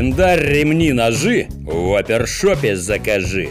Календарь, 0.00 0.46
ремни, 0.46 0.94
ножи 0.94 1.46
в 1.50 1.94
опершопе 1.94 2.74
закажи. 2.74 3.50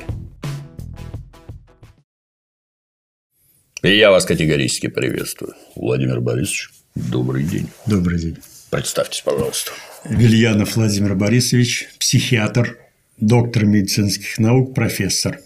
И 3.83 3.95
я 3.95 4.09
вас 4.09 4.25
категорически 4.25 4.87
приветствую. 4.87 5.53
Владимир 5.75 6.21
Борисович, 6.21 6.71
добрый 6.95 7.43
день. 7.43 7.67
Добрый 7.85 8.19
день. 8.19 8.37
Представьтесь, 8.71 9.21
пожалуйста. 9.21 9.73
Вильянов 10.05 10.75
Владимир 10.75 11.13
Борисович, 11.13 11.87
психиатр, 11.99 12.79
доктор 13.19 13.67
медицинских 13.67 14.39
наук, 14.39 14.73
профессор. 14.73 15.39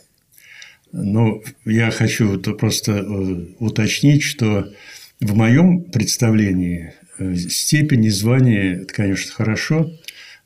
Ну, 0.93 1.43
я 1.65 1.91
хочу 1.91 2.39
просто 2.39 2.93
э, 2.93 3.03
уточнить, 3.59 4.23
что 4.23 4.71
в 5.19 5.35
моем 5.35 5.83
представлении 5.83 6.93
э, 7.19 7.35
степень 7.35 8.05
и 8.05 8.09
звание– 8.09 8.81
это, 8.83 8.93
конечно, 8.93 9.33
хорошо, 9.33 9.91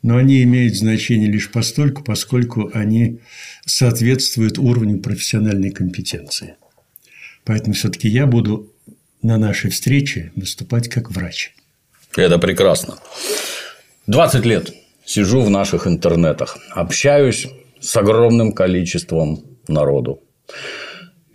но 0.01 0.17
они 0.17 0.43
имеют 0.43 0.75
значение 0.75 1.29
лишь 1.29 1.51
постольку, 1.51 2.03
поскольку 2.03 2.69
они 2.73 3.19
соответствуют 3.65 4.57
уровню 4.57 4.99
профессиональной 4.99 5.71
компетенции. 5.71 6.55
Поэтому 7.43 7.73
все-таки 7.73 8.07
я 8.07 8.25
буду 8.25 8.71
на 9.21 9.37
нашей 9.37 9.71
встрече 9.71 10.31
выступать 10.35 10.89
как 10.89 11.11
врач. 11.11 11.53
Это 12.15 12.37
прекрасно. 12.39 12.97
20 14.07 14.45
лет 14.45 14.73
сижу 15.05 15.41
в 15.41 15.49
наших 15.49 15.87
интернетах, 15.87 16.57
общаюсь 16.71 17.47
с 17.79 17.95
огромным 17.95 18.53
количеством 18.53 19.43
народу. 19.67 20.21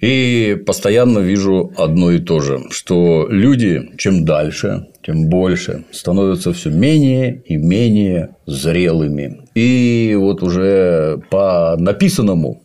И 0.03 0.61
постоянно 0.67 1.21
вижу 1.21 1.73
одно 1.77 2.11
и 2.11 2.19
то 2.19 2.41
же, 2.41 2.61
что 2.71 3.29
люди, 3.31 3.93
чем 3.99 4.25
дальше, 4.25 4.89
тем 5.07 5.29
больше, 5.29 5.85
становятся 5.93 6.53
все 6.53 6.71
менее 6.71 7.41
и 7.47 7.57
менее 7.57 8.35
зрелыми. 8.45 9.43
И 9.55 10.17
вот 10.19 10.43
уже 10.43 11.21
по 11.31 11.77
написанному, 11.79 12.65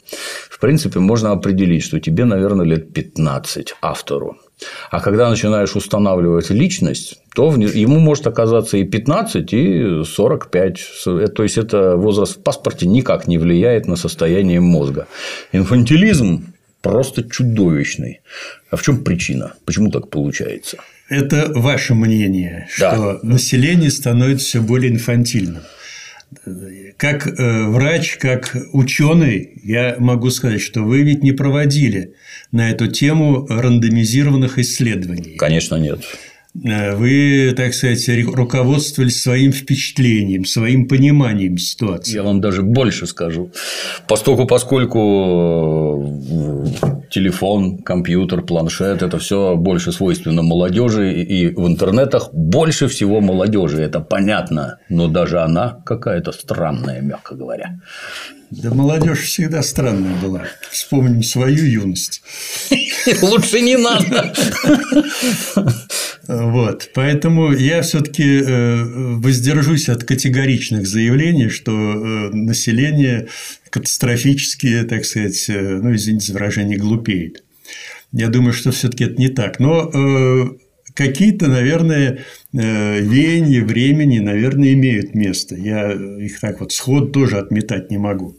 в 0.50 0.60
принципе, 0.60 1.00
можно 1.00 1.32
определить, 1.32 1.84
что 1.84 2.00
тебе, 2.00 2.26
наверное, 2.26 2.66
лет 2.66 2.92
15 2.92 3.76
автору. 3.84 4.38
А 4.90 5.00
когда 5.00 5.30
начинаешь 5.30 5.76
устанавливать 5.76 6.50
личность, 6.50 7.20
то 7.36 7.54
ему 7.54 8.00
может 8.00 8.26
оказаться 8.26 8.78
и 8.78 8.84
15, 8.84 9.54
и 9.54 10.04
45. 10.04 10.80
То 11.36 11.44
есть, 11.44 11.60
это 11.60 11.96
возраст 11.98 12.40
в 12.40 12.42
паспорте 12.42 12.88
никак 12.88 13.28
не 13.28 13.38
влияет 13.38 13.86
на 13.86 13.96
состояние 13.96 14.60
мозга. 14.60 15.06
Инфантилизм 15.52 16.56
просто 16.82 17.24
чудовищный. 17.24 18.22
А 18.70 18.76
в 18.76 18.82
чем 18.82 19.04
причина? 19.04 19.54
Почему 19.66 19.92
так 19.92 20.10
получается? 20.10 20.78
Это 21.10 21.52
ваше 21.54 21.94
мнение, 21.94 22.68
что 22.70 23.20
да. 23.22 23.28
население 23.28 23.90
становится 23.90 24.46
все 24.46 24.62
более 24.62 24.92
инфантильным. 24.92 25.64
Как 26.98 27.26
э, 27.26 27.64
врач, 27.68 28.18
как 28.18 28.56
ученый, 28.74 29.62
я 29.64 29.96
могу 29.98 30.30
сказать, 30.30 30.62
что 30.62 30.82
вы 30.82 31.04
ведь 31.04 31.24
не 31.24 31.32
проводили 31.32 32.16
на 32.52 32.70
эту 32.70 32.88
тему 32.88 33.48
рандомизированных 33.48 34.60
исследований. 34.60 35.36
Конечно, 35.38 35.76
нет. 35.76 36.02
Э, 36.64 36.96
вы, 36.96 37.54
так 37.56 37.74
сказать, 37.74 38.08
руководствовались 38.26 39.22
своим 39.22 39.52
впечатлением, 39.52 40.46
своим 40.46 40.88
пониманием 40.88 41.58
ситуации. 41.58 42.16
Я 42.16 42.24
вам 42.24 42.42
даже 42.42 42.64
больше 42.64 43.06
скажу. 43.06 43.52
Поскольку, 44.08 44.46
поскольку 44.46 46.20
э, 46.72 47.10
телефон, 47.12 47.78
компьютер, 47.80 48.42
планшет– 48.42 49.02
это 49.04 49.20
все 49.20 49.56
больше 49.56 49.92
свойственно 49.92 50.42
молодежи, 50.42 51.22
и 51.22 51.48
в 51.48 51.68
интернетах 51.68 52.34
больше 52.34 52.88
всего 52.88 53.22
молодежи, 53.22 53.82
это 53.82 54.00
понятно, 54.00 54.80
но 54.90 55.08
даже 55.08 55.40
она 55.42 55.82
какая-то 55.86 56.32
странная, 56.32 57.02
мягко 57.02 57.36
говоря. 57.36 57.80
Да 58.50 58.74
молодежь 58.74 59.24
всегда 59.24 59.62
странная 59.62 60.16
была. 60.24 60.44
Вспомним 60.72 61.22
свою 61.22 61.66
юность. 61.66 62.22
Лучше 63.22 63.60
не 63.60 63.76
надо. 63.76 64.34
Вот. 66.28 66.90
Поэтому 66.94 67.54
я 67.54 67.82
все-таки 67.82 68.42
э, 68.42 68.84
воздержусь 69.16 69.88
от 69.88 70.04
категоричных 70.04 70.86
заявлений, 70.86 71.50
что 71.50 71.72
э, 71.72 72.30
население 72.34 73.28
катастрофически, 73.70 74.84
так 74.84 75.06
сказать, 75.06 75.46
э, 75.50 75.80
ну, 75.82 75.96
извините 75.96 76.28
за 76.28 76.34
выражение, 76.34 76.78
глупеет. 76.78 77.44
Я 78.12 78.28
думаю, 78.28 78.54
что 78.54 78.72
все-таки 78.72 79.06
это 79.06 79.16
не 79.22 79.30
так. 79.30 79.60
Но 79.60 79.92
какие-то, 80.94 81.48
наверное, 81.48 82.20
веяния 82.54 83.64
времени, 83.64 84.20
наверное, 84.20 84.74
имеют 84.74 85.14
место. 85.14 85.56
Я 85.56 85.92
их 85.92 86.40
так 86.40 86.62
вот 86.62 86.72
сход 86.72 87.12
тоже 87.12 87.38
отметать 87.38 87.92
не 87.92 87.98
могу. 87.98 88.38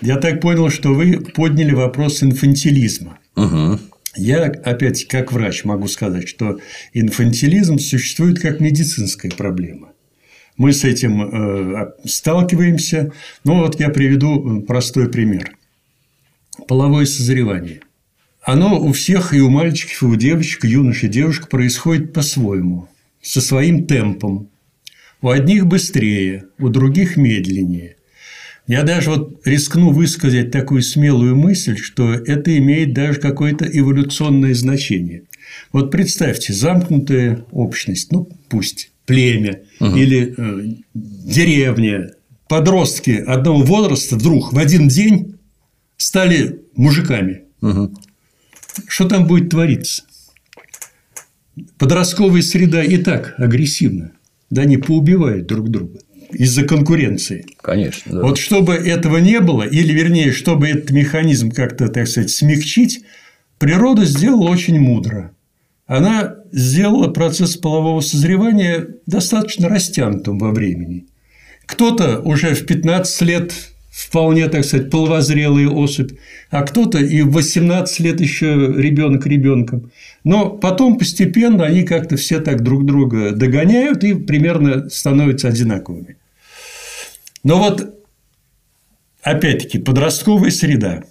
Я 0.00 0.16
так 0.16 0.40
понял, 0.40 0.70
что 0.70 0.94
вы 0.94 1.18
подняли 1.18 1.74
вопрос 1.74 2.22
инфантилизма. 2.22 3.18
Угу. 3.34 3.80
Я, 4.16 4.44
опять, 4.44 5.06
как 5.06 5.32
врач, 5.32 5.64
могу 5.64 5.88
сказать, 5.88 6.28
что 6.28 6.58
инфантилизм 6.92 7.78
существует 7.78 8.40
как 8.40 8.60
медицинская 8.60 9.30
проблема. 9.30 9.92
Мы 10.58 10.72
с 10.72 10.84
этим 10.84 11.22
э, 11.22 11.92
сталкиваемся. 12.04 13.12
Ну, 13.44 13.60
вот 13.60 13.80
я 13.80 13.88
приведу 13.88 14.60
простой 14.62 15.08
пример. 15.10 15.56
Половое 16.68 17.06
созревание. 17.06 17.80
Оно 18.42 18.78
у 18.78 18.92
всех, 18.92 19.32
и 19.32 19.40
у 19.40 19.48
мальчиков, 19.48 20.02
и 20.02 20.06
у 20.06 20.16
девочек, 20.16 20.64
и 20.64 20.68
юнош, 20.68 21.04
и 21.04 21.08
девушек 21.08 21.48
происходит 21.48 22.12
по-своему, 22.12 22.88
со 23.22 23.40
своим 23.40 23.86
темпом. 23.86 24.50
У 25.22 25.30
одних 25.30 25.66
быстрее, 25.66 26.46
у 26.58 26.68
других 26.68 27.16
медленнее. 27.16 27.96
Я 28.66 28.84
даже 28.84 29.10
вот 29.10 29.40
рискну 29.44 29.90
высказать 29.90 30.50
такую 30.50 30.82
смелую 30.82 31.36
мысль, 31.36 31.76
что 31.76 32.12
это 32.12 32.56
имеет 32.58 32.94
даже 32.94 33.18
какое-то 33.18 33.64
эволюционное 33.64 34.54
значение. 34.54 35.24
Вот 35.72 35.90
представьте, 35.90 36.52
замкнутая 36.52 37.44
общность, 37.50 38.12
ну 38.12 38.28
пусть 38.48 38.90
племя 39.04 39.62
угу. 39.80 39.96
или 39.96 40.34
э, 40.36 40.74
деревня, 40.94 42.12
подростки 42.48 43.10
одного 43.10 43.62
возраста 43.62 44.16
вдруг 44.16 44.52
в 44.52 44.58
один 44.58 44.86
день 44.88 45.38
стали 45.96 46.60
мужиками. 46.76 47.42
Угу. 47.62 47.94
Что 48.86 49.08
там 49.08 49.26
будет 49.26 49.50
твориться? 49.50 50.04
Подростковая 51.78 52.42
среда 52.42 52.82
и 52.82 52.96
так 52.96 53.34
агрессивна. 53.38 54.12
Да 54.50 54.62
они 54.62 54.76
поубивают 54.76 55.46
друг 55.46 55.68
друга 55.68 55.98
из-за 56.34 56.64
конкуренции. 56.64 57.46
Конечно. 57.60 58.12
Да. 58.12 58.22
Вот 58.22 58.38
чтобы 58.38 58.74
этого 58.74 59.18
не 59.18 59.40
было, 59.40 59.62
или 59.62 59.92
вернее, 59.92 60.32
чтобы 60.32 60.68
этот 60.68 60.90
механизм 60.90 61.50
как-то, 61.50 61.88
так 61.88 62.08
сказать, 62.08 62.30
смягчить, 62.30 63.04
природа 63.58 64.04
сделала 64.04 64.48
очень 64.48 64.78
мудро. 64.78 65.32
Она 65.86 66.36
сделала 66.52 67.08
процесс 67.08 67.56
полового 67.56 68.00
созревания 68.00 68.88
достаточно 69.06 69.68
растянутым 69.68 70.38
во 70.38 70.52
времени. 70.52 71.06
Кто-то 71.66 72.20
уже 72.20 72.54
в 72.54 72.66
15 72.66 73.22
лет 73.22 73.52
вполне, 73.92 74.48
так 74.48 74.64
сказать, 74.64 74.90
половозрелая 74.90 75.68
особь, 75.68 76.12
а 76.50 76.62
кто-то 76.62 76.98
и 76.98 77.20
в 77.22 77.32
18 77.32 78.00
лет 78.00 78.20
еще 78.20 78.72
ребенок 78.74 79.26
ребенком. 79.26 79.90
Но 80.24 80.48
потом 80.48 80.98
постепенно 80.98 81.64
они 81.64 81.82
как-то 81.82 82.16
все 82.16 82.40
так 82.40 82.62
друг 82.62 82.86
друга 82.86 83.32
догоняют 83.32 84.02
и 84.02 84.14
примерно 84.14 84.88
становятся 84.88 85.48
одинаковыми. 85.48 86.16
Но 87.42 87.58
вот, 87.58 88.04
опять-таки, 89.22 89.78
подростковая 89.78 90.50
среда. 90.50 91.04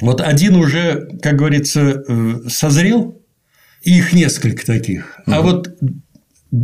Вот 0.00 0.20
один 0.20 0.56
уже, 0.56 1.18
как 1.22 1.36
говорится, 1.36 2.02
э, 2.06 2.48
созрел, 2.48 3.20
и 3.82 3.98
их 3.98 4.12
несколько 4.12 4.64
таких. 4.64 5.20
Угу. 5.26 5.36
А 5.36 5.42
вот 5.42 5.78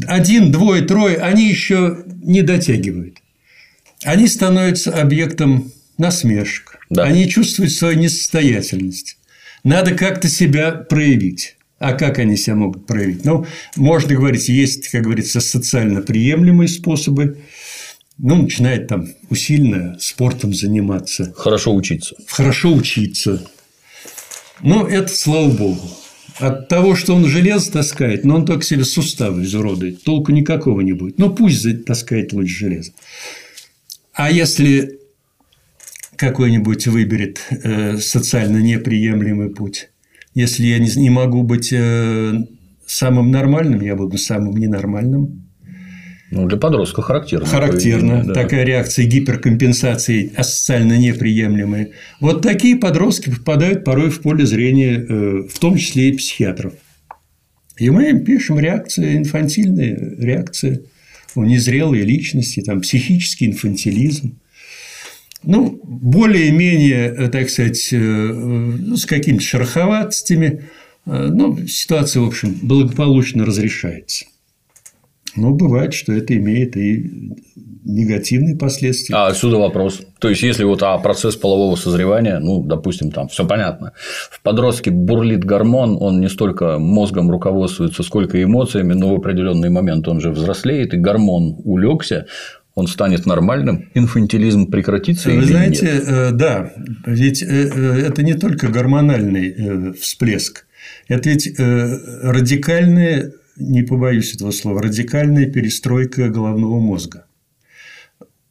один, 0.06 0.50
двое, 0.50 0.82
трое, 0.82 1.18
они 1.18 1.48
еще 1.48 2.04
не 2.22 2.42
дотягивают. 2.42 3.18
Они 4.04 4.26
становятся 4.26 4.92
объектом 4.92 5.72
насмешек. 5.98 6.78
Да. 6.88 7.04
Они 7.04 7.28
чувствуют 7.28 7.72
свою 7.72 7.98
несостоятельность. 7.98 9.18
Надо 9.62 9.94
как-то 9.94 10.28
себя 10.28 10.72
проявить. 10.72 11.56
А 11.78 11.92
как 11.92 12.18
они 12.18 12.36
себя 12.36 12.56
могут 12.56 12.86
проявить? 12.86 13.24
Ну, 13.24 13.46
можно 13.76 14.14
говорить, 14.14 14.48
есть, 14.48 14.88
как 14.88 15.02
говорится, 15.02 15.40
социально 15.40 16.02
приемлемые 16.02 16.68
способы 16.68 17.38
ну, 18.22 18.42
начинает 18.42 18.88
там 18.88 19.08
усиленно 19.30 19.96
спортом 19.98 20.52
заниматься. 20.52 21.32
Хорошо 21.34 21.74
учиться. 21.74 22.16
Хорошо 22.26 22.72
учиться. 22.74 23.42
Ну, 24.62 24.86
это 24.86 25.08
слава 25.08 25.50
богу. 25.50 25.90
От 26.38 26.68
того, 26.68 26.94
что 26.94 27.14
он 27.14 27.26
железо 27.26 27.72
таскает, 27.72 28.24
но 28.24 28.36
он 28.36 28.46
только 28.46 28.64
себе 28.64 28.84
суставы 28.84 29.44
изуродует. 29.44 30.04
Толку 30.04 30.32
никакого 30.32 30.80
не 30.80 30.92
будет. 30.92 31.18
Ну, 31.18 31.30
пусть 31.30 31.84
таскает 31.84 32.32
лучше 32.32 32.58
железо. 32.58 32.92
А 34.12 34.30
если 34.30 34.98
какой-нибудь 36.16 36.86
выберет 36.88 37.40
э, 37.50 37.98
социально 37.98 38.58
неприемлемый 38.58 39.50
путь, 39.50 39.88
если 40.34 40.66
я 40.66 40.78
не, 40.78 40.90
не 40.96 41.10
могу 41.10 41.42
быть 41.42 41.72
э, 41.72 42.34
самым 42.86 43.30
нормальным, 43.30 43.80
я 43.80 43.96
буду 43.96 44.18
самым 44.18 44.56
ненормальным, 44.56 45.39
Ну, 46.30 46.46
для 46.46 46.58
подростка 46.58 47.02
характерно. 47.02 47.46
Характерно. 47.46 48.24
Да. 48.24 48.34
Такая 48.34 48.64
реакция 48.64 49.04
гиперкомпенсации 49.04 50.32
асоциально 50.36 50.96
неприемлемая. 50.96 51.90
Вот 52.20 52.42
такие 52.42 52.76
подростки 52.76 53.30
попадают 53.30 53.84
порой 53.84 54.10
в 54.10 54.20
поле 54.20 54.46
зрения, 54.46 54.94
э, 54.94 55.48
в 55.48 55.58
том 55.58 55.76
числе 55.76 56.10
и 56.10 56.16
психиатров. 56.16 56.74
И 57.78 57.90
мы 57.90 58.10
им 58.10 58.24
пишем 58.24 58.60
реакция, 58.60 59.16
инфантильная 59.16 59.98
реакция 60.18 60.82
у 61.34 61.42
незрелой 61.42 62.02
личности, 62.02 62.60
там, 62.60 62.80
психический 62.80 63.46
инфантилизм. 63.46 64.38
Ну, 65.42 65.80
более-менее, 65.82 67.12
э, 67.12 67.28
так 67.28 67.50
сказать, 67.50 67.88
э, 67.92 68.76
с 68.94 69.04
какими-то 69.04 69.42
шероховатостями, 69.42 70.62
ну, 71.06 71.66
ситуация, 71.66 72.20
в 72.22 72.26
общем, 72.26 72.56
благополучно 72.62 73.44
разрешается. 73.44 74.26
Но 75.36 75.52
бывает, 75.52 75.94
что 75.94 76.12
это 76.12 76.36
имеет 76.36 76.76
и 76.76 77.34
негативные 77.84 78.56
последствия. 78.56 79.16
А 79.16 79.28
отсюда 79.28 79.56
вопрос. 79.56 80.02
То 80.18 80.28
есть, 80.28 80.42
если 80.42 80.64
вот 80.64 80.82
а 80.82 80.98
процесс 80.98 81.36
полового 81.36 81.76
созревания, 81.76 82.38
ну, 82.38 82.62
допустим, 82.62 83.10
там 83.10 83.28
все 83.28 83.46
понятно. 83.46 83.92
В 84.30 84.40
подростке 84.42 84.90
бурлит 84.90 85.44
гормон, 85.44 85.96
он 86.00 86.20
не 86.20 86.28
столько 86.28 86.78
мозгом 86.78 87.30
руководствуется, 87.30 88.02
сколько 88.02 88.42
эмоциями, 88.42 88.92
но 88.92 89.14
в 89.14 89.18
определенный 89.18 89.70
момент 89.70 90.08
он 90.08 90.20
же 90.20 90.30
взрослеет, 90.30 90.94
и 90.94 90.98
гормон 90.98 91.56
улегся, 91.64 92.26
он 92.74 92.86
станет 92.86 93.26
нормальным, 93.26 93.90
инфантилизм 93.94 94.70
прекратится 94.70 95.28
Вы 95.28 95.36
или 95.36 95.44
знаете, 95.44 95.86
нет? 95.86 96.04
Э, 96.06 96.30
да, 96.32 96.72
ведь 97.06 97.42
э, 97.42 97.46
э, 97.46 98.06
это 98.06 98.22
не 98.22 98.34
только 98.34 98.68
гормональный 98.68 99.92
всплеск, 99.94 100.66
это 101.08 101.28
ведь 101.28 101.58
радикальные 101.58 103.32
не 103.60 103.82
побоюсь 103.82 104.34
этого 104.34 104.50
слова, 104.50 104.82
радикальная 104.82 105.46
перестройка 105.46 106.28
головного 106.28 106.80
мозга. 106.80 107.26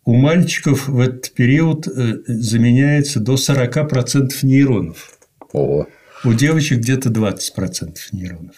У 0.06 0.14
мальчиков 0.14 0.88
в 0.88 1.00
этот 1.00 1.34
период 1.34 1.88
э, 1.88 2.18
заменяется 2.28 3.20
до 3.20 3.36
40% 3.36 4.30
нейронов. 4.44 5.18
Ого. 5.52 5.88
У 6.24 6.34
девочек 6.34 6.80
где-то 6.80 7.10
20% 7.10 7.98
нейронов. 8.12 8.56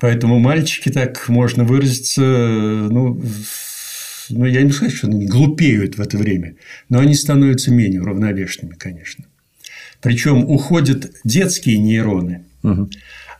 Поэтому 0.00 0.38
мальчики, 0.38 0.90
так 0.90 1.28
можно 1.28 1.64
выразиться, 1.64 2.20
ну, 2.20 3.22
ну, 4.28 4.44
я 4.44 4.62
не 4.62 4.72
скажу, 4.72 4.96
что 4.96 5.06
они 5.06 5.26
глупеют 5.26 5.96
в 5.96 6.00
это 6.00 6.18
время, 6.18 6.56
но 6.88 6.98
они 6.98 7.14
становятся 7.14 7.70
менее 7.70 8.02
уравновешенными, 8.02 8.74
конечно. 8.74 9.24
Причем 10.02 10.44
уходят 10.44 11.10
детские 11.24 11.78
нейроны, 11.78 12.44
угу 12.62 12.90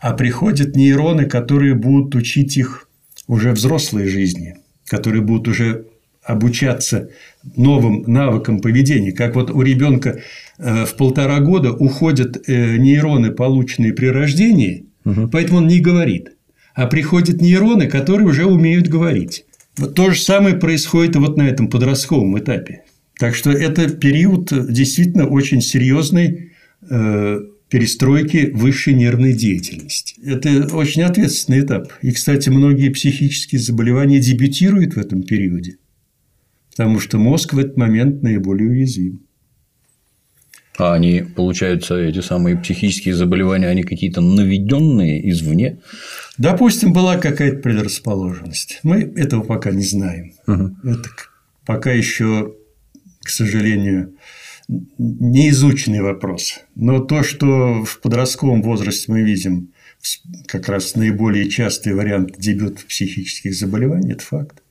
а 0.06 0.12
приходят 0.12 0.76
нейроны, 0.76 1.24
которые 1.24 1.74
будут 1.74 2.14
учить 2.14 2.56
их 2.56 2.88
уже 3.26 3.50
взрослой 3.50 4.06
жизни, 4.06 4.54
которые 4.86 5.20
будут 5.20 5.48
уже 5.48 5.86
обучаться 6.22 7.10
новым 7.56 8.04
навыкам 8.06 8.60
поведения. 8.60 9.10
Как 9.10 9.34
вот 9.34 9.50
у 9.50 9.62
ребенка 9.62 10.20
э, 10.58 10.84
в 10.84 10.94
полтора 10.94 11.40
года 11.40 11.72
уходят 11.72 12.48
э, 12.48 12.76
нейроны, 12.76 13.32
полученные 13.32 13.92
при 13.94 14.06
рождении, 14.06 14.86
угу. 15.04 15.26
поэтому 15.26 15.58
он 15.58 15.66
не 15.66 15.80
говорит. 15.80 16.36
А 16.76 16.86
приходят 16.86 17.40
нейроны, 17.40 17.88
которые 17.88 18.28
уже 18.28 18.44
умеют 18.44 18.86
говорить. 18.86 19.44
Вот 19.76 19.96
то 19.96 20.12
же 20.12 20.20
самое 20.20 20.54
происходит 20.54 21.16
вот 21.16 21.36
на 21.36 21.48
этом 21.48 21.66
подростковом 21.66 22.38
этапе. 22.38 22.84
Так 23.18 23.34
что 23.34 23.50
это 23.50 23.88
период 23.88 24.52
действительно 24.72 25.26
очень 25.26 25.60
серьезный 25.60 26.52
э, 26.88 27.40
перестройки 27.68 28.50
высшей 28.54 28.94
нервной 28.94 29.32
деятельности. 29.32 30.14
Это 30.24 30.74
очень 30.74 31.02
ответственный 31.02 31.60
этап. 31.60 31.92
И, 32.02 32.12
кстати, 32.12 32.48
многие 32.48 32.90
психические 32.90 33.60
заболевания 33.60 34.20
дебютируют 34.20 34.94
в 34.94 34.98
этом 34.98 35.22
периоде, 35.22 35.78
потому 36.70 37.00
что 37.00 37.18
мозг 37.18 37.52
в 37.52 37.58
этот 37.58 37.76
момент 37.76 38.22
наиболее 38.22 38.70
уязвим. 38.70 39.22
А 40.78 40.92
они, 40.92 41.22
получаются, 41.22 41.96
эти 41.96 42.20
самые 42.20 42.58
психические 42.58 43.14
заболевания, 43.14 43.66
они 43.66 43.82
какие-то 43.82 44.20
наведенные 44.20 45.28
извне? 45.30 45.80
Допустим, 46.36 46.92
была 46.92 47.16
какая-то 47.16 47.62
предрасположенность. 47.62 48.80
Мы 48.82 49.00
этого 49.16 49.42
пока 49.42 49.70
не 49.70 49.84
знаем. 49.84 50.34
Угу. 50.46 50.76
Это 50.84 51.08
пока 51.64 51.92
еще, 51.92 52.54
к 53.22 53.30
сожалению, 53.30 54.12
неизученный 54.68 56.00
вопрос. 56.00 56.60
Но 56.74 57.00
то, 57.00 57.22
что 57.22 57.84
в 57.84 58.00
подростковом 58.00 58.62
возрасте 58.62 59.12
мы 59.12 59.22
видим 59.22 59.72
как 60.46 60.68
раз 60.68 60.94
наиболее 60.94 61.48
частый 61.48 61.94
вариант 61.94 62.38
дебют 62.38 62.84
психических 62.84 63.54
заболеваний, 63.54 64.12
это 64.12 64.24
факт. 64.24 64.62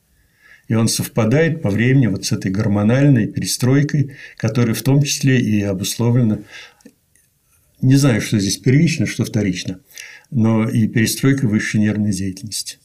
И 0.68 0.74
он 0.74 0.88
совпадает 0.88 1.62
по 1.62 1.70
времени 1.70 2.08
вот 2.08 2.24
с 2.24 2.32
этой 2.32 2.50
гормональной 2.50 3.26
перестройкой, 3.26 4.16
которая 4.36 4.74
в 4.74 4.82
том 4.82 5.02
числе 5.02 5.40
и 5.40 5.62
обусловлена, 5.62 6.40
не 7.80 7.94
знаю, 7.96 8.20
что 8.20 8.38
здесь 8.38 8.56
первично, 8.56 9.06
что 9.06 9.24
вторично, 9.24 9.80
но 10.30 10.68
и 10.68 10.88
перестройкой 10.88 11.48
высшей 11.48 11.80
нервной 11.80 12.12
деятельности. 12.12 12.78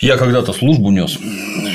Я 0.00 0.16
когда-то 0.16 0.52
службу 0.52 0.90
нес 0.90 1.18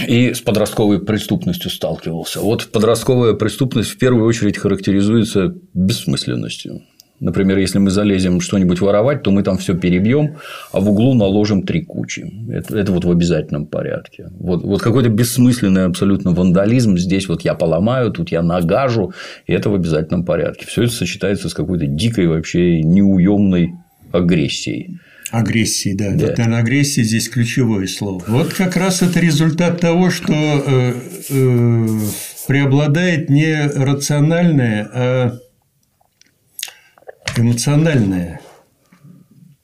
и 0.08 0.34
с 0.34 0.42
подростковой 0.42 1.00
преступностью 1.00 1.70
сталкивался. 1.70 2.40
Вот 2.40 2.68
подростковая 2.72 3.34
преступность 3.34 3.92
в 3.92 3.98
первую 3.98 4.26
очередь 4.26 4.58
характеризуется 4.58 5.54
бессмысленностью. 5.74 6.82
Например, 7.20 7.58
если 7.58 7.78
мы 7.78 7.92
залезем 7.92 8.42
что-нибудь 8.42 8.82
воровать, 8.82 9.24
то 9.24 9.32
мы 9.32 9.42
там 9.44 9.58
все 9.58 9.74
перебьем, 9.74 10.36
а 10.74 10.80
в 10.82 10.90
углу 10.90 11.14
наложим 11.14 11.64
три 11.64 11.82
кучи. 11.82 12.34
Это, 12.52 12.78
это 12.78 12.92
вот 12.92 13.06
в 13.06 13.12
обязательном 13.12 13.68
порядке. 13.68 14.30
Вот, 14.38 14.64
вот 14.64 14.82
какой-то 14.82 15.10
бессмысленный 15.10 15.86
абсолютно 15.86 16.32
вандализм. 16.32 16.98
Здесь 16.98 17.30
вот 17.30 17.42
я 17.42 17.54
поломаю, 17.54 18.12
тут 18.12 18.32
я 18.32 18.42
нагажу, 18.42 19.14
и 19.48 19.54
это 19.54 19.70
в 19.70 19.76
обязательном 19.76 20.26
порядке. 20.26 20.66
Все 20.68 20.84
это 20.84 20.92
сочетается 20.92 21.48
с 21.48 21.54
какой-то 21.54 21.86
дикой 21.86 22.28
вообще 22.28 22.82
неуемной 22.82 23.76
агрессией. 24.12 25.00
Агрессии, 25.32 25.94
да. 25.94 26.12
да. 26.12 26.28
Вот, 26.28 26.38
наверное, 26.38 26.60
агрессия 26.60 27.04
здесь 27.04 27.30
ключевое 27.30 27.88
слово. 27.88 28.24
Вот 28.28 28.54
как 28.54 28.76
раз 28.76 29.02
это 29.02 29.20
результат 29.20 29.82
того, 29.82 30.10
что 30.12 30.34
э, 30.34 30.94
э, 31.30 32.00
преобладает 32.48 33.30
не 33.30 33.68
рациональное, 33.68 34.90
а 34.94 35.40
эмоциональное 37.38 38.40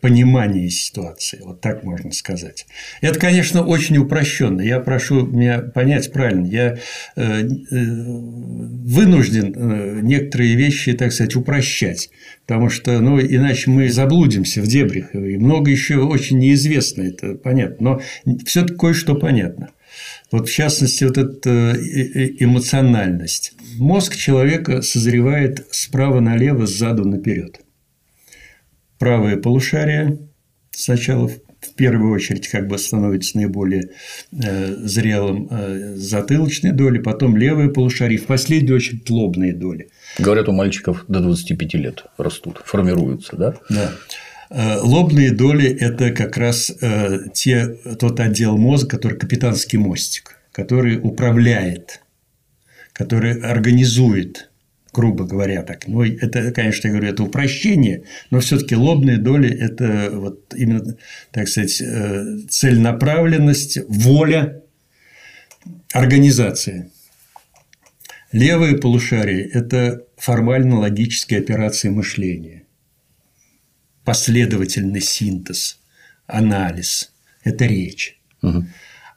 понимание 0.02 0.70
ситуации, 0.70 1.40
вот 1.44 1.62
так 1.62 1.84
можно 1.84 2.12
сказать. 2.12 2.66
Это, 3.02 3.20
конечно, 3.20 3.64
очень 3.64 3.98
упрощенно. 3.98 4.62
Я 4.62 4.80
прошу 4.80 5.28
меня 5.28 5.60
понять 5.60 6.12
правильно. 6.12 6.46
Я 6.48 6.78
э, 7.16 7.22
э, 7.22 7.46
вынужден 7.70 9.54
э, 9.56 10.00
некоторые 10.02 10.56
вещи, 10.56 10.94
так 10.94 11.14
сказать, 11.14 11.36
упрощать, 11.36 12.10
потому 12.48 12.70
что, 12.70 13.00
ну, 13.00 13.22
иначе 13.22 13.70
мы 13.70 13.90
заблудимся 13.90 14.62
в 14.62 14.68
дебрях, 14.68 15.14
и 15.14 15.38
много 15.38 15.70
еще 15.70 16.00
очень 16.00 16.40
неизвестно, 16.40 17.04
это 17.04 17.36
понятно, 17.36 18.02
но 18.26 18.36
все-таки 18.46 18.78
кое-что 18.78 19.16
понятно. 19.16 19.70
Вот 20.32 20.50
в 20.50 20.54
частности, 20.54 21.04
вот 21.04 21.18
эта 21.18 21.76
эмоциональность. 21.76 23.54
Мозг 23.78 24.16
человека 24.16 24.82
созревает 24.82 25.68
справа 25.72 26.22
налево, 26.22 26.66
сзаду 26.66 27.08
наперед 27.08 27.62
правое 29.02 29.36
полушарие 29.36 30.20
сначала 30.70 31.28
в 31.28 31.74
первую 31.76 32.14
очередь 32.14 32.48
как 32.48 32.68
бы 32.68 32.78
становится 32.78 33.36
наиболее 33.36 33.90
э, 34.32 34.76
зрелым 34.76 35.48
э, 35.50 35.96
затылочной 35.96 36.72
доли, 36.72 37.00
потом 37.00 37.36
левое 37.36 37.70
полушарие, 37.70 38.20
в 38.20 38.28
последнюю 38.28 38.76
очередь 38.76 39.10
лобные 39.10 39.54
доли. 39.54 39.90
Говорят, 40.20 40.50
у 40.50 40.52
мальчиков 40.52 41.06
до 41.08 41.20
25 41.20 41.74
лет 41.74 42.06
растут, 42.20 42.62
формируются, 42.64 43.36
да? 43.36 43.56
Да. 43.70 43.92
Э, 44.52 44.78
лобные 44.82 45.32
доли– 45.32 45.66
это 45.80 46.12
как 46.12 46.38
раз 46.38 46.72
те, 47.34 47.68
тот 48.00 48.20
отдел 48.20 48.56
мозга, 48.56 48.88
который 48.98 49.18
капитанский 49.18 49.80
мостик, 49.80 50.38
который 50.52 51.00
управляет, 51.02 52.02
который 52.94 53.42
организует 53.42 54.51
грубо 54.94 55.26
говоря, 55.26 55.64
так. 55.64 55.88
Ну, 55.88 56.04
это, 56.04 56.52
конечно, 56.52 56.88
я 56.88 56.94
говорю, 56.94 57.10
это 57.10 57.24
упрощение, 57.24 58.04
но 58.30 58.40
все-таки 58.40 58.76
лобные 58.76 59.18
доли– 59.18 59.50
это 59.60 60.10
вот 60.12 60.54
именно, 60.54 60.98
так 61.32 61.48
сказать, 61.48 61.82
э, 61.82 62.38
целенаправленность, 62.50 63.80
воля, 63.88 64.62
организация. 65.94 66.90
Левое 68.32 68.78
полушарие– 68.78 69.48
это 69.54 70.06
формально-логические 70.18 71.40
операции 71.40 71.90
мышления, 71.90 72.64
последовательный 74.04 75.02
синтез, 75.02 75.80
анализ– 76.28 77.14
это 77.44 77.66
речь. 77.66 78.20
Угу. 78.42 78.66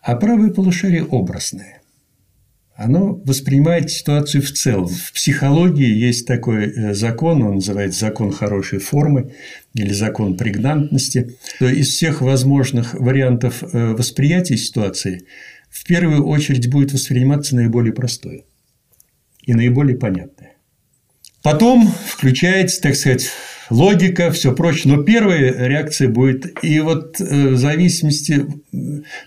А 0.02 0.16
правое 0.16 0.50
полушарие– 0.50 1.04
образное. 1.06 1.80
Оно 2.76 3.14
воспринимает 3.24 3.90
ситуацию 3.90 4.42
в 4.42 4.50
целом. 4.50 4.88
В 4.88 5.12
психологии 5.12 5.88
есть 5.88 6.26
такой 6.26 6.66
э, 6.66 6.94
закон, 6.94 7.42
он 7.42 7.54
называется 7.56 8.00
закон 8.00 8.32
хорошей 8.32 8.80
формы 8.80 9.32
или 9.74 9.92
закон 9.92 10.36
прегнантности. 10.36 11.36
То 11.60 11.68
из 11.68 11.88
всех 11.90 12.20
возможных 12.20 12.94
вариантов 12.94 13.62
э, 13.62 13.92
восприятия 13.92 14.56
ситуации 14.56 15.26
в 15.70 15.84
первую 15.84 16.26
очередь 16.26 16.68
будет 16.68 16.92
восприниматься 16.92 17.54
наиболее 17.54 17.92
простое 17.92 18.42
и 19.42 19.54
наиболее 19.54 19.96
понятное. 19.96 20.54
Потом 21.42 21.92
включается, 22.06 22.80
так 22.80 22.96
сказать, 22.96 23.30
логика, 23.70 24.30
все 24.32 24.52
прочее. 24.52 24.96
Но 24.96 25.02
первая 25.04 25.68
реакция 25.68 26.08
будет, 26.08 26.64
и 26.64 26.80
вот 26.80 27.20
э, 27.20 27.48
в 27.50 27.56
зависимости, 27.56 28.46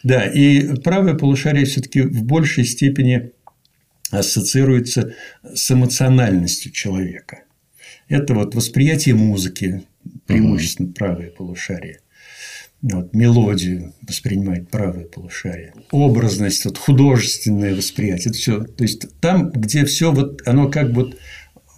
да, 0.04 0.26
и 0.26 0.76
правое 0.82 1.14
полушарие 1.14 1.66
все-таки 1.66 2.02
в 2.02 2.24
большей 2.24 2.66
степени 2.66 3.32
ассоциируется 4.12 5.14
с 5.44 5.72
эмоциональностью 5.72 6.72
человека. 6.72 7.44
Это 8.08 8.34
вот 8.34 8.56
восприятие 8.56 9.16
музыки, 9.16 9.84
преимущественно 10.26 10.92
правое 10.94 11.30
полушарие. 11.30 12.00
Вот, 12.82 13.14
мелодию 13.14 13.94
воспринимает 14.02 14.70
правое 14.70 15.06
полушарие. 15.06 15.74
Образность, 15.92 16.64
вот, 16.66 16.78
художественное 16.78 17.76
восприятие. 17.76 18.30
Это 18.30 18.38
все. 18.38 18.64
То 18.64 18.84
есть 18.84 19.20
там, 19.20 19.50
где 19.50 19.84
все 19.84 20.12
вот, 20.12 20.42
оно 20.46 20.70
как 20.70 20.92
бы 20.94 21.16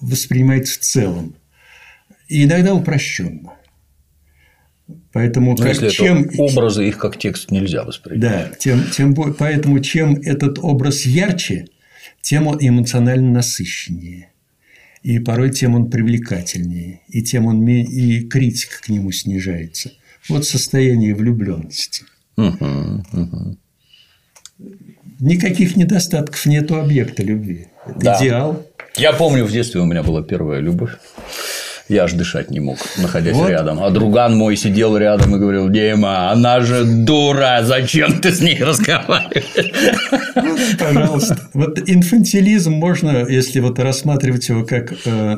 воспринимается 0.02 0.76
в 0.76 0.80
целом. 0.80 1.36
И 2.28 2.44
иногда 2.44 2.74
упрощенно. 2.74 3.54
Поэтому 5.12 5.56
как, 5.56 5.70
если 5.70 5.90
чем 5.90 6.30
образы 6.38 6.88
их 6.88 6.98
как 6.98 7.18
текст 7.18 7.50
нельзя 7.52 7.84
воспринимать. 7.84 8.22
Да, 8.22 8.52
тем, 8.58 8.84
тем 8.92 9.16
поэтому 9.16 9.80
чем 9.80 10.16
этот 10.16 10.60
образ 10.60 11.06
ярче, 11.06 11.68
тем 12.22 12.48
он 12.48 12.58
эмоционально 12.62 13.32
насыщеннее. 13.32 14.32
И 15.02 15.20
порой 15.20 15.52
тем 15.52 15.76
он 15.76 15.90
привлекательнее, 15.90 17.02
и 17.08 17.22
тем 17.22 17.46
он 17.46 17.66
и 17.68 18.22
критика 18.22 18.82
к 18.82 18.90
нему 18.90 19.12
снижается. 19.12 19.94
Вот 20.28 20.46
состояние 20.46 21.16
влюбленности. 21.16 22.04
Угу, 22.36 23.06
угу. 23.14 23.58
Никаких 25.20 25.76
недостатков 25.76 26.46
нету 26.46 26.80
объекта 26.80 27.24
любви. 27.24 27.68
Это 27.86 28.00
да. 28.00 28.18
идеал. 28.20 28.66
Я 28.96 29.14
помню, 29.14 29.46
в 29.46 29.52
детстве 29.52 29.82
у 29.82 29.86
меня 29.86 30.04
была 30.04 30.24
первая 30.24 30.60
любовь. 30.60 30.98
Я 31.90 32.04
аж 32.04 32.14
дышать 32.14 32.52
не 32.52 32.60
мог, 32.60 32.78
находясь 32.98 33.36
вот. 33.36 33.50
рядом. 33.50 33.84
А 33.84 33.90
друган 33.90 34.38
мой 34.38 34.56
сидел 34.56 34.96
рядом 34.96 35.36
и 35.36 35.40
говорил, 35.40 35.70
Дима, 35.70 36.30
она 36.32 36.62
же 36.62 36.86
дура, 36.86 37.62
зачем 37.64 38.22
ты 38.22 38.32
с 38.32 38.42
ней 38.42 38.64
разговариваешь? 38.64 39.74
Вот, 40.36 40.60
пожалуйста. 40.78 41.40
Вот 41.54 41.80
инфантилизм 41.90 42.74
можно, 42.74 43.26
если 43.28 43.60
вот 43.60 43.80
рассматривать 43.80 44.48
его 44.50 44.64
как 44.64 44.94
э, 45.04 45.38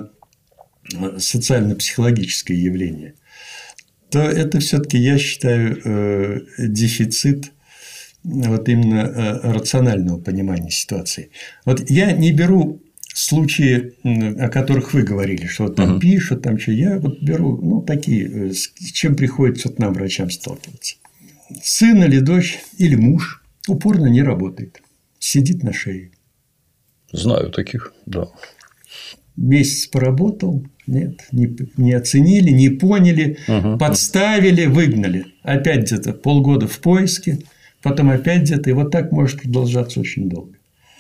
социально-психологическое 1.18 2.56
явление, 2.56 3.14
то 4.10 4.20
это 4.20 4.60
все-таки, 4.60 4.98
я 4.98 5.18
считаю, 5.18 5.82
э, 5.84 6.40
дефицит 6.58 7.54
вот 8.24 8.68
именно 8.68 9.00
э, 9.00 9.52
рационального 9.54 10.20
понимания 10.20 10.70
ситуации. 10.70 11.32
Вот 11.64 11.90
я 11.90 12.12
не 12.12 12.34
беру 12.34 12.82
случаи, 13.14 13.94
о 14.04 14.50
которых 14.50 14.94
вы 14.94 15.04
говорили, 15.04 15.46
что 15.46 15.64
вот 15.64 15.76
там 15.76 15.94
угу. 15.94 16.00
пишут, 16.00 16.44
там 16.44 16.58
что, 16.58 16.72
я 16.72 17.00
вот 17.00 17.22
беру, 17.22 17.58
ну, 17.62 17.82
такие, 17.82 18.50
э, 18.50 18.54
с 18.54 18.92
чем 18.92 19.16
приходится 19.16 19.70
вот 19.70 19.80
нам, 19.80 19.94
врачам, 19.94 20.30
сталкиваться. 20.30 20.96
Сын 21.62 22.04
или 22.04 22.20
дочь, 22.20 22.60
или 22.78 22.96
муж 22.96 23.44
упорно 23.68 24.08
не 24.08 24.24
работает, 24.24 24.82
сидит 25.20 25.64
на 25.64 25.74
шее. 25.74 26.12
Знаю 27.12 27.52
таких, 27.52 27.94
да. 28.06 28.28
Месяц 29.36 29.88
поработал, 29.88 30.66
нет, 30.88 31.28
не, 31.32 31.56
не 31.78 31.94
оценили, 31.94 32.52
не 32.52 32.70
поняли, 32.70 33.38
угу. 33.48 33.78
подставили, 33.78 34.66
выгнали. 34.66 35.26
Опять 35.44 35.84
где-то 35.84 36.14
полгода 36.14 36.68
в 36.68 36.80
поиске, 36.80 37.40
потом 37.82 38.10
опять 38.10 38.44
где-то, 38.44 38.70
и 38.70 38.74
вот 38.74 38.92
так 38.92 39.12
может 39.12 39.42
продолжаться 39.42 40.00
очень 40.00 40.30
долго 40.30 40.56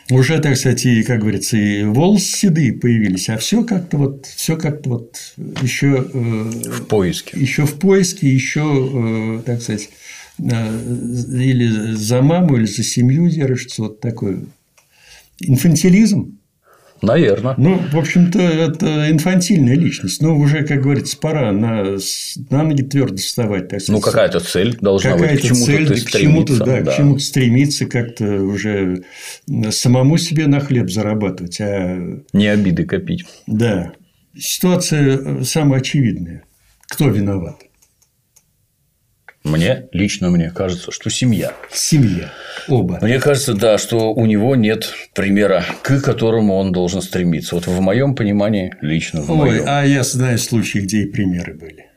уже, 0.10 0.40
так 0.40 0.58
сказать, 0.58 0.86
и, 0.86 1.04
как 1.04 1.22
говорится, 1.22 1.58
и 1.58 1.84
волосы 1.84 2.38
седые 2.38 2.74
появились, 2.74 3.30
а 3.30 3.38
все 3.38 3.64
как-то 3.64 3.98
вот, 3.98 4.26
все 4.26 4.58
как-то 4.58 4.90
вот 4.90 5.34
еще 5.62 6.06
э, 6.14 6.14
в 6.14 6.86
поиске, 6.88 7.40
еще 7.40 7.66
в 7.66 7.76
поиске, 7.80 8.28
еще, 8.28 9.40
э, 9.42 9.44
так 9.46 9.62
сказать, 9.62 9.90
э, 10.40 10.96
или 11.34 11.94
за 11.94 12.22
маму, 12.22 12.58
или 12.58 12.66
за 12.66 12.84
семью 12.84 13.30
держится, 13.30 13.84
вот 13.84 14.02
такой 14.02 14.46
инфантилизм. 15.40 16.38
Наверное. 17.02 17.56
Ну, 17.58 17.80
в 17.92 17.98
общем-то, 17.98 18.40
это 18.40 19.10
инфантильная 19.10 19.76
личность. 19.76 20.22
Но 20.22 20.38
уже, 20.38 20.64
как 20.64 20.82
говорится, 20.82 21.18
пора 21.18 21.52
на, 21.52 21.98
на 22.50 22.64
ноги 22.64 22.84
твердо 22.84 23.18
вставать. 23.18 23.70
Так 23.70 23.82
сказать. 23.82 24.00
Ну, 24.00 24.02
какая-то 24.02 24.40
цель 24.40 24.78
должна 24.80 25.14
какая 25.14 25.34
быть. 25.34 25.42
К 25.42 25.46
чему-то 25.46 25.66
цель, 25.66 25.88
ты 25.88 26.06
к 26.06 26.10
чему-то, 26.12 26.58
да, 26.58 26.82
да. 26.82 26.92
к 26.92 26.96
чему-то 26.96 27.24
стремиться, 27.24 27.86
как-то 27.88 28.44
уже 28.44 29.04
самому 29.72 30.18
себе 30.18 30.48
на 30.48 30.60
хлеб 30.60 30.90
зарабатывать. 30.92 31.60
А... 31.60 32.22
Не 32.34 32.48
обиды 32.48 32.86
копить. 32.86 33.26
Да. 33.48 33.94
Ситуация 34.38 35.44
самая 35.44 35.80
очевидная. 35.80 36.44
Кто 36.88 37.08
виноват? 37.08 37.56
Мне, 39.44 39.88
лично 39.92 40.30
мне 40.30 40.52
кажется, 40.52 40.92
что 40.92 41.10
семья. 41.10 41.54
Семья. 41.72 42.32
Оба. 42.68 43.00
Мне 43.02 43.20
кажется, 43.20 43.54
да, 43.56 43.78
что 43.80 44.14
у 44.14 44.26
него 44.28 44.56
нет 44.56 44.94
примера, 45.16 45.66
к 45.82 46.00
которому 46.02 46.56
он 46.56 46.72
должен 46.72 47.02
стремиться. 47.02 47.56
Вот 47.56 47.66
в 47.66 47.82
моем 47.82 48.14
понимании, 48.16 48.74
лично 48.82 49.22
в 49.22 49.32
Ой, 49.32 49.38
моем. 49.38 49.64
а 49.68 49.84
я 49.84 50.04
знаю 50.04 50.38
случаи, 50.38 50.80
где 50.80 51.02
и 51.02 51.06
примеры 51.06 51.56
были. 51.56 51.88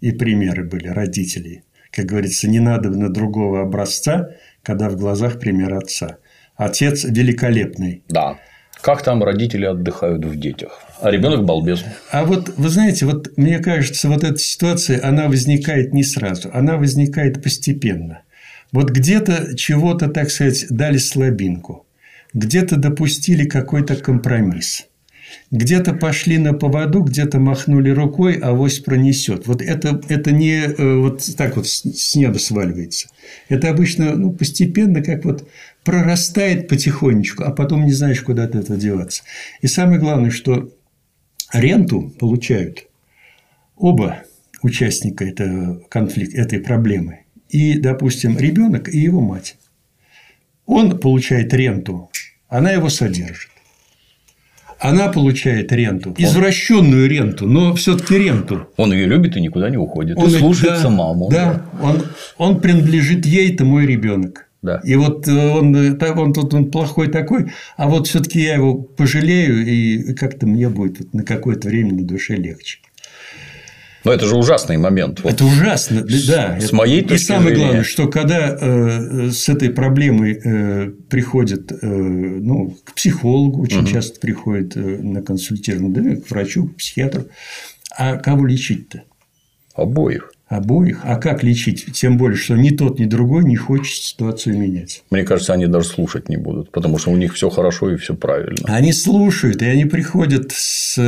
И 0.00 0.12
примеры 0.12 0.64
были 0.64 0.88
родителей. 0.88 1.64
Как 1.90 2.06
говорится, 2.06 2.48
не 2.48 2.60
надо 2.60 2.88
на 2.88 3.10
другого 3.10 3.60
образца, 3.62 4.30
когда 4.62 4.88
в 4.88 4.96
глазах 4.96 5.38
пример 5.38 5.74
отца. 5.74 6.18
Отец 6.56 7.04
великолепный. 7.04 8.02
Да. 8.08 8.38
Как 8.82 9.02
там 9.02 9.22
родители 9.22 9.66
отдыхают 9.66 10.24
в 10.24 10.36
детях? 10.36 10.80
А 11.00 11.10
ребенок 11.10 11.44
балбес. 11.44 11.84
А 12.10 12.24
вот 12.24 12.50
вы 12.56 12.68
знаете, 12.68 13.06
вот 13.06 13.36
мне 13.36 13.58
кажется, 13.58 14.08
вот 14.08 14.24
эта 14.24 14.38
ситуация, 14.38 15.06
она 15.06 15.28
возникает 15.28 15.92
не 15.92 16.02
сразу, 16.02 16.50
она 16.52 16.76
возникает 16.76 17.42
постепенно. 17.42 18.22
Вот 18.72 18.90
где-то 18.90 19.56
чего-то, 19.56 20.08
так 20.08 20.30
сказать, 20.30 20.66
дали 20.70 20.98
слабинку, 20.98 21.86
где-то 22.32 22.76
допустили 22.76 23.44
какой-то 23.46 23.96
компромисс. 23.96 24.86
Где-то 25.50 25.94
пошли 25.94 26.38
на 26.38 26.52
поводу, 26.52 27.02
где-то 27.02 27.38
махнули 27.38 27.90
рукой, 27.90 28.34
а 28.34 28.52
вось 28.52 28.78
пронесет. 28.78 29.46
Вот 29.46 29.62
это, 29.62 30.00
это 30.08 30.32
не 30.32 30.62
э, 30.62 30.96
вот 30.96 31.28
так 31.36 31.56
вот 31.56 31.66
с 31.66 32.14
неба 32.14 32.38
сваливается. 32.38 33.08
Это 33.48 33.70
обычно 33.70 34.14
ну, 34.16 34.32
постепенно, 34.32 35.02
как 35.02 35.24
вот 35.24 35.48
прорастает 35.84 36.68
потихонечку, 36.68 37.44
а 37.44 37.50
потом 37.50 37.84
не 37.84 37.92
знаешь, 37.92 38.20
куда 38.20 38.44
от 38.44 38.54
этого 38.54 38.78
деваться. 38.78 39.22
И 39.60 39.66
самое 39.66 39.98
главное, 39.98 40.30
что 40.30 40.70
ренту 41.52 42.12
получают 42.18 42.86
оба 43.76 44.22
участника 44.62 45.24
этого 45.24 45.80
конфликта, 45.88 46.40
этой 46.40 46.60
проблемы. 46.60 47.20
И, 47.48 47.78
допустим, 47.78 48.38
ребенок 48.38 48.88
и 48.88 48.98
его 48.98 49.20
мать. 49.20 49.56
Он 50.66 51.00
получает 51.00 51.52
ренту, 51.52 52.10
она 52.48 52.70
его 52.70 52.88
содержит. 52.88 53.50
Она 54.80 55.08
получает 55.08 55.70
ренту, 55.72 56.14
извращенную 56.16 57.08
ренту, 57.08 57.46
но 57.46 57.74
все-таки 57.74 58.16
ренту. 58.16 58.66
Он 58.78 58.92
ее 58.92 59.06
любит 59.06 59.36
и 59.36 59.40
никуда 59.40 59.68
не 59.68 59.76
уходит. 59.76 60.16
Он 60.16 60.28
и 60.28 60.30
слушается 60.30 60.84
да, 60.84 60.90
маму. 60.90 61.28
Да, 61.30 61.62
да. 61.72 61.86
Он, 61.86 62.02
он 62.38 62.60
принадлежит 62.60 63.26
ей, 63.26 63.52
это 63.52 63.64
мой 63.64 63.86
ребенок. 63.86 64.46
Да. 64.62 64.80
И 64.84 64.94
вот 64.94 65.26
э, 65.28 65.32
он, 65.32 65.74
э, 65.74 66.12
он 66.12 66.32
тут 66.32 66.52
он 66.52 66.70
плохой 66.70 67.08
такой, 67.08 67.52
а 67.76 67.88
вот 67.88 68.08
все-таки 68.08 68.40
я 68.40 68.54
его 68.54 68.74
пожалею, 68.74 69.66
и 69.66 70.14
как-то 70.14 70.46
мне 70.46 70.68
будет 70.68 70.98
вот 70.98 71.14
на 71.14 71.24
какое-то 71.24 71.68
время 71.68 71.94
на 71.94 72.04
душе 72.04 72.36
легче. 72.36 72.80
Но 74.04 74.12
это 74.12 74.26
же 74.26 74.36
ужасный 74.36 74.78
момент. 74.78 75.20
Вот. 75.20 75.32
Это 75.32 75.44
ужасно, 75.44 76.04
да. 76.26 76.58
С 76.60 76.72
моей 76.72 77.02
точки 77.02 77.22
И 77.22 77.26
самое 77.26 77.48
зрения... 77.48 77.64
главное, 77.64 77.84
что 77.84 78.08
когда 78.08 78.56
э, 78.58 79.30
с 79.30 79.48
этой 79.48 79.70
проблемой 79.70 80.40
э, 80.42 80.90
приходят 81.08 81.70
э, 81.70 81.86
ну, 81.86 82.76
к 82.84 82.94
психологу, 82.94 83.62
очень 83.62 83.80
угу. 83.80 83.88
часто 83.88 84.18
приходят 84.20 84.76
э, 84.76 84.80
на 84.80 85.22
консультирование, 85.22 85.90
да, 85.90 86.20
к 86.20 86.30
врачу, 86.30 86.68
к 86.68 86.76
психиатру, 86.76 87.26
а 87.96 88.16
кого 88.16 88.46
лечить-то? 88.46 89.02
Обоих. 89.74 90.32
Обоих. 90.48 91.00
А 91.04 91.16
как 91.16 91.44
лечить? 91.44 91.92
Тем 91.92 92.16
более, 92.16 92.36
что 92.36 92.56
ни 92.56 92.70
тот, 92.70 92.98
ни 92.98 93.04
другой 93.04 93.44
не 93.44 93.56
хочет 93.56 94.02
ситуацию 94.02 94.58
менять. 94.58 95.04
Мне 95.10 95.22
кажется, 95.22 95.52
они 95.52 95.66
даже 95.66 95.86
слушать 95.86 96.28
не 96.28 96.36
будут, 96.36 96.72
потому 96.72 96.98
что 96.98 97.10
у 97.10 97.16
них 97.16 97.34
все 97.34 97.50
хорошо 97.50 97.92
и 97.92 97.96
все 97.96 98.14
правильно. 98.14 98.56
Они 98.64 98.92
слушают, 98.92 99.62
и 99.62 99.66
они 99.66 99.84
приходят 99.84 100.50
с 100.52 100.98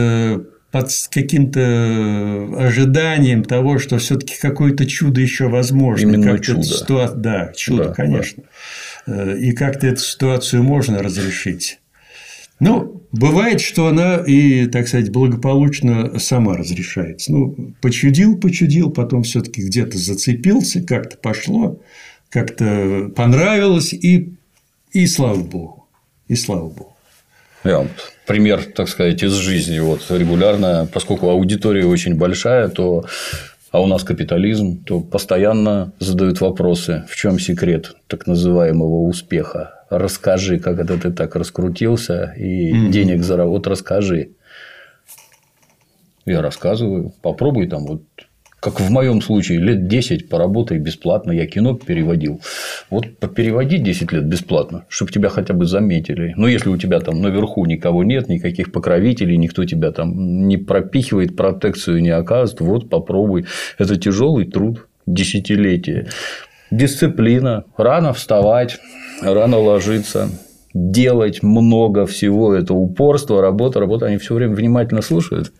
под 0.73 0.91
каким-то 1.11 2.49
ожиданием 2.59 3.45
того, 3.45 3.79
что 3.79 3.99
все-таки 3.99 4.35
какое-то 4.41 4.87
чудо 4.87 5.21
еще 5.21 5.49
возможно. 5.49 6.09
Именно 6.09 6.39
чудо. 6.39 6.63
Ситуация... 6.63 7.19
Да, 7.19 7.53
чудо, 7.55 7.85
да, 7.85 7.93
конечно. 7.93 8.43
Да. 9.07 9.33
э, 9.33 9.39
и 9.39 9.53
как-то 9.53 9.87
эту 9.87 10.01
ситуацию 10.01 10.63
можно 10.63 11.03
разрешить. 11.03 11.79
Ну, 12.59 13.03
бывает, 13.13 13.61
что 13.61 13.89
она 13.89 14.17
и, 14.17 14.67
так 14.67 14.89
сказать, 14.89 15.11
благополучно 15.11 16.19
сама 16.19 16.57
разрешается. 16.57 17.33
Ну, 17.33 17.75
почудил, 17.83 18.39
почудил, 18.39 18.91
потом 18.91 19.25
все-таки 19.25 19.63
где-то 19.63 19.99
зацепился, 19.99 20.83
как-то 20.83 21.19
пошло, 21.19 21.81
как-то 22.31 23.11
понравилось, 23.15 23.93
и, 23.93 24.33
и 24.93 25.07
слава 25.07 25.43
богу. 25.43 25.87
И 26.29 26.35
слава 26.35 26.71
богу. 26.71 26.92
Я 27.65 27.87
пример, 28.27 28.65
так 28.65 28.89
сказать, 28.89 29.23
из 29.23 29.33
жизни. 29.33 29.79
Вот 29.79 30.03
регулярно, 30.11 30.89
поскольку 30.93 31.29
аудитория 31.29 31.87
очень 31.87 32.17
большая, 32.17 32.69
то 32.69 33.05
а 33.73 33.81
у 33.81 33.87
нас 33.87 34.05
капитализм, 34.05 34.85
то 34.85 35.01
постоянно 35.01 35.93
задают 35.99 36.43
вопросы, 36.43 37.05
в 37.09 37.17
чем 37.17 37.39
секрет 37.39 37.95
так 38.07 38.27
называемого 38.27 39.09
успеха. 39.09 39.87
Расскажи, 39.89 40.59
как 40.59 40.79
это 40.79 40.99
ты 40.99 41.11
так 41.11 41.35
раскрутился 41.37 42.35
и 42.37 42.71
mm-hmm. 42.71 42.91
денег 42.91 43.23
заработал. 43.23 43.73
Расскажи. 43.73 44.33
Я 46.27 46.43
рассказываю. 46.43 47.15
Попробуй 47.23 47.67
там 47.67 47.87
вот 47.87 48.03
как 48.63 48.79
в 48.79 48.91
моем 48.91 49.21
случае, 49.21 49.59
лет 49.59 49.89
10 49.89 50.29
поработай 50.29 50.79
бесплатно, 50.79 51.33
я 51.33 51.49
кино 51.49 51.75
переводил. 51.75 52.41
Вот 52.91 53.07
переводи 53.35 53.79
10 53.79 54.13
лет 54.13 54.25
бесплатно, 54.25 54.85
чтобы 54.89 55.11
тебя 55.11 55.31
хотя 55.31 55.53
бы 55.53 55.67
заметили. 55.67 56.33
Но 56.37 56.47
если 56.47 56.69
у 56.69 56.77
тебя 56.77 57.01
там 57.01 57.21
наверху 57.21 57.67
никого 57.67 58.05
нет, 58.05 58.29
никаких 58.29 58.71
покровителей, 58.71 59.37
никто 59.37 59.65
тебя 59.65 59.91
там 59.91 60.47
не 60.47 60.59
пропихивает, 60.59 61.35
протекцию 61.35 62.03
не 62.03 62.11
оказывает, 62.11 62.61
вот 62.61 62.89
попробуй. 62.89 63.47
Это 63.79 63.97
тяжелый 63.97 64.47
труд, 64.47 64.87
десятилетия. 65.07 66.07
Дисциплина, 66.71 67.65
рано 67.77 68.13
вставать, 68.13 68.79
рано 69.23 69.59
ложиться, 69.59 70.29
делать 70.75 71.43
много 71.43 72.07
всего, 72.07 72.55
это 72.55 72.73
упорство, 72.73 73.43
работа, 73.43 73.81
работа, 73.81 74.07
они 74.07 74.17
все 74.17 74.35
время 74.35 74.55
внимательно 74.55 75.03
слушают. 75.03 75.53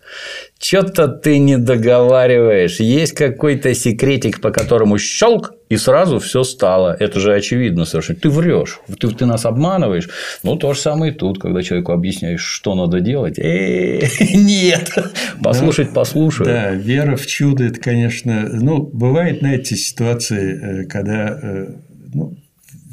Что-то 0.59 1.07
ты 1.07 1.37
не 1.37 1.57
договариваешь, 1.57 2.79
есть 2.79 3.13
какой-то 3.13 3.73
секретик, 3.75 4.41
по 4.41 4.49
которому 4.51 4.97
щелк, 4.97 5.53
и 5.69 5.77
сразу 5.77 6.19
все 6.19 6.43
стало. 6.43 6.95
Это 6.99 7.19
же 7.19 7.33
очевидно 7.33 7.85
совершенно. 7.85 8.19
Ты 8.19 8.29
врешь, 8.29 8.79
ты, 8.99 9.09
ты 9.09 9.25
нас 9.25 9.45
обманываешь. 9.45 10.09
Ну, 10.43 10.55
то 10.55 10.73
же 10.73 10.79
самое 10.79 11.11
и 11.11 11.15
тут, 11.15 11.39
когда 11.39 11.61
человеку 11.61 11.91
объясняешь, 11.91 12.43
что 12.43 12.75
надо 12.75 12.99
делать. 12.99 13.37
Нет, 14.33 14.91
послушать, 15.43 15.93
послушаю. 15.93 16.45
Да, 16.47 16.71
вера 16.71 17.15
в 17.15 17.25
чудо, 17.25 17.65
это, 17.65 17.79
конечно, 17.79 18.49
ну, 18.51 18.81
бывает, 18.81 19.39
знаете, 19.39 19.75
ситуации, 19.75 20.83
э, 20.83 20.85
когда 20.85 21.39
э, 21.41 21.67
ну, 22.13 22.35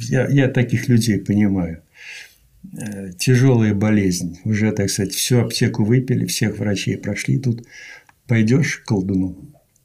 я, 0.08 0.26
я 0.28 0.48
таких 0.48 0.88
людей 0.88 1.18
понимаю 1.18 1.82
Э, 1.89 1.89
тяжелая 3.18 3.74
болезнь. 3.74 4.38
Уже, 4.44 4.72
так 4.72 4.90
сказать, 4.90 5.12
всю 5.12 5.40
аптеку 5.40 5.84
выпили, 5.84 6.26
всех 6.26 6.58
врачей 6.58 6.96
прошли. 6.96 7.38
Тут 7.38 7.66
пойдешь 8.26 8.78
к 8.78 8.88
колдуну, 8.88 9.36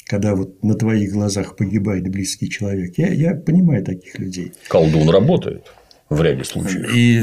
когда 0.05 0.35
вот 0.35 0.63
на 0.63 0.75
твоих 0.75 1.11
глазах 1.11 1.55
погибает 1.55 2.07
близкий 2.09 2.49
человек. 2.49 2.97
Я, 2.97 3.07
я 3.07 3.33
понимаю 3.33 3.83
таких 3.83 4.19
людей. 4.19 4.53
Колдун 4.67 5.09
работает 5.09 5.65
в 6.09 6.21
ряде 6.21 6.43
случаев. 6.43 6.93
И, 6.93 7.21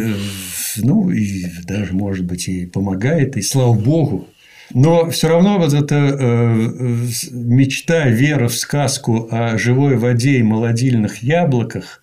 ну, 0.79 1.11
и 1.11 1.45
даже, 1.65 1.93
может 1.93 2.25
быть, 2.25 2.49
и 2.49 2.67
помогает, 2.67 3.37
и 3.37 3.43
слава 3.43 3.75
богу. 3.75 4.29
Но 4.75 5.11
все 5.11 5.29
равно 5.29 5.59
вот 5.59 5.75
эта 5.75 5.95
э, 5.95 7.07
мечта, 7.31 8.09
вера 8.09 8.49
в 8.49 8.55
сказку 8.55 9.29
о 9.31 9.59
живой 9.59 9.97
воде 9.97 10.39
и 10.39 10.43
молодильных 10.43 11.23
яблоках, 11.23 12.01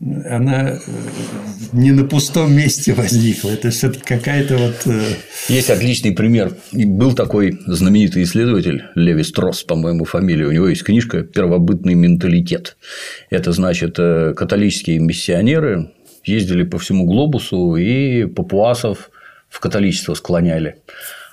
она 0.00 0.70
э, 0.70 0.78
не 1.72 1.90
на 1.90 2.04
пустом 2.04 2.54
месте 2.54 2.92
возникла. 2.92 3.50
Это 3.50 3.70
все-таки 3.70 4.04
какая-то 4.04 4.56
вот. 4.56 4.86
Э, 4.86 5.02
Есть 5.48 5.70
отличный 5.70 6.12
пример. 6.12 6.56
Был 6.72 7.14
такой 7.14 7.58
знаменитый 7.66 8.22
исследователь 8.22 8.84
Леви 8.94 9.24
Стросс, 9.24 9.64
по-моему, 9.64 10.04
фамилия. 10.04 10.46
У 10.46 10.52
него 10.52 10.68
есть 10.68 10.84
книжка 10.84 11.22
«Первобытный 11.22 11.94
менталитет». 11.94 12.76
Это 13.30 13.50
значит, 13.52 13.96
э, 13.98 14.34
католические 14.36 15.00
миссионеры 15.00 15.90
ездили 16.24 16.62
по 16.62 16.78
всему 16.78 17.04
глобусу 17.04 17.74
и 17.74 18.26
папуасов 18.26 19.10
в 19.48 19.58
католичество 19.58 20.14
склоняли. 20.14 20.76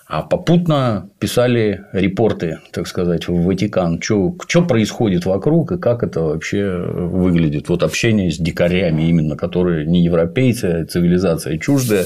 А 0.07 0.21
попутно 0.21 1.09
писали 1.17 1.85
репорты, 1.91 2.59
так 2.71 2.87
сказать, 2.87 3.27
в 3.27 3.43
Ватикан, 3.43 3.99
что 4.01 4.61
происходит 4.67 5.25
вокруг 5.25 5.71
и 5.71 5.77
как 5.79 6.03
это 6.03 6.21
вообще 6.21 6.77
выглядит. 6.77 7.69
Вот 7.69 7.81
общение 7.81 8.29
с 8.29 8.37
дикарями 8.37 9.09
именно, 9.09 9.35
которые 9.35 9.87
не 9.87 10.03
европейцы, 10.03 10.65
а 10.65 10.85
цивилизация 10.85 11.57
чуждая. 11.57 12.05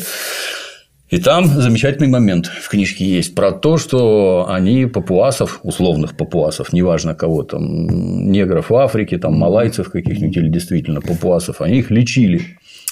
И 1.10 1.20
там 1.20 1.48
замечательный 1.48 2.08
момент 2.08 2.46
в 2.46 2.70
книжке 2.70 3.04
есть 3.04 3.36
про 3.36 3.52
то, 3.52 3.78
что 3.78 4.46
они 4.48 4.86
папуасов, 4.86 5.60
условных 5.64 6.16
папуасов, 6.16 6.72
неважно 6.72 7.16
кого 7.16 7.44
там, 7.44 8.32
негров 8.32 8.70
в 8.70 8.76
Африке, 8.76 9.18
там, 9.18 9.34
малайцев 9.34 9.90
каких-нибудь 9.90 10.38
или 10.38 10.50
действительно 10.50 11.02
папуасов, 11.02 11.62
они 11.62 11.80
их 11.80 11.90
лечили 11.90 12.42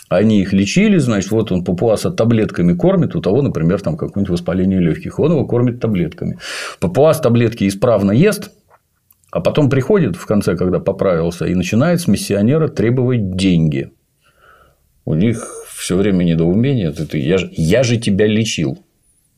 они 0.10 0.42
их 0.42 0.54
лечили, 0.54 0.98
значит, 0.98 1.32
вот 1.32 1.52
он 1.52 1.64
папуаса 1.64 2.12
таблетками 2.12 2.74
кормит, 2.74 3.16
у 3.16 3.22
того, 3.22 3.42
например, 3.42 3.82
там 3.82 3.98
какое-нибудь 3.98 4.32
воспаление 4.32 4.80
легких, 4.80 5.20
он 5.20 5.32
его 5.32 5.46
кормит 5.46 5.80
таблетками. 5.80 6.38
Папуас 6.80 7.20
таблетки 7.20 7.68
исправно 7.68 8.12
ест, 8.12 8.52
а 9.32 9.42
потом 9.42 9.70
приходит 9.70 10.16
в 10.16 10.26
конце, 10.26 10.56
когда 10.56 10.80
поправился, 10.80 11.46
и 11.46 11.56
начинает 11.56 12.00
с 12.00 12.08
миссионера 12.08 12.70
требовать 12.70 13.36
деньги. 13.36 13.92
У 15.04 15.14
них 15.14 15.66
все 15.76 15.96
время 15.96 16.24
недоумение. 16.24 16.90
Это, 16.98 17.18
я, 17.18 17.38
же, 17.38 17.50
я 17.56 17.84
же 17.84 17.98
тебя 17.98 18.28
лечил. 18.28 18.80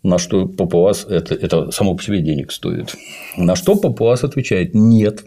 На 0.01 0.17
что 0.17 0.47
папуас 0.47 1.05
это, 1.09 1.35
это 1.35 1.71
само 1.71 1.95
по 1.95 2.01
себе 2.01 2.21
денег 2.21 2.51
стоит. 2.51 2.95
На 3.35 3.55
что 3.55 3.75
папуас 3.75 4.23
отвечает: 4.23 4.73
нет, 4.73 5.25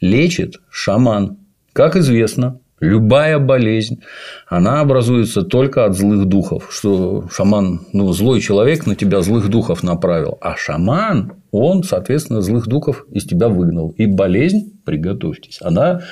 лечит 0.00 0.60
шаман. 0.70 1.38
Как 1.72 1.96
известно, 1.96 2.60
Любая 2.84 3.38
болезнь, 3.38 4.02
она 4.46 4.80
образуется 4.80 5.42
только 5.42 5.86
от 5.86 5.96
злых 5.96 6.26
духов, 6.26 6.68
что 6.70 7.26
шаман, 7.30 7.80
ну, 7.94 8.12
злой 8.12 8.40
человек 8.40 8.86
на 8.86 8.94
тебя 8.94 9.22
злых 9.22 9.48
духов 9.48 9.82
направил, 9.82 10.36
а 10.42 10.54
шаман, 10.54 11.32
он, 11.50 11.82
соответственно, 11.82 12.42
злых 12.42 12.66
духов 12.66 13.06
из 13.10 13.24
тебя 13.24 13.48
выгнал. 13.48 13.94
И 13.96 14.04
болезнь, 14.04 14.72
приготовьтесь, 14.84 15.60
она 15.62 16.02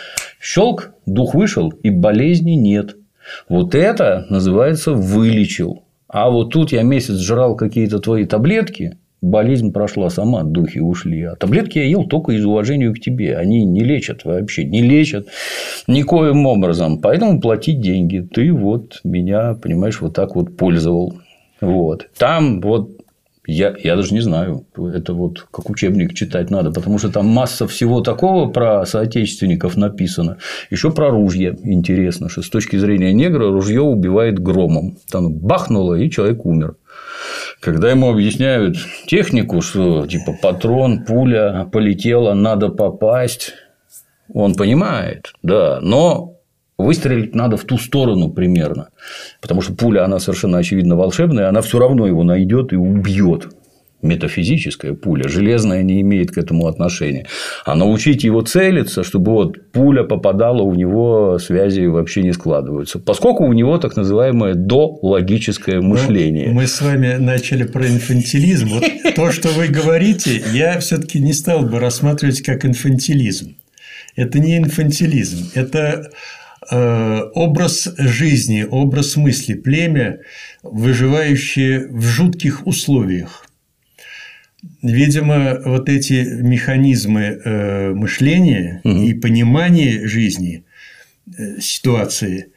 щелк, 0.40 0.92
дух 1.04 1.34
вышел, 1.34 1.68
и 1.82 1.90
болезни 1.90 2.52
нет. 2.52 2.96
Вот 3.50 3.74
это 3.74 4.26
называется 4.30 4.92
вылечил. 4.92 5.84
А 6.08 6.30
вот 6.30 6.52
тут 6.52 6.72
я 6.72 6.82
месяц 6.82 7.18
жрал 7.18 7.54
какие-то 7.54 7.98
твои 7.98 8.24
таблетки, 8.24 8.96
болезнь 9.22 9.72
прошла 9.72 10.10
сама, 10.10 10.42
духи 10.42 10.80
ушли. 10.80 11.22
А 11.22 11.36
таблетки 11.36 11.78
я 11.78 11.84
ел 11.84 12.04
только 12.04 12.32
из 12.32 12.44
уважения 12.44 12.92
к 12.92 13.00
тебе. 13.00 13.36
Они 13.36 13.64
не 13.64 13.82
лечат 13.82 14.24
вообще, 14.24 14.64
не 14.64 14.82
лечат 14.82 15.28
никоим 15.86 16.44
образом. 16.44 17.00
Поэтому 17.00 17.40
платить 17.40 17.80
деньги. 17.80 18.18
Ты 18.18 18.52
вот 18.52 19.00
меня, 19.04 19.54
понимаешь, 19.54 20.00
вот 20.00 20.14
так 20.14 20.34
вот 20.34 20.56
пользовал. 20.56 21.14
Вот. 21.60 22.08
Там 22.18 22.60
вот 22.60 22.90
я, 23.46 23.74
я 23.82 23.96
даже 23.96 24.14
не 24.14 24.20
знаю, 24.20 24.64
это 24.76 25.14
вот 25.14 25.46
как 25.50 25.68
учебник 25.68 26.14
читать 26.14 26.50
надо, 26.50 26.70
потому 26.70 26.98
что 26.98 27.10
там 27.10 27.26
масса 27.26 27.66
всего 27.66 28.00
такого 28.00 28.48
про 28.48 28.86
соотечественников 28.86 29.76
написано. 29.76 30.38
Еще 30.70 30.92
про 30.92 31.10
ружье 31.10 31.58
интересно, 31.64 32.28
что 32.28 32.42
с 32.42 32.50
точки 32.50 32.76
зрения 32.76 33.12
негра 33.12 33.50
ружье 33.50 33.80
убивает 33.80 34.38
громом. 34.38 34.96
Там 35.10 35.32
бахнуло, 35.32 35.94
и 35.94 36.08
человек 36.08 36.46
умер. 36.46 36.76
Когда 37.60 37.90
ему 37.90 38.10
объясняют 38.10 38.76
технику, 39.06 39.60
что 39.60 40.06
типа 40.06 40.34
патрон, 40.40 41.04
пуля 41.04 41.68
полетела, 41.72 42.34
надо 42.34 42.68
попасть, 42.68 43.54
он 44.32 44.54
понимает, 44.54 45.32
да, 45.42 45.78
но 45.80 46.34
выстрелить 46.78 47.34
надо 47.34 47.56
в 47.56 47.64
ту 47.64 47.78
сторону 47.78 48.30
примерно, 48.30 48.88
потому 49.40 49.60
что 49.60 49.74
пуля, 49.74 50.04
она 50.04 50.18
совершенно 50.18 50.58
очевидно 50.58 50.96
волшебная, 50.96 51.48
она 51.48 51.60
все 51.60 51.78
равно 51.78 52.06
его 52.06 52.24
найдет 52.24 52.72
и 52.72 52.76
убьет 52.76 53.48
метафизическая 54.02 54.94
пуля, 54.94 55.28
железная 55.28 55.82
не 55.82 56.00
имеет 56.00 56.32
к 56.32 56.38
этому 56.38 56.66
отношения. 56.66 57.26
А 57.64 57.74
научить 57.74 58.24
его 58.24 58.42
целиться, 58.42 59.04
чтобы 59.04 59.32
вот 59.32 59.70
пуля 59.70 60.02
попадала, 60.02 60.62
у 60.62 60.74
него 60.74 61.38
связи 61.38 61.86
вообще 61.86 62.22
не 62.22 62.32
складываются. 62.32 62.98
Поскольку 62.98 63.44
у 63.44 63.52
него 63.52 63.78
так 63.78 63.96
называемое 63.96 64.54
дологическое 64.54 65.80
ну, 65.80 65.88
мышление. 65.88 66.48
Ну, 66.48 66.54
мы 66.54 66.66
с 66.66 66.80
вами 66.80 67.14
начали 67.14 67.64
про 67.64 67.86
инфантилизм. 67.86 68.68
Вот 68.68 68.84
то, 69.14 69.30
что 69.30 69.48
вы 69.48 69.68
говорите, 69.68 70.42
я 70.52 70.78
все-таки 70.80 71.20
не 71.20 71.32
стал 71.32 71.62
бы 71.62 71.78
рассматривать 71.78 72.42
как 72.42 72.64
инфантилизм. 72.64 73.56
Это 74.16 74.38
не 74.38 74.58
инфантилизм, 74.58 75.52
это 75.54 76.10
э, 76.70 77.20
образ 77.34 77.88
жизни, 77.96 78.66
образ 78.68 79.16
мысли, 79.16 79.54
племя, 79.54 80.18
выживающее 80.62 81.88
в 81.88 82.02
жутких 82.02 82.66
условиях 82.66 83.41
Видимо, 84.82 85.60
вот 85.64 85.88
эти 85.88 86.42
механизмы 86.42 87.20
э, 87.22 87.92
мышления 87.94 88.80
угу. 88.84 89.02
и 89.02 89.14
понимания 89.14 90.06
жизни, 90.06 90.64
э, 91.26 91.60
ситуации, 91.60 92.52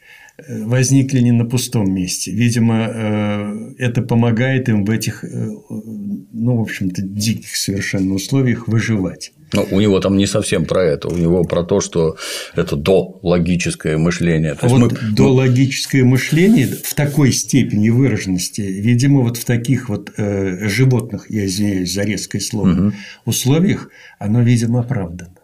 возникли 0.48 1.20
не 1.20 1.32
на 1.32 1.44
пустом 1.46 1.92
месте. 1.92 2.30
Видимо, 2.30 2.90
э, 2.92 3.74
это 3.78 4.02
помогает 4.02 4.68
им 4.68 4.84
в 4.84 4.90
этих, 4.90 5.24
э, 5.24 5.28
ну, 5.28 6.56
в 6.56 6.60
общем-то, 6.60 7.02
диких 7.02 7.56
совершенно 7.56 8.14
условиях 8.14 8.68
выживать. 8.68 9.32
Но 9.52 9.66
у 9.70 9.80
него 9.80 10.00
там 10.00 10.16
не 10.16 10.26
совсем 10.26 10.64
про 10.64 10.82
это, 10.82 11.08
у 11.08 11.16
него 11.16 11.44
про 11.44 11.62
то, 11.62 11.80
что 11.80 12.16
это 12.54 12.76
дологическое 12.76 13.96
мышление. 13.96 14.54
То 14.54 14.66
вот 14.66 14.92
мы... 14.92 14.98
дологическое 15.14 16.04
мышление 16.04 16.66
в 16.66 16.94
такой 16.94 17.32
степени 17.32 17.90
выраженности, 17.90 18.60
видимо, 18.60 19.22
вот 19.22 19.36
в 19.36 19.44
таких 19.44 19.88
вот 19.88 20.12
э, 20.16 20.68
животных, 20.68 21.30
я 21.30 21.46
извиняюсь 21.46 21.92
за 21.92 22.02
резкое 22.02 22.40
слово, 22.40 22.70
угу. 22.70 22.92
условиях, 23.24 23.90
оно, 24.18 24.42
видимо, 24.42 24.80
оправдано. 24.80 25.35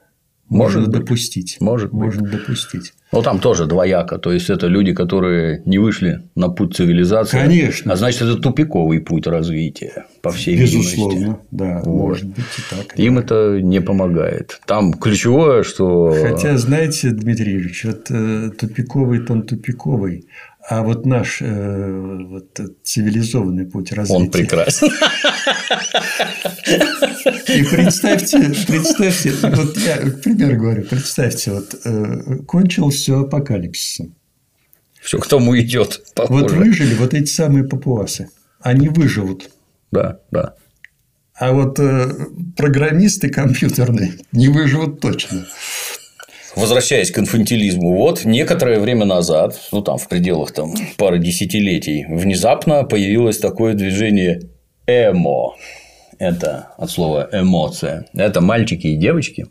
Может 0.56 0.88
допустить. 0.88 1.56
Может 1.60 1.92
быть. 1.92 2.18
допустить. 2.18 2.92
Ну, 3.12 3.22
там 3.22 3.40
тоже 3.40 3.66
двояко. 3.66 4.18
То 4.18 4.32
есть, 4.32 4.48
это 4.48 4.68
люди, 4.68 4.94
которые 4.94 5.62
не 5.66 5.78
вышли 5.78 6.22
на 6.34 6.48
путь 6.48 6.74
цивилизации. 6.74 7.38
Конечно. 7.38 7.92
А 7.92 7.96
значит, 7.96 8.22
это 8.22 8.36
тупиковый 8.36 9.00
путь 9.00 9.26
развития, 9.26 10.06
по 10.22 10.30
всей 10.30 10.58
Безусловно, 10.58 11.14
видимости. 11.14 11.42
да. 11.50 11.82
Вот. 11.84 12.08
Может 12.08 12.26
быть 12.26 12.44
и 12.58 12.74
так. 12.74 12.98
Им 12.98 13.16
да. 13.16 13.20
это 13.20 13.60
не 13.60 13.80
помогает. 13.80 14.60
Там 14.66 14.94
ключевое, 14.94 15.62
что. 15.62 16.16
Хотя, 16.22 16.56
знаете, 16.56 17.10
Дмитрий 17.10 17.56
Ильич, 17.56 17.84
вот 17.84 18.06
э, 18.10 18.50
тупиковый, 18.58 19.22
он 19.28 19.42
тупиковый. 19.42 20.26
А 20.68 20.82
вот 20.82 21.06
наш 21.06 21.42
э, 21.42 22.18
вот, 22.28 22.60
цивилизованный 22.84 23.66
путь 23.66 23.92
развития. 23.92 24.16
Он 24.16 24.30
прекрасен. 24.30 24.88
И 27.48 27.64
представьте, 27.64 28.54
представьте, 28.68 29.32
вот 29.42 29.76
я, 29.78 29.96
к 29.98 30.22
примеру 30.22 30.56
говорю, 30.58 30.84
представьте, 30.84 31.50
вот 31.52 31.74
э, 31.84 32.36
кончилось 32.46 32.96
все 32.96 33.22
апокалипсисом. 33.22 34.14
Все 35.00 35.18
к 35.18 35.26
тому 35.26 35.58
идет. 35.58 36.00
Вот 36.16 36.52
выжили 36.52 36.94
вот 36.94 37.12
эти 37.12 37.30
самые 37.30 37.64
папуасы. 37.64 38.30
Они 38.60 38.88
выживут. 38.88 39.50
Да, 39.90 40.20
да. 40.30 40.54
А 41.34 41.52
вот 41.52 41.80
э, 41.80 42.08
программисты 42.56 43.28
компьютерные 43.30 44.14
не 44.30 44.46
выживут 44.46 45.00
точно 45.00 45.44
возвращаясь 46.56 47.10
к 47.10 47.18
инфантилизму, 47.18 47.96
вот 47.96 48.24
некоторое 48.24 48.78
время 48.78 49.04
назад, 49.04 49.58
ну 49.72 49.82
там 49.82 49.98
в 49.98 50.08
пределах 50.08 50.52
там, 50.52 50.74
пары 50.96 51.18
десятилетий, 51.18 52.06
внезапно 52.08 52.84
появилось 52.84 53.38
такое 53.38 53.74
движение 53.74 54.40
эмо. 54.86 55.54
Это 56.18 56.68
от 56.78 56.90
слова 56.90 57.28
эмоция. 57.32 58.06
Это 58.14 58.40
мальчики 58.40 58.86
и 58.86 58.96
девочки, 58.96 59.46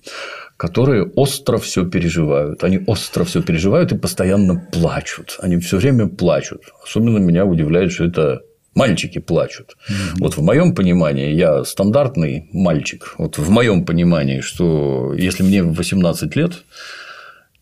которые 0.55 1.03
остро 1.03 1.57
все 1.57 1.85
переживают. 1.85 2.63
Они 2.63 2.79
остро 2.87 3.25
все 3.25 3.41
переживают 3.41 3.91
и 3.91 3.97
постоянно 3.97 4.67
плачут. 4.71 5.37
Они 5.41 5.57
все 5.57 5.77
время 5.77 6.07
плачут. 6.07 6.61
Особенно 6.83 7.17
меня 7.17 7.45
удивляет, 7.45 7.91
что 7.91 8.05
это 8.05 8.41
Мальчики 8.73 9.19
плачут. 9.19 9.75
Угу. 9.89 10.23
Вот 10.23 10.37
в 10.37 10.41
моем 10.41 10.73
понимании, 10.73 11.33
я 11.33 11.63
стандартный 11.65 12.49
мальчик. 12.53 13.15
Вот 13.17 13.37
в 13.37 13.49
моем 13.49 13.85
понимании, 13.85 14.39
что 14.39 15.13
если 15.13 15.43
мне 15.43 15.63
18 15.63 16.35
лет, 16.35 16.63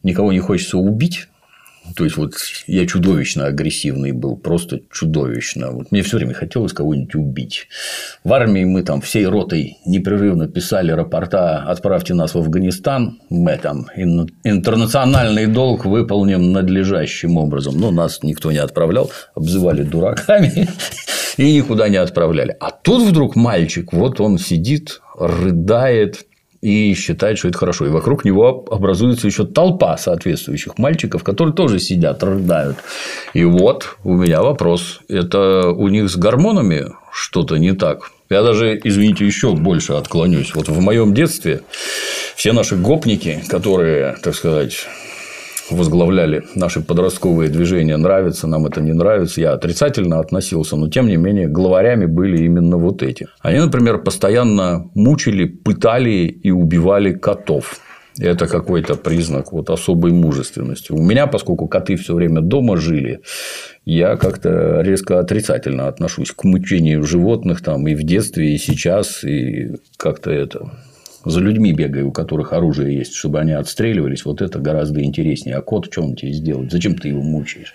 никого 0.04 0.32
не 0.32 0.40
хочется 0.40 0.78
убить, 0.78 1.29
то 1.96 2.04
есть, 2.04 2.18
вот 2.18 2.34
я 2.68 2.86
чудовищно 2.86 3.46
агрессивный 3.46 4.12
был, 4.12 4.38
просто 4.38 4.82
чудовищно. 4.92 5.72
Вот 5.72 5.92
мне 5.92 6.02
все 6.02 6.18
время 6.18 6.34
хотелось 6.34 6.74
кого-нибудь 6.74 7.16
убить. 7.16 7.68
В 8.24 8.34
армии 8.34 8.64
мы 8.64 8.84
там 8.84 9.02
всей 9.02 9.26
ротой 9.26 9.78
непрерывно 9.86 10.48
писали 10.48 10.92
рапорта 10.92 11.64
«Отправьте 11.64 12.14
нас 12.14 12.34
в 12.34 12.38
Афганистан, 12.38 13.20
мы 13.30 13.58
там 13.58 13.88
интернациональный 13.96 15.48
долг 15.48 15.86
выполним 15.86 16.52
надлежащим 16.52 17.38
образом». 17.38 17.80
Но 17.80 17.92
нас 17.92 18.24
никто 18.24 18.52
не 18.52 18.58
отправлял, 18.60 19.12
обзывали 19.36 19.84
дураками 19.84 20.68
и 21.38 21.56
никуда 21.56 21.90
не 21.90 21.98
отправляли. 21.98 22.56
А 22.60 22.72
тут 22.72 23.08
вдруг 23.08 23.36
мальчик, 23.36 23.94
вот 23.94 24.20
он 24.20 24.38
сидит, 24.38 25.02
рыдает, 25.18 26.26
и 26.62 26.94
считает, 26.94 27.38
что 27.38 27.48
это 27.48 27.58
хорошо. 27.58 27.86
И 27.86 27.90
вокруг 27.90 28.26
него 28.26 28.66
образуется 28.70 29.28
еще 29.28 29.46
толпа 29.46 29.98
соответствующих 29.98 30.78
мальчиков, 30.78 31.24
которые 31.24 31.54
тоже 31.54 31.80
сидят, 31.80 32.24
рыдают. 32.24 32.78
И 33.34 33.44
вот 33.46 33.98
у 34.04 34.14
меня 34.14 34.42
вопрос. 34.42 35.00
Это 35.08 35.70
у 35.70 35.88
них 35.88 36.10
с 36.10 36.18
гормонами 36.18 36.88
что-то 37.12 37.58
не 37.58 37.74
так? 37.74 38.12
Я 38.30 38.44
даже, 38.44 38.80
извините, 38.84 39.26
еще 39.26 39.56
больше 39.56 39.94
отклонюсь. 39.94 40.54
Вот 40.54 40.68
в 40.68 40.80
моем 40.80 41.14
детстве 41.14 41.62
все 42.36 42.54
наши 42.54 42.76
гопники, 42.76 43.42
которые, 43.48 44.18
так 44.22 44.36
сказать, 44.36 44.86
возглавляли 45.72 46.44
наши 46.56 46.82
подростковые 46.82 47.50
движения, 47.50 47.98
нравится 47.98 48.48
нам 48.48 48.66
это, 48.66 48.82
не 48.82 48.94
нравится, 48.94 49.42
я 49.42 49.54
отрицательно 49.54 50.20
относился, 50.20 50.76
но 50.76 50.90
тем 50.90 51.08
не 51.08 51.18
менее 51.18 51.48
главарями 51.48 52.06
были 52.06 52.44
именно 52.44 52.78
вот 52.78 53.04
эти. 53.04 53.28
Они, 53.42 53.60
например, 53.60 54.00
постоянно 54.00 54.90
мучили, 54.96 55.46
пытали 55.46 56.28
и 56.28 56.52
убивали 56.52 57.14
котов. 57.14 57.80
Это 58.20 58.48
какой-то 58.48 58.96
признак 58.96 59.54
вот 59.54 59.70
особой 59.70 60.12
мужественности. 60.12 60.92
У 60.92 61.02
меня, 61.02 61.28
поскольку 61.28 61.68
коты 61.68 61.96
все 61.96 62.14
время 62.14 62.42
дома 62.42 62.76
жили, 62.76 63.22
я 63.86 64.18
как-то 64.18 64.82
резко 64.82 65.20
отрицательно 65.20 65.88
отношусь 65.88 66.32
к 66.32 66.44
мучению 66.44 67.04
животных 67.04 67.62
там 67.62 67.88
и 67.88 67.96
в 67.96 68.04
детстве, 68.04 68.54
и 68.54 68.58
сейчас, 68.58 69.24
и 69.24 69.78
как-то 69.98 70.32
это 70.32 70.72
за 71.26 71.40
людьми 71.40 71.74
бегаю, 71.74 72.10
у 72.10 72.12
которых 72.12 72.54
оружие 72.54 72.98
есть, 72.98 73.14
чтобы 73.14 73.40
они 73.40 73.52
отстреливались, 73.52 74.26
вот 74.26 74.42
это 74.42 74.60
гораздо 74.60 75.04
интереснее. 75.04 75.58
А 75.58 75.62
кот, 75.62 75.92
что 75.92 76.02
он 76.02 76.16
тебе 76.16 76.34
сделает? 76.34 76.72
Зачем 76.72 76.96
ты 76.96 77.10
его 77.10 77.22
мучаешь? 77.22 77.74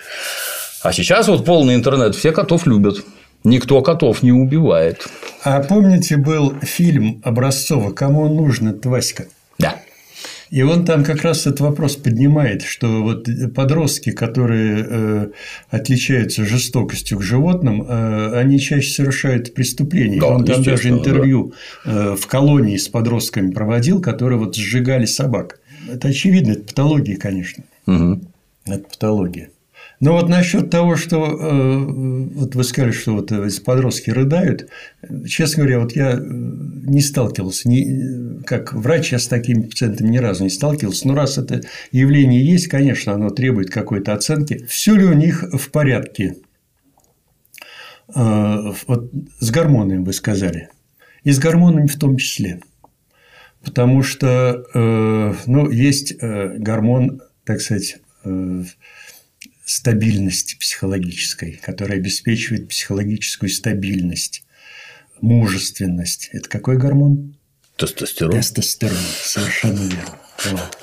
А 0.82 0.92
сейчас 0.92 1.28
вот 1.28 1.44
полный 1.44 1.74
интернет, 1.74 2.14
все 2.14 2.32
котов 2.32 2.66
любят. 2.66 3.04
Никто 3.42 3.82
котов 3.82 4.22
не 4.22 4.32
убивает. 4.32 5.06
А 5.42 5.60
помните, 5.62 6.16
был 6.16 6.54
фильм 6.62 7.20
Образцова 7.22 7.92
«Кому 7.92 8.28
нужно, 8.28 8.74
Васька»? 8.82 9.26
И 10.54 10.62
он 10.62 10.84
там 10.84 11.02
как 11.02 11.22
раз 11.22 11.48
этот 11.48 11.58
вопрос 11.58 11.96
поднимает, 11.96 12.62
что 12.62 13.02
вот 13.02 13.26
подростки, 13.56 14.12
которые 14.12 14.86
э, 14.88 15.28
отличаются 15.68 16.44
жестокостью 16.44 17.18
к 17.18 17.22
животным, 17.22 17.82
э, 17.82 18.38
они 18.38 18.60
чаще 18.60 18.88
совершают 18.88 19.52
преступления. 19.52 20.20
Да, 20.20 20.28
он 20.28 20.44
там 20.44 20.62
даже 20.62 20.90
интервью 20.90 21.54
да. 21.84 22.12
э, 22.12 22.16
в 22.16 22.28
колонии 22.28 22.76
с 22.76 22.86
подростками 22.86 23.50
проводил, 23.50 24.00
которые 24.00 24.38
вот 24.38 24.54
сжигали 24.54 25.06
собак. 25.06 25.58
Это 25.90 26.06
очевидно, 26.06 26.52
это 26.52 26.62
патология, 26.62 27.16
конечно. 27.16 27.64
Угу. 27.88 28.20
Это 28.66 28.84
патология. 28.88 29.50
Но 30.00 30.12
вот 30.12 30.28
насчет 30.28 30.70
того, 30.70 30.96
что 30.96 31.24
э, 31.24 31.84
вот 32.34 32.54
вы 32.54 32.64
сказали, 32.64 32.92
что 32.92 33.14
вот 33.14 33.30
подростки 33.64 34.10
рыдают, 34.10 34.68
честно 35.26 35.62
говоря, 35.62 35.80
вот 35.80 35.92
я 35.94 36.12
э, 36.12 36.20
не 36.20 37.00
сталкивался, 37.00 37.68
не, 37.68 38.42
как 38.44 38.72
врач 38.72 39.12
я 39.12 39.18
с 39.18 39.28
такими 39.28 39.62
пациентами 39.62 40.08
ни 40.08 40.18
разу 40.18 40.44
не 40.44 40.50
сталкивался. 40.50 41.06
Но 41.06 41.14
раз 41.14 41.38
это 41.38 41.62
явление 41.92 42.44
есть, 42.44 42.68
конечно, 42.68 43.12
оно 43.12 43.30
требует 43.30 43.70
какой-то 43.70 44.12
оценки. 44.12 44.64
Все 44.68 44.94
ли 44.94 45.04
у 45.04 45.12
них 45.12 45.44
в 45.52 45.70
порядке? 45.70 46.36
Э, 48.14 48.72
вот 48.86 49.10
с 49.38 49.50
гормонами 49.50 50.04
вы 50.04 50.12
сказали. 50.12 50.70
И 51.22 51.30
с 51.30 51.38
гормонами 51.38 51.86
в 51.86 51.98
том 51.98 52.16
числе. 52.16 52.60
Потому 53.64 54.02
что 54.02 54.62
ну, 54.74 55.70
есть 55.70 56.20
гормон, 56.20 57.22
так 57.46 57.62
сказать, 57.62 57.96
стабильности 59.64 60.56
психологической, 60.58 61.52
которая 61.52 61.98
обеспечивает 61.98 62.68
психологическую 62.68 63.48
стабильность, 63.48 64.44
мужественность. 65.20 66.30
Это 66.32 66.48
какой 66.48 66.76
гормон? 66.76 67.36
Тестостерон. 67.76 68.32
Тестостерон, 68.32 68.96
совершенно 69.22 69.80
верно. 69.80 70.18
Вот. 70.50 70.78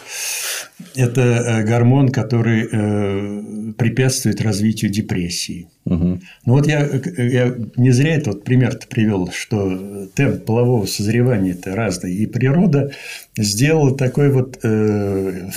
Это 0.95 1.21
э, 1.21 1.63
гормон, 1.63 2.09
который 2.09 2.67
э, 2.71 3.73
препятствует 3.73 4.41
развитию 4.41 4.91
депрессии. 4.91 5.69
Угу. 5.85 6.21
Ну 6.45 6.53
вот 6.53 6.67
я, 6.67 6.89
я 7.17 7.55
не 7.75 7.91
зря 7.91 8.15
этот 8.15 8.43
пример 8.43 8.77
привел, 8.89 9.31
что 9.31 10.07
темп 10.15 10.45
полового 10.45 10.85
созревания 10.85 11.53
это 11.53 11.75
разный, 11.75 12.13
и 12.13 12.25
природа 12.25 12.91
сделала 13.37 13.95
такой 13.95 14.31
вот 14.31 14.59
э, 14.63 15.49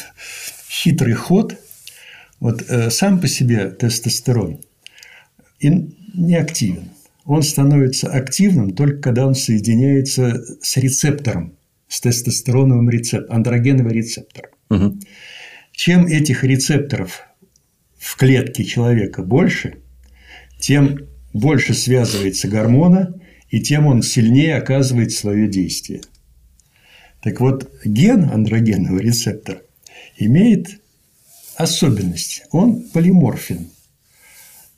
хитрый 0.69 1.15
ход, 1.15 1.57
вот 2.45 2.63
э, 2.69 2.91
сам 2.91 3.23
по 3.23 3.27
себе 3.27 3.71
тестостерон 3.71 4.61
не 5.63 6.35
активен. 6.37 6.91
Он 7.25 7.43
становится 7.43 8.13
активным 8.13 8.75
только 8.75 8.99
когда 8.99 9.27
он 9.27 9.35
соединяется 9.35 10.45
с 10.61 10.77
рецептором, 10.77 11.57
с 11.89 12.03
тестостероновым 12.03 12.91
рецептором, 12.91 13.37
андрогеновым 13.37 13.93
рецептором. 13.93 14.51
Угу. 14.69 15.01
Чем 15.73 16.07
этих 16.07 16.45
рецепторов 16.45 17.23
в 17.97 18.15
клетке 18.19 18.63
человека 18.65 19.23
больше, 19.23 19.79
тем 20.59 20.99
больше 21.33 21.73
связывается 21.73 22.47
гормона, 22.49 23.15
и 23.49 23.61
тем 23.61 23.87
он 23.87 24.03
сильнее 24.03 24.57
оказывает 24.57 25.13
свое 25.13 25.49
действие. 25.49 26.03
Так 27.23 27.41
вот, 27.41 27.73
ген 27.87 28.25
андрогенного 28.25 28.99
рецептора 28.99 29.63
имеет 30.19 30.84
особенность. 31.57 32.45
Он 32.51 32.83
полиморфен. 32.83 33.71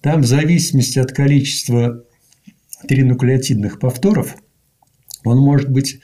Там 0.00 0.22
в 0.22 0.26
зависимости 0.26 0.98
от 0.98 1.12
количества 1.12 2.04
тринуклеотидных 2.86 3.78
повторов 3.80 4.36
он 5.24 5.38
может 5.38 5.70
быть 5.70 6.00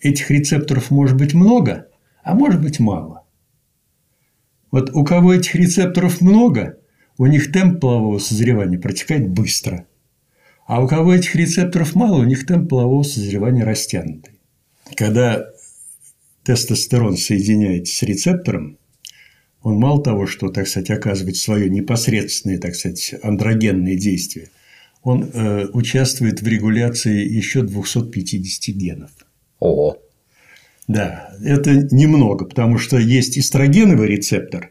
этих 0.00 0.30
рецепторов 0.30 0.90
может 0.90 1.16
быть 1.16 1.34
много, 1.34 1.88
а 2.22 2.34
может 2.34 2.62
быть 2.62 2.78
мало. 2.78 3.24
Вот 4.70 4.90
у 4.90 5.04
кого 5.04 5.34
этих 5.34 5.54
рецепторов 5.54 6.20
много, 6.20 6.78
у 7.16 7.26
них 7.26 7.50
темп 7.50 7.80
полового 7.80 8.18
созревания 8.18 8.78
протекает 8.78 9.28
быстро. 9.28 9.86
А 10.66 10.82
у 10.82 10.86
кого 10.86 11.14
этих 11.14 11.34
рецепторов 11.34 11.94
мало, 11.94 12.20
у 12.20 12.24
них 12.24 12.46
темп 12.46 12.68
полового 12.68 13.02
созревания 13.02 13.64
растянутый. 13.64 14.38
Когда 14.94 15.46
тестостерон 16.44 17.16
соединяется 17.16 17.96
с 17.96 18.02
рецептором, 18.02 18.78
он 19.62 19.76
мало 19.76 20.02
того, 20.02 20.26
что, 20.26 20.48
так 20.48 20.68
сказать, 20.68 20.90
оказывает 20.90 21.36
свое 21.36 21.68
непосредственное, 21.68 22.58
так 22.58 22.74
сказать, 22.74 23.14
андрогенное 23.22 23.96
действие, 23.96 24.50
он 25.02 25.30
э, 25.32 25.66
участвует 25.72 26.42
в 26.42 26.46
регуляции 26.46 27.26
еще 27.26 27.62
250 27.62 28.74
генов. 28.74 29.10
Ого. 29.58 29.98
Да, 30.86 31.30
это 31.44 31.88
немного, 31.94 32.46
потому 32.46 32.78
что 32.78 32.98
есть 32.98 33.38
эстрогеновый 33.38 34.08
рецептор 34.08 34.70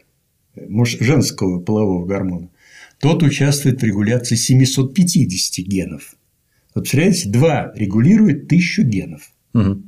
женского 0.56 1.60
полового 1.60 2.04
гормона. 2.04 2.50
Тот 2.98 3.22
участвует 3.22 3.80
в 3.80 3.84
регуляции 3.84 4.34
750 4.34 5.64
генов. 5.64 6.16
Вот 6.74 6.82
представляете, 6.82 7.28
два 7.28 7.72
регулирует 7.76 8.48
тысячу 8.48 8.82
генов. 8.82 9.32
Угу. 9.54 9.82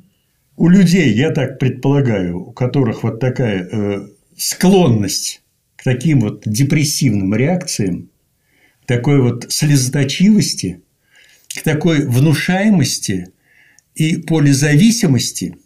У 0.56 0.68
людей, 0.68 1.12
я 1.14 1.30
так 1.30 1.58
предполагаю, 1.58 2.40
у 2.48 2.52
которых 2.52 3.02
вот 3.02 3.18
такая 3.18 3.68
э, 3.70 4.08
склонность 4.40 5.42
к 5.76 5.84
таким 5.84 6.20
вот 6.20 6.42
депрессивным 6.46 7.34
реакциям, 7.34 8.10
к 8.82 8.86
такой 8.86 9.20
вот 9.20 9.46
слезоточивости, 9.50 10.82
к 11.54 11.62
такой 11.62 12.06
внушаемости 12.06 13.28
и 13.94 14.16
полизависимости, 14.16 15.56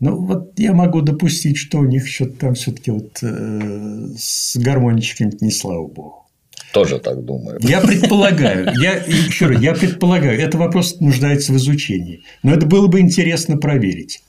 ну, 0.00 0.16
вот 0.16 0.58
я 0.58 0.72
могу 0.72 1.02
допустить, 1.02 1.58
что 1.58 1.78
у 1.78 1.84
них 1.84 2.08
что-то 2.08 2.32
там 2.32 2.54
все-таки 2.54 2.90
вот 2.90 3.18
э, 3.22 4.08
с 4.16 4.56
гармоничками 4.56 5.32
не 5.42 5.50
слава 5.50 5.86
богу. 5.86 6.26
Тоже 6.72 6.98
так 6.98 7.22
думаю. 7.22 7.58
Я 7.60 7.80
предполагаю, 7.82 8.72
я, 8.80 8.94
еще 8.94 9.46
раз, 9.46 9.60
я 9.60 9.74
предполагаю, 9.74 10.40
это 10.40 10.56
вопрос 10.56 11.00
нуждается 11.00 11.52
в 11.52 11.56
изучении. 11.56 12.22
Но 12.42 12.54
это 12.54 12.64
было 12.64 12.86
бы 12.86 13.00
интересно 13.00 13.58
проверить. 13.58 14.22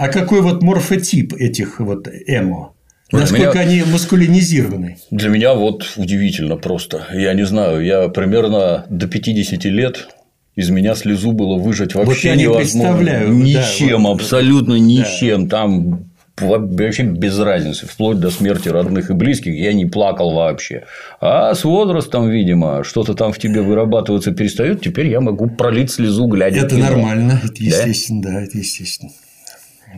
А 0.00 0.08
какой 0.08 0.40
вот 0.40 0.62
морфотип 0.62 1.34
этих 1.34 1.78
вот 1.78 2.08
эмо? 2.08 2.72
Насколько 3.12 3.58
меня, 3.58 3.60
они 3.60 3.82
маскулинизированы? 3.82 4.96
Для 5.10 5.28
меня 5.28 5.52
вот 5.52 5.92
удивительно 5.98 6.56
просто. 6.56 7.06
Я 7.12 7.34
не 7.34 7.44
знаю, 7.44 7.84
я 7.84 8.08
примерно 8.08 8.86
до 8.88 9.06
50 9.06 9.62
лет 9.66 10.08
из 10.56 10.70
меня 10.70 10.94
слезу 10.94 11.32
было 11.32 11.58
выжать 11.58 11.94
вообще 11.94 12.14
вот 12.14 12.24
я 12.24 12.34
не 12.34 12.44
невозможно. 12.44 12.96
Представляю, 12.96 13.32
ничем, 13.34 14.04
да, 14.04 14.10
абсолютно 14.12 14.74
вот, 14.74 14.80
ничем. 14.80 15.48
Да. 15.48 15.58
Там 15.58 16.10
вообще 16.38 17.02
без 17.02 17.38
разницы, 17.38 17.86
вплоть 17.86 18.20
до 18.20 18.30
смерти 18.30 18.70
родных 18.70 19.10
и 19.10 19.12
близких, 19.12 19.52
я 19.52 19.74
не 19.74 19.84
плакал 19.84 20.32
вообще. 20.32 20.84
А 21.20 21.54
с 21.54 21.62
возрастом, 21.64 22.30
видимо, 22.30 22.84
что-то 22.84 23.12
там 23.12 23.34
в 23.34 23.38
тебе 23.38 23.60
вырабатываться 23.60 24.32
перестает, 24.32 24.80
теперь 24.80 25.08
я 25.08 25.20
могу 25.20 25.50
пролить 25.50 25.90
слезу, 25.90 26.26
глядя 26.26 26.60
Это 26.60 26.78
нормально, 26.78 27.38
это 27.44 27.62
естественно, 27.62 28.22
да, 28.22 28.30
да 28.30 28.42
это 28.44 28.56
естественно. 28.56 29.12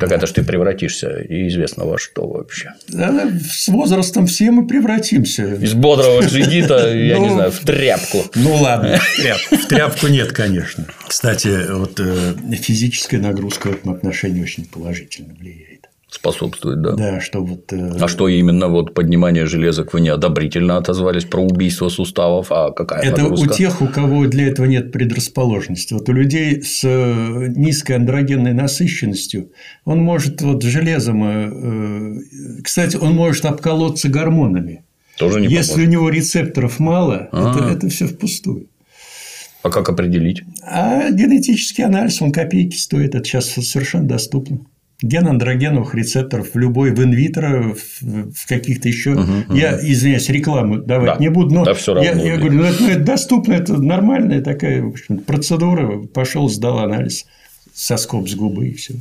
Так 0.00 0.12
это 0.12 0.26
ж 0.26 0.33
ты 0.33 0.42
превратишься 0.42 1.20
и 1.20 1.48
известно 1.48 1.85
во 1.85 1.98
что 1.98 2.26
вообще. 2.26 2.72
Да, 2.88 3.31
с 3.50 3.68
возрастом 3.68 4.26
все 4.26 4.50
мы 4.50 4.66
превратимся. 4.66 5.55
Из 5.55 5.74
бодрого 5.74 6.22
джигита, 6.26 6.94
я 6.94 7.18
не 7.18 7.28
ну, 7.28 7.35
знаю, 7.35 7.52
в 7.52 7.59
тряпку. 7.61 8.18
Ну 8.35 8.55
ладно, 8.57 8.98
в 8.98 9.16
тряпку. 9.22 9.57
В 9.57 9.66
тряпку 9.68 10.07
нет, 10.09 10.33
конечно. 10.33 10.87
Кстати, 11.07 11.70
вот 11.72 12.00
э, 12.00 12.35
физическая 12.57 13.20
нагрузка 13.20 13.68
в 13.68 13.72
этом 13.72 13.92
отношении 13.92 14.42
очень 14.42 14.64
положительно 14.66 15.35
влияет 15.38 15.71
способствует, 16.12 16.83
да. 16.83 16.92
Да, 16.92 17.20
что 17.20 17.42
вот. 17.42 17.72
Э... 17.72 17.96
А 17.98 18.07
что 18.07 18.29
именно 18.29 18.68
вот 18.68 18.92
поднимание 18.92 19.46
железок 19.46 19.94
вы 19.94 20.03
неодобрительно 20.03 20.77
отозвались 20.77 21.25
про 21.25 21.40
убийство 21.40 21.88
суставов, 21.88 22.48
а 22.51 22.70
какая 22.70 23.03
Это 23.03 23.22
нагрузка? 23.22 23.51
у 23.51 23.55
тех, 23.55 23.81
у 23.81 23.87
кого 23.87 24.27
для 24.27 24.48
этого 24.48 24.66
нет 24.66 24.92
предрасположенности. 24.92 25.94
Вот 25.94 26.09
у 26.09 26.12
людей 26.12 26.62
с 26.62 26.85
э, 26.85 27.46
низкой 27.57 27.92
андрогенной 27.92 28.53
насыщенностью 28.53 29.53
он 29.85 30.01
может 30.01 30.42
вот 30.42 30.62
железом, 30.62 31.25
э, 31.25 32.62
кстати, 32.62 32.96
он 32.96 33.14
может 33.14 33.46
обколоться 33.46 34.09
гормонами. 34.09 34.85
Тоже 35.16 35.40
не 35.40 35.48
Если 35.48 35.72
поможет. 35.72 35.88
у 35.88 35.92
него 35.92 36.09
рецепторов 36.11 36.79
мало, 36.79 37.29
это, 37.33 37.68
это 37.70 37.88
все 37.88 38.07
впустую. 38.07 38.68
А 39.62 39.70
как 39.70 39.88
определить? 39.88 40.42
А 40.62 41.11
генетический 41.11 41.85
анализ, 41.85 42.20
он 42.20 42.33
копейки 42.33 42.77
стоит, 42.77 43.14
это 43.14 43.25
сейчас 43.25 43.51
совершенно 43.51 44.09
доступно 44.09 44.61
ген 45.02 45.26
андрогеновых 45.26 45.94
рецепторов 45.94 46.54
в 46.54 46.58
любой 46.58 46.92
в 46.92 47.02
инвитро, 47.02 47.74
в 48.00 48.46
каких-то 48.48 48.88
еще. 48.88 49.12
Угу, 49.12 49.20
угу. 49.20 49.54
Я, 49.54 49.78
извиняюсь, 49.78 50.28
рекламу 50.28 50.78
давать 50.78 51.14
да, 51.14 51.16
не 51.18 51.28
буду, 51.28 51.54
но 51.54 51.64
да, 51.64 51.74
все 51.74 51.94
равно, 51.94 52.08
я, 52.08 52.32
я 52.32 52.36
говорю, 52.36 52.58
ну 52.58 52.64
это, 52.64 52.82
ну, 52.82 52.88
это 52.88 53.00
доступно, 53.00 53.52
это 53.54 53.74
нормальная 53.74 54.40
такая 54.40 54.82
в 54.82 54.88
общем, 54.88 55.18
процедура. 55.18 55.98
Пошел, 56.14 56.48
сдал 56.48 56.78
анализ, 56.78 57.26
соскоб 57.74 58.28
с 58.28 58.34
губы 58.34 58.68
и 58.68 58.74
все. 58.74 58.94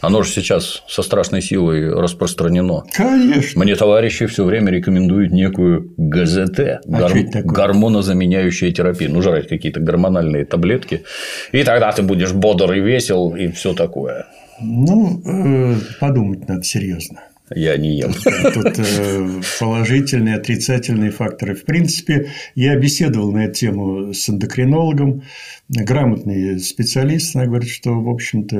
Оно 0.00 0.22
же 0.22 0.30
сейчас 0.30 0.82
со 0.86 1.02
страшной 1.02 1.40
силой 1.40 1.90
распространено. 1.90 2.82
Конечно. 2.92 3.62
Мне 3.62 3.74
товарищи 3.74 4.26
все 4.26 4.44
время 4.44 4.70
рекомендуют 4.70 5.32
некую 5.32 5.94
ГЗТ 5.96 6.60
а 6.60 6.80
гор... 6.84 7.12
гормонозаменяющая 7.44 8.70
терапия. 8.70 9.08
Ну, 9.08 9.22
жрать 9.22 9.48
какие-то 9.48 9.80
гормональные 9.80 10.44
таблетки. 10.44 11.04
И 11.52 11.62
тогда 11.64 11.90
ты 11.92 12.02
будешь 12.02 12.32
бодр 12.32 12.72
и 12.72 12.80
весел, 12.80 13.34
и 13.34 13.48
все 13.48 13.72
такое. 13.72 14.26
Ну, 14.64 15.22
э, 15.24 15.76
подумать 16.00 16.48
надо 16.48 16.62
серьезно. 16.62 17.20
Я 17.54 17.76
не 17.76 17.98
ем. 17.98 18.12
Тут 18.54 18.78
э, 18.78 19.40
положительные, 19.60 20.36
отрицательные 20.36 21.10
факторы. 21.10 21.54
В 21.54 21.64
принципе, 21.64 22.30
я 22.54 22.74
беседовал 22.76 23.32
на 23.32 23.44
эту 23.44 23.54
тему 23.54 24.14
с 24.14 24.30
эндокринологом. 24.30 25.22
Грамотный 25.68 26.58
специалист, 26.58 27.36
она 27.36 27.44
говорит, 27.46 27.68
что, 27.68 28.00
в 28.00 28.08
общем-то, 28.08 28.56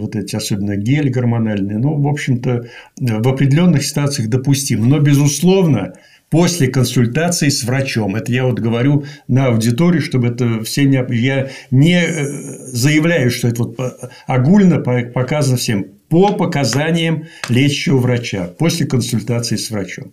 вот 0.00 0.16
эти, 0.16 0.34
особенно 0.34 0.76
гель 0.76 1.10
гормональные, 1.10 1.78
ну, 1.78 2.00
в 2.00 2.08
общем-то, 2.08 2.68
в 2.98 3.28
определенных 3.28 3.84
ситуациях 3.84 4.28
допустим. 4.28 4.88
Но, 4.88 4.98
безусловно, 4.98 5.94
после 6.34 6.66
консультации 6.66 7.48
с 7.48 7.62
врачом. 7.62 8.16
Это 8.16 8.32
я 8.32 8.44
вот 8.44 8.58
говорю 8.58 9.04
на 9.28 9.46
аудитории, 9.46 10.00
чтобы 10.00 10.26
это 10.26 10.64
все 10.64 10.82
не... 10.82 10.96
Я 11.14 11.50
не 11.70 12.02
э, 12.02 12.24
заявляю, 12.72 13.30
что 13.30 13.46
это 13.46 13.62
вот 13.62 13.78
огульно 14.26 14.80
показано 14.80 15.56
всем. 15.56 15.84
По 16.08 16.32
показаниям 16.32 17.28
лечащего 17.48 17.98
врача 17.98 18.48
после 18.58 18.84
консультации 18.84 19.54
с 19.54 19.70
врачом. 19.70 20.12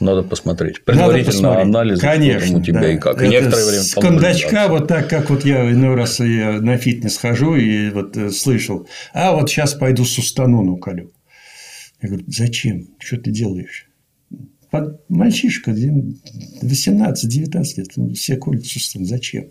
Надо 0.00 0.24
посмотреть. 0.24 0.82
Предварительно 0.82 1.60
анализ, 1.60 2.00
Конечно, 2.00 2.58
у 2.58 2.62
тебя 2.62 2.80
да. 2.80 2.92
и 2.92 2.98
как. 2.98 3.22
И 3.22 3.28
некоторое 3.28 3.66
время 3.66 3.82
с 3.84 3.94
кондачка, 3.94 4.66
вот 4.66 4.88
так, 4.88 5.08
как 5.08 5.30
вот 5.30 5.44
я 5.44 5.70
иной 5.70 5.94
раз 5.94 6.18
я 6.18 6.60
на 6.60 6.76
фитнес 6.76 7.18
хожу 7.18 7.54
и 7.54 7.90
вот 7.90 8.16
э, 8.16 8.30
слышал, 8.30 8.88
а 9.14 9.30
вот 9.30 9.48
сейчас 9.48 9.74
пойду 9.74 10.04
сустанон 10.04 10.70
уколю. 10.70 11.12
Я 12.02 12.08
говорю, 12.08 12.24
зачем? 12.26 12.88
Что 12.98 13.18
ты 13.18 13.30
делаешь? 13.30 13.86
Мальчишка, 15.08 15.70
18-19 15.70 17.64
лет, 17.76 17.88
ну, 17.96 18.12
все 18.14 18.36
колют 18.36 18.66
суставы. 18.66 19.04
Зачем? 19.04 19.46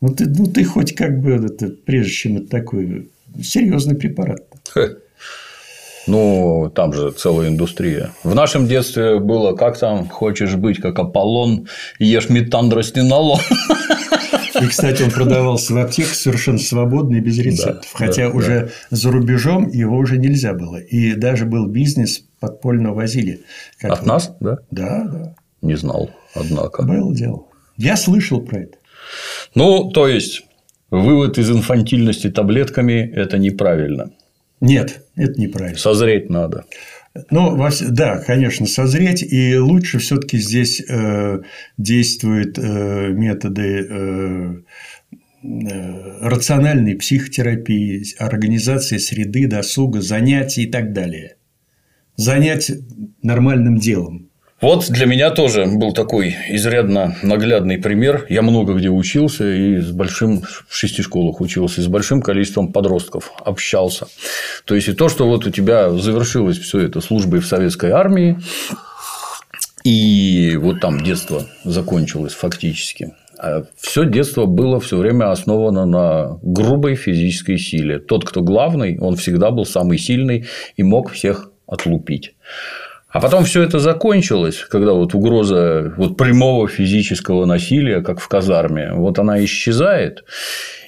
Ну 0.00 0.08
ты, 0.08 0.26
ну, 0.26 0.46
ты 0.46 0.64
хоть 0.64 0.94
как 0.94 1.20
бы, 1.20 1.30
это, 1.32 1.68
прежде 1.68 2.12
чем 2.12 2.36
это 2.38 2.48
такой 2.48 3.10
серьезный 3.40 3.94
препарат. 3.94 4.40
Ну, 6.08 6.72
там 6.74 6.92
же 6.92 7.12
целая 7.12 7.48
индустрия. 7.48 8.10
В 8.24 8.34
нашем 8.34 8.66
детстве 8.66 9.20
было, 9.20 9.54
как 9.54 9.78
там, 9.78 10.08
хочешь 10.08 10.56
быть 10.56 10.80
как 10.80 10.98
Аполлон, 10.98 11.68
ешь 12.00 12.28
метандростенолон. 12.28 13.38
И, 14.60 14.66
кстати, 14.66 15.02
он 15.02 15.10
продавался 15.10 15.72
в 15.74 15.78
аптеках 15.78 16.14
совершенно 16.14 16.58
свободно 16.58 17.16
и 17.16 17.20
без 17.20 17.38
рецептов. 17.38 17.90
Да, 17.92 18.06
Хотя 18.06 18.28
да, 18.28 18.34
уже 18.34 18.70
да. 18.90 18.96
за 18.96 19.10
рубежом 19.10 19.68
его 19.68 19.96
уже 19.96 20.18
нельзя 20.18 20.52
было. 20.52 20.78
И 20.78 21.14
даже 21.14 21.46
был 21.46 21.66
бизнес, 21.66 22.24
подпольно 22.42 22.92
возили. 22.92 23.42
Как 23.78 23.92
От 23.92 23.98
вот... 24.00 24.06
нас, 24.08 24.36
да? 24.40 24.58
Да, 24.72 25.04
да. 25.04 25.34
Не 25.62 25.76
знал, 25.76 26.10
однако. 26.34 26.82
Было 26.82 27.14
дело. 27.14 27.46
Я 27.76 27.96
слышал 27.96 28.42
про 28.42 28.62
это. 28.62 28.78
Ну, 29.54 29.90
то 29.92 30.08
есть, 30.08 30.44
вывод 30.90 31.38
из 31.38 31.50
инфантильности 31.50 32.30
таблетками– 32.30 33.12
это 33.14 33.38
неправильно. 33.38 34.10
Нет, 34.60 35.04
это 35.14 35.40
неправильно. 35.40 35.78
Созреть 35.78 36.30
надо. 36.30 36.64
Ну, 37.30 37.56
да, 37.90 38.18
конечно, 38.18 38.66
созреть, 38.66 39.22
и 39.22 39.56
лучше 39.56 39.98
все-таки 39.98 40.38
здесь 40.38 40.82
э, 40.88 41.42
действуют 41.78 42.58
э, 42.58 43.08
методы 43.12 43.86
э, 43.88 44.54
рациональной 46.22 46.96
психотерапии, 46.96 48.04
организации 48.18 48.98
среды, 48.98 49.46
досуга, 49.46 50.00
занятий 50.00 50.64
и 50.64 50.70
так 50.70 50.92
далее. 50.92 51.36
Занять 52.22 52.70
нормальным 53.22 53.78
делом. 53.78 54.28
Вот 54.60 54.88
для 54.88 55.06
меня 55.06 55.30
тоже 55.30 55.66
был 55.66 55.92
такой 55.92 56.36
изрядно 56.48 57.16
наглядный 57.22 57.78
пример. 57.78 58.26
Я 58.28 58.42
много 58.42 58.74
где 58.74 58.90
учился 58.90 59.44
и 59.52 59.78
с 59.78 59.90
большим 59.90 60.42
в 60.68 60.76
шести 60.76 61.02
школах 61.02 61.40
учился, 61.40 61.80
и 61.80 61.84
с 61.84 61.88
большим 61.88 62.22
количеством 62.22 62.72
подростков 62.72 63.32
общался. 63.44 64.06
То 64.64 64.76
есть 64.76 64.86
и 64.86 64.92
то, 64.92 65.08
что 65.08 65.26
вот 65.26 65.46
у 65.46 65.50
тебя 65.50 65.90
завершилось 65.90 66.58
все 66.58 66.78
это 66.78 67.00
службой 67.00 67.40
в 67.40 67.46
советской 67.46 67.90
армии, 67.90 68.38
и 69.82 70.56
вот 70.60 70.80
там 70.80 71.02
детство 71.02 71.42
закончилось 71.64 72.34
фактически. 72.34 73.14
А 73.40 73.64
все 73.80 74.04
детство 74.04 74.46
было 74.46 74.78
все 74.78 74.96
время 74.96 75.32
основано 75.32 75.86
на 75.86 76.38
грубой 76.40 76.94
физической 76.94 77.58
силе. 77.58 77.98
Тот, 77.98 78.24
кто 78.24 78.42
главный, 78.42 78.96
он 79.00 79.16
всегда 79.16 79.50
был 79.50 79.64
самый 79.64 79.98
сильный 79.98 80.46
и 80.76 80.84
мог 80.84 81.10
всех 81.10 81.51
отлупить. 81.72 82.34
А 83.08 83.20
потом 83.20 83.44
все 83.44 83.62
это 83.62 83.78
закончилось, 83.78 84.64
когда 84.70 84.92
вот 84.92 85.14
угроза 85.14 85.92
вот 85.96 86.16
прямого 86.16 86.66
физического 86.66 87.44
насилия, 87.44 88.00
как 88.00 88.20
в 88.20 88.28
казарме, 88.28 88.92
вот 88.94 89.18
она 89.18 89.44
исчезает. 89.44 90.24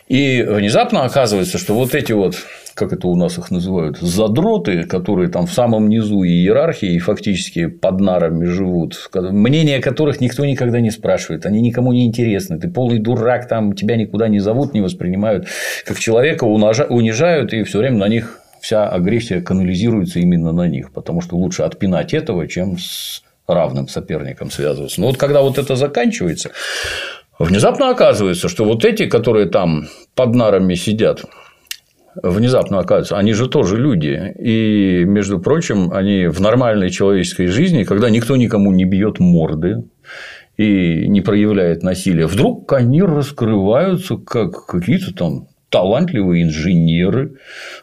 И 0.09 0.43
внезапно 0.43 1.05
оказывается, 1.05 1.59
что 1.59 1.75
вот 1.75 1.95
эти 1.95 2.13
вот 2.13 2.37
как 2.75 2.93
это 2.93 3.07
у 3.07 3.15
нас 3.15 3.39
их 3.39 3.51
называют, 3.51 3.99
задроты, 3.99 4.83
которые 4.83 5.31
там 5.31 5.47
в 5.47 5.53
самом 5.53 5.89
низу 5.89 6.25
иерархии 6.25 6.95
и 6.95 6.99
фактически 6.99 7.67
под 7.67 8.01
нарами 8.01 8.47
живут, 8.47 9.11
мнение 9.15 9.81
которых 9.81 10.21
никто 10.21 10.45
никогда 10.45 10.81
не 10.81 10.91
спрашивает, 10.91 11.47
они 11.47 11.61
никому 11.61 11.93
не 11.93 12.05
интересны, 12.05 12.59
ты 12.59 12.69
полный 12.69 12.99
дурак, 12.99 13.49
там 13.49 13.75
тебя 13.75 13.97
никуда 13.97 14.29
не 14.29 14.41
зовут, 14.41 14.75
не 14.75 14.81
воспринимают, 14.81 15.47
как 15.85 15.99
человека 15.99 16.45
унижают 16.45 17.53
и 17.53 17.63
все 17.63 17.79
время 17.79 17.99
на 17.99 18.09
них 18.09 18.41
вся 18.65 18.89
агрессия 18.89 19.43
канализируется 19.43 20.21
именно 20.21 20.51
на 20.51 20.67
них, 20.67 20.91
потому 20.91 21.21
что 21.21 21.37
лучше 21.37 21.65
отпинать 21.65 22.15
этого, 22.15 22.49
чем 22.49 22.79
с 22.79 23.23
равным 23.47 23.89
соперником 23.89 24.51
связываться. 24.51 25.03
Но 25.03 25.09
вот 25.09 25.19
когда 25.19 25.43
вот 25.43 25.59
это 25.59 25.77
заканчивается, 25.77 26.51
внезапно 27.39 27.91
оказывается, 27.91 28.49
что 28.49 28.65
вот 28.65 28.87
эти, 28.87 29.05
которые 29.05 29.51
там 29.51 29.89
под 30.15 30.35
нарами 30.35 30.77
сидят, 30.77 31.27
внезапно 32.23 32.79
оказывается, 32.79 33.19
они 33.19 33.35
же 33.35 33.51
тоже 33.51 33.77
люди. 33.77 34.33
И, 34.39 35.05
между 35.05 35.41
прочим, 35.41 35.93
они 35.93 36.29
в 36.29 36.41
нормальной 36.41 36.89
человеческой 36.89 37.49
жизни, 37.49 37.85
когда 37.85 38.09
никто 38.09 38.35
никому 38.35 38.73
не 38.73 38.87
бьет 38.87 39.21
морды 39.21 39.85
и 40.57 41.07
не 41.07 41.21
проявляет 41.21 41.83
насилия, 41.83 42.27
вдруг 42.27 42.73
они 42.73 43.03
раскрываются 43.03 44.17
как 44.17 44.65
какие-то 44.65 45.15
там 45.15 45.49
талантливые 45.75 46.45
инженеры, 46.45 47.33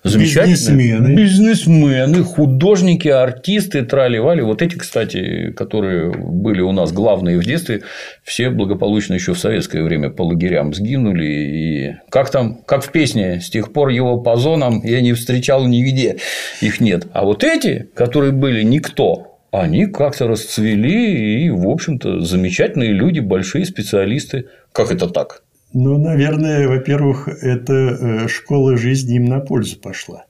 замечательные 0.04 0.54
бизнесмены, 0.54 1.14
бизнесмены 1.14 2.24
художники, 2.24 3.10
артисты, 3.10 3.84
трали-вали. 3.84 4.42
Вот 4.44 4.62
эти, 4.62 4.76
кстати, 4.76 5.52
которые 5.52 6.14
были 6.14 6.62
у 6.62 6.72
нас 6.72 6.94
главные 6.94 7.38
в 7.38 7.44
детстве, 7.44 7.82
все 8.24 8.50
благополучно 8.50 9.16
еще 9.16 9.34
в 9.34 9.40
советское 9.40 9.84
время 9.84 10.10
по 10.10 10.22
лагерям 10.22 10.74
сгинули. 10.74 11.26
И 11.26 11.96
как 12.10 12.32
там, 12.32 12.62
как 12.66 12.86
в 12.86 12.94
песне, 12.94 13.42
с 13.42 13.50
тех 13.50 13.74
пор 13.74 13.90
его 13.90 14.22
по 14.22 14.38
зонам 14.38 14.82
я 14.86 15.02
не 15.02 15.12
встречал 15.12 15.68
нигде, 15.68 16.16
их 16.62 16.80
нет. 16.80 17.08
А 17.12 17.26
вот 17.26 17.44
эти, 17.44 17.90
которые 17.94 18.32
были 18.32 18.64
никто, 18.64 19.38
они 19.52 19.86
как-то 19.86 20.30
расцвели 20.30 21.44
и, 21.44 21.50
в 21.50 21.68
общем-то, 21.68 22.22
замечательные 22.22 22.94
люди, 22.94 23.20
большие 23.20 23.66
специалисты. 23.66 24.46
Как 24.72 24.94
это 24.94 25.10
так? 25.10 25.42
Ну, 25.74 25.98
наверное, 25.98 26.68
во-первых, 26.68 27.30
эта 27.30 27.74
э, 27.74 28.28
школа 28.28 28.76
жизни 28.76 29.16
им 29.16 29.26
на 29.26 29.40
пользу 29.40 29.80
пошла. 29.80 30.26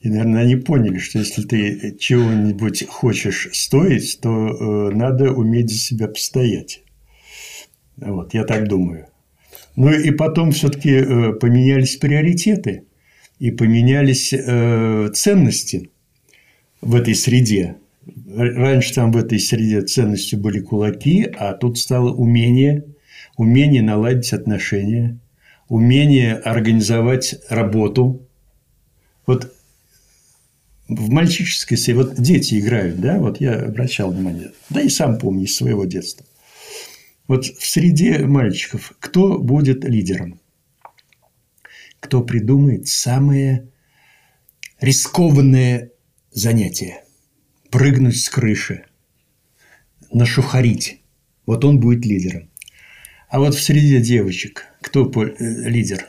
И, 0.00 0.10
наверное, 0.10 0.42
они 0.42 0.56
поняли, 0.56 0.98
что 0.98 1.18
если 1.18 1.42
ты 1.42 1.96
чего-нибудь 1.98 2.86
хочешь 2.86 3.48
стоить, 3.52 4.18
то 4.20 4.28
э, 4.28 4.94
надо 4.94 5.32
уметь 5.32 5.70
за 5.70 5.78
себя 5.78 6.08
постоять. 6.08 6.82
Вот, 7.96 8.34
я 8.34 8.44
так 8.44 8.68
думаю. 8.68 9.06
Ну 9.76 9.90
и 9.90 10.10
потом 10.10 10.50
все-таки 10.50 10.90
э, 10.90 11.32
поменялись 11.32 11.96
приоритеты 11.96 12.84
и 13.38 13.50
поменялись 13.50 14.30
ценности 15.18 15.90
в 16.80 16.94
этой 16.94 17.14
среде. 17.14 17.76
Раньше 18.34 18.94
там 18.94 19.12
в 19.12 19.16
этой 19.16 19.38
среде 19.38 19.82
ценностью 19.82 20.38
были 20.38 20.60
кулаки, 20.60 21.28
а 21.38 21.52
тут 21.52 21.78
стало 21.78 22.12
умение 22.12 22.84
умение 23.36 23.82
наладить 23.82 24.32
отношения, 24.32 25.18
умение 25.68 26.34
организовать 26.34 27.36
работу. 27.48 28.26
Вот 29.26 29.52
в 30.88 31.10
мальчишеской 31.10 31.76
среде, 31.76 31.98
вот 31.98 32.14
дети 32.14 32.60
играют, 32.60 33.00
да, 33.00 33.18
вот 33.18 33.40
я 33.40 33.54
обращал 33.54 34.12
внимание, 34.12 34.52
да 34.70 34.80
и 34.80 34.88
сам 34.88 35.18
помню 35.18 35.44
из 35.44 35.56
своего 35.56 35.84
детства. 35.84 36.24
Вот 37.26 37.44
в 37.44 37.66
среде 37.66 38.18
мальчиков 38.18 38.92
кто 39.00 39.38
будет 39.38 39.84
лидером? 39.84 40.40
Кто 41.98 42.22
придумает 42.22 42.86
самое 42.86 43.68
рискованное 44.80 45.90
занятие? 46.30 47.02
Прыгнуть 47.70 48.20
с 48.20 48.28
крыши, 48.28 48.84
нашухарить. 50.12 51.00
Вот 51.46 51.64
он 51.64 51.80
будет 51.80 52.06
лидером. 52.06 52.48
А 53.28 53.40
вот 53.40 53.54
в 53.54 53.62
среде 53.62 54.00
девочек 54.00 54.66
кто 54.80 55.10
э, 55.10 55.34
лидер? 55.68 56.08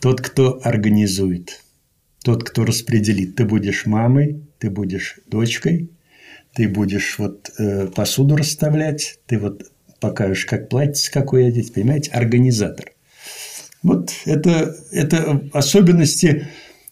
Тот, 0.00 0.20
кто 0.20 0.60
организует, 0.62 1.62
тот, 2.24 2.44
кто 2.44 2.64
распределит. 2.64 3.36
Ты 3.36 3.44
будешь 3.44 3.86
мамой, 3.86 4.42
ты 4.58 4.70
будешь 4.70 5.18
дочкой, 5.26 5.90
ты 6.54 6.68
будешь 6.68 7.18
вот 7.18 7.50
э, 7.58 7.86
посуду 7.88 8.36
расставлять, 8.36 9.18
ты 9.26 9.38
вот 9.38 9.70
покажешь, 10.00 10.44
как 10.46 10.68
платье 10.68 11.10
какое 11.12 11.48
одеть, 11.48 11.72
понимаете, 11.72 12.10
организатор. 12.10 12.92
Вот 13.82 14.12
это, 14.26 14.76
это 14.92 15.48
особенности, 15.52 16.48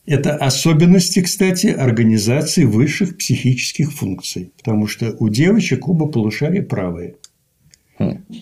это 0.06 0.34
особенности, 0.36 1.20
кстати, 1.22 1.68
организации 1.68 2.64
высших 2.64 3.16
психических 3.16 3.92
функций, 3.92 4.52
потому 4.56 4.86
что 4.86 5.14
у 5.18 5.28
девочек 5.28 5.88
оба 5.88 6.06
полушария 6.06 6.62
правые. 6.62 7.16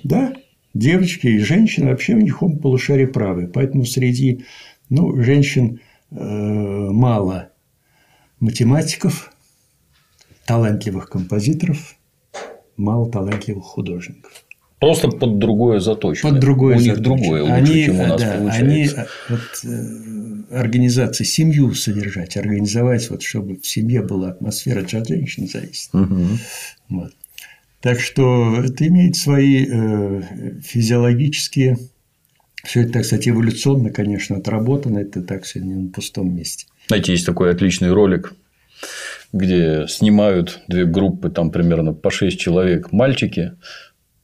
Да, 0.04 0.34
девочки 0.74 1.26
и 1.26 1.38
женщины 1.38 1.90
вообще 1.90 2.14
у 2.14 2.20
них 2.20 2.42
оба 2.42 2.58
полушария 2.58 3.06
правые. 3.06 3.48
Поэтому 3.48 3.84
среди 3.84 4.44
ну, 4.88 5.20
женщин 5.22 5.80
э, 6.10 6.16
мало 6.16 7.50
математиков, 8.40 9.32
талантливых 10.46 11.10
композиторов, 11.10 11.96
мало 12.76 13.10
талантливых 13.10 13.64
художников. 13.64 14.44
Просто 14.80 15.08
под 15.08 15.38
другое 15.38 15.80
заточено. 15.80 16.30
Под 16.30 16.40
другое 16.40 16.76
у 16.76 16.80
них 16.80 17.00
другое 17.00 17.42
лучше, 17.42 17.54
они, 17.54 17.84
чем 17.84 18.00
у 18.00 18.06
нас 18.06 18.20
да, 18.20 18.36
получается. 18.36 18.64
Они 18.64 18.84
э, 18.86 19.06
вот, 19.28 20.52
э, 20.52 20.56
организации, 20.56 21.24
семью 21.24 21.74
содержать, 21.74 22.36
организовать, 22.36 23.10
вот, 23.10 23.22
чтобы 23.22 23.56
в 23.56 23.66
семье 23.66 24.02
была 24.02 24.28
атмосфера, 24.28 24.82
от 24.82 25.08
женщины 25.08 25.48
зависит. 25.48 25.92
Угу. 25.92 26.26
Вот. 26.90 27.12
Так 27.80 28.00
что 28.00 28.60
это 28.62 28.86
имеет 28.88 29.16
свои 29.16 29.66
э, 29.66 30.22
физиологические, 30.62 31.78
все 32.64 32.82
это, 32.82 32.94
так 32.94 33.04
сказать, 33.04 33.28
эволюционно, 33.28 33.90
конечно, 33.90 34.36
отработано, 34.36 34.98
это 34.98 35.22
так 35.22 35.46
сказать, 35.46 35.68
не 35.68 35.74
на 35.74 35.88
пустом 35.90 36.34
месте. 36.34 36.66
Знаете, 36.88 37.12
есть 37.12 37.24
такой 37.24 37.52
отличный 37.52 37.92
ролик, 37.92 38.34
где 39.32 39.86
снимают 39.88 40.60
две 40.66 40.84
группы, 40.86 41.30
там 41.30 41.50
примерно 41.50 41.92
по 41.92 42.10
шесть 42.10 42.40
человек, 42.40 42.90
мальчики 42.92 43.52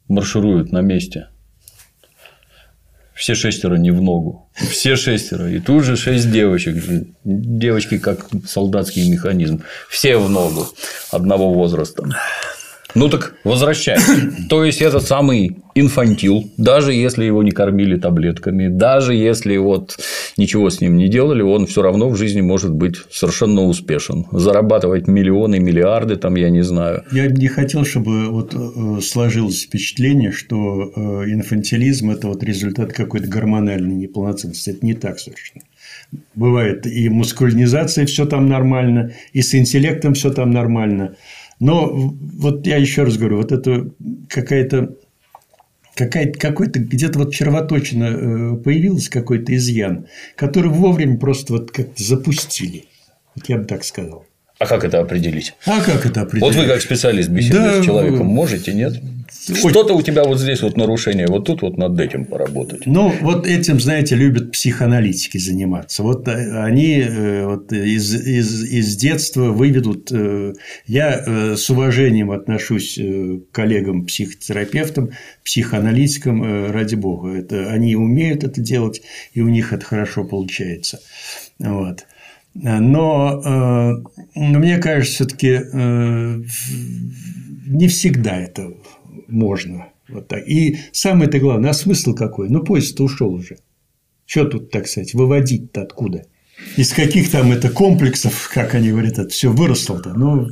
маршируют 0.09 0.73
на 0.73 0.81
месте. 0.81 1.29
Все 3.15 3.37
шестеро 3.37 3.77
не 3.77 3.93
в 3.93 4.03
ногу. 4.03 4.51
Все 4.55 4.97
шестеро. 4.97 5.49
И 5.49 5.61
тут 5.61 5.85
же 5.85 5.97
шесть 5.97 6.33
девочек. 6.33 6.83
Девочки 7.23 7.99
как 7.99 8.27
солдатский 8.45 9.09
механизм. 9.09 9.63
Все 9.89 10.17
в 10.17 10.29
ногу 10.29 10.67
одного 11.13 11.55
возраста. 11.55 12.05
Ну 12.95 13.09
так 13.09 13.35
возвращайся. 13.45 14.31
То 14.49 14.65
есть 14.65 14.81
этот 14.81 15.03
самый 15.03 15.57
инфантил, 15.75 16.51
даже 16.57 16.93
если 16.93 17.25
его 17.25 17.43
не 17.43 17.51
кормили 17.51 17.97
таблетками, 17.97 18.69
даже 18.69 19.15
если 19.15 19.57
вот 19.57 19.97
ничего 20.37 20.71
с 20.71 20.81
ним 20.81 20.97
не 20.97 21.09
делали, 21.09 21.43
он 21.43 21.67
все 21.67 21.83
равно 21.83 22.09
в 22.09 22.17
жизни 22.17 22.41
может 22.41 22.73
быть 22.73 22.97
совершенно 23.11 23.63
успешен, 23.63 24.27
зарабатывать 24.31 25.09
миллионы, 25.09 25.59
миллиарды, 25.59 26.17
там 26.17 26.37
я 26.37 26.51
не 26.51 26.63
знаю. 26.63 27.05
Я 27.11 27.27
не 27.27 27.49
хотел, 27.49 27.85
чтобы 27.85 28.29
вот 28.31 28.55
э, 28.55 29.01
сложилось 29.01 29.63
впечатление, 29.63 30.31
что 30.31 30.93
э, 30.95 31.01
инфантилизм 31.31 32.11
это 32.11 32.29
вот 32.29 32.45
результат 32.45 32.93
какой-то 32.93 33.27
гормональной 33.27 33.95
неполноценности. 33.95 34.71
Это 34.71 34.87
не 34.87 34.95
так 34.95 35.19
совершенно. 35.19 35.65
Бывает 36.35 36.87
и 36.87 37.09
мускулинизация 37.09 38.07
все 38.07 38.25
там 38.27 38.49
нормально, 38.49 39.13
и 39.33 39.43
с 39.43 39.55
интеллектом 39.55 40.15
все 40.15 40.31
там 40.31 40.53
нормально. 40.53 41.17
Но 41.65 41.91
вот 41.91 42.67
я 42.67 42.77
еще 42.77 43.05
раз 43.05 43.17
говорю, 43.17 43.39
вот 43.39 43.51
это 43.51 43.89
какая-то 44.29 44.97
какая-то, 45.95 46.39
какой-то 46.39 46.79
где-то 46.79 47.21
вот 47.21 47.33
червоточина 47.33 48.05
э, 48.05 48.57
появился 48.57 49.11
какой-то 49.11 49.55
изъян, 49.57 50.07
который 50.37 50.71
вовремя 50.71 51.17
просто 51.17 51.55
вот 51.55 51.71
как-то 51.71 52.03
запустили. 52.03 52.85
Вот 53.35 53.49
я 53.49 53.57
бы 53.57 53.65
так 53.65 53.85
сказал. 53.85 54.27
А 54.59 54.67
как 54.67 54.85
это 54.85 55.01
определить? 55.01 55.55
А 55.65 55.81
как 55.81 56.05
это 56.05 56.21
определить? 56.23 56.55
Вот 56.55 56.63
вы 56.63 56.69
как 56.69 56.83
специалист 56.83 57.31
беседуете 57.31 57.77
да, 57.77 57.83
с 57.83 57.85
человеком, 57.85 58.27
можете, 58.27 58.75
нет? 58.75 59.01
Что-то 59.53 59.95
у 59.95 60.03
тебя 60.03 60.25
вот 60.25 60.41
здесь 60.41 60.63
вот 60.63 60.77
нарушение, 60.77 61.27
вот 61.27 61.45
тут 61.45 61.63
вот 61.63 61.77
над 61.77 62.01
этим 62.01 62.25
поработать. 62.25 62.87
Ну, 62.87 63.13
вот 63.21 63.47
этим, 63.47 63.79
знаете, 63.79 64.15
любят 64.15 64.53
психоаналитики 64.53 65.39
заниматься. 65.39 66.03
Вот 66.03 66.27
э, 66.29 66.63
они 66.63 67.01
э, 67.01 67.45
вот 67.47 67.73
из, 67.73 68.15
из, 68.15 68.65
из 68.65 68.97
детства 68.97 69.51
выведут. 69.51 70.11
Э, 70.13 70.55
я 70.87 71.57
с 71.57 71.69
уважением 71.69 72.31
отношусь 72.31 72.99
к 72.99 73.53
коллегам-психотерапевтам, 73.53 75.11
психоаналитикам, 75.45 76.71
ради 76.73 76.95
бога. 76.95 77.37
Это, 77.37 77.71
они 77.71 77.97
умеют 77.97 78.45
это 78.45 78.61
делать, 78.61 79.03
и 79.35 79.41
у 79.43 79.49
них 79.49 79.73
это 79.73 79.85
хорошо 79.85 80.25
получается. 80.25 81.01
Вот. 81.59 82.07
Но 82.55 84.03
мне 84.35 84.79
кажется, 84.79 85.15
все-таки 85.15 85.61
не 87.67 87.89
всегда 87.89 88.37
это 88.37 88.75
можно. 89.35 89.89
Вот 90.09 90.29
так. 90.29 90.47
И 90.47 90.79
самое-то 90.93 91.39
главное, 91.39 91.71
а 91.71 91.75
смысл 91.75 92.15
какой? 92.15 92.49
Ну, 92.49 92.63
поезд-то 92.63 93.05
ушел 93.05 93.33
уже. 93.33 93.59
Что 94.27 94.45
тут, 94.45 94.71
так 94.71 94.87
сказать, 94.87 95.15
выводить-то 95.15 95.83
откуда? 95.83 96.25
Из 96.77 96.93
каких 96.93 97.31
там 97.31 97.53
это 97.53 97.69
комплексов, 97.69 98.51
как 98.53 98.75
они 98.75 98.91
говорят, 98.91 99.19
это 99.19 99.29
все 99.29 99.51
выросло-то. 99.51 100.15
Но 100.15 100.49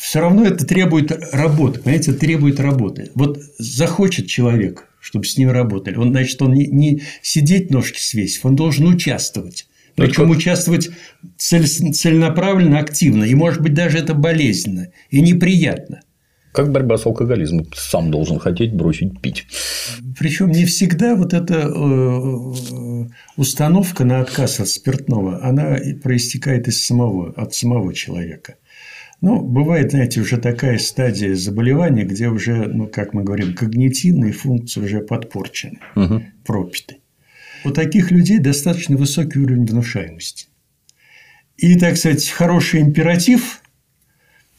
все 0.00 0.20
равно 0.20 0.44
это 0.44 0.66
требует 0.66 1.12
работы. 1.32 1.80
Понимаете, 1.80 2.10
это 2.10 2.20
требует 2.20 2.60
работы. 2.60 3.10
Вот 3.14 3.40
захочет 3.58 4.26
человек, 4.26 4.88
чтобы 5.00 5.24
с 5.24 5.38
ним 5.38 5.50
работали, 5.50 5.96
он, 5.96 6.10
значит, 6.10 6.40
он 6.42 6.52
не, 6.52 6.66
не 6.66 7.02
сидеть 7.22 7.70
ножки 7.70 7.98
свесив, 7.98 8.44
он 8.44 8.56
должен 8.56 8.86
участвовать. 8.86 9.66
Причем 9.94 10.30
участвовать 10.30 10.90
цель, 11.36 11.66
целенаправленно, 11.66 12.78
активно. 12.78 13.24
И, 13.24 13.34
может 13.34 13.60
быть, 13.60 13.74
даже 13.74 13.98
это 13.98 14.14
болезненно 14.14 14.88
и 15.10 15.20
неприятно. 15.20 16.00
Как 16.52 16.70
борьба 16.70 16.98
с 16.98 17.06
алкоголизмом? 17.06 17.66
Сам 17.74 18.10
должен 18.10 18.38
хотеть 18.38 18.74
бросить 18.74 19.20
пить. 19.20 19.46
Причем 20.18 20.50
не 20.50 20.66
всегда 20.66 21.14
вот 21.16 21.32
эта 21.32 21.54
э, 21.54 23.04
установка 23.36 24.04
на 24.04 24.20
отказ 24.20 24.60
от 24.60 24.68
спиртного, 24.68 25.42
она 25.42 25.78
проистекает 26.02 26.68
из 26.68 26.84
самого, 26.84 27.32
от 27.32 27.54
самого 27.54 27.94
человека. 27.94 28.56
Ну, 29.22 29.40
бывает, 29.40 29.92
знаете, 29.92 30.20
уже 30.20 30.36
такая 30.36 30.78
стадия 30.78 31.34
заболевания, 31.36 32.04
где 32.04 32.28
уже, 32.28 32.66
ну, 32.66 32.86
как 32.88 33.14
мы 33.14 33.22
говорим, 33.22 33.54
когнитивные 33.54 34.32
функции 34.32 34.80
уже 34.80 35.00
подпорчены, 35.00 35.78
угу. 35.94 36.22
пропиты. 36.44 36.96
У 37.64 37.70
таких 37.70 38.10
людей 38.10 38.40
достаточно 38.40 38.96
высокий 38.96 39.38
уровень 39.38 39.64
внушаемости. 39.64 40.48
И, 41.56 41.78
так 41.78 41.96
сказать, 41.96 42.28
хороший 42.28 42.80
императив 42.80 43.61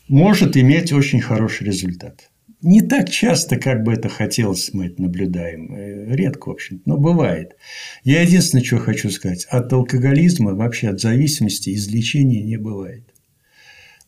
может 0.07 0.57
иметь 0.57 0.91
очень 0.91 1.21
хороший 1.21 1.67
результат. 1.67 2.29
Не 2.61 2.81
так 2.81 3.09
часто, 3.09 3.57
как 3.57 3.83
бы 3.83 3.91
это 3.91 4.07
хотелось, 4.07 4.73
мы 4.73 4.85
это 4.85 5.01
наблюдаем. 5.01 5.75
Э, 5.75 6.15
редко, 6.15 6.47
в 6.47 6.51
общем 6.51 6.81
но 6.85 6.97
бывает. 6.97 7.57
Я 8.05 8.21
единственное, 8.21 8.63
что 8.63 8.77
хочу 8.77 9.09
сказать. 9.09 9.45
От 9.49 9.71
алкоголизма, 9.73 10.55
вообще 10.55 10.87
от 10.89 11.01
зависимости 11.01 11.73
излечения 11.73 12.41
не 12.41 12.55
бывает. 12.55 13.03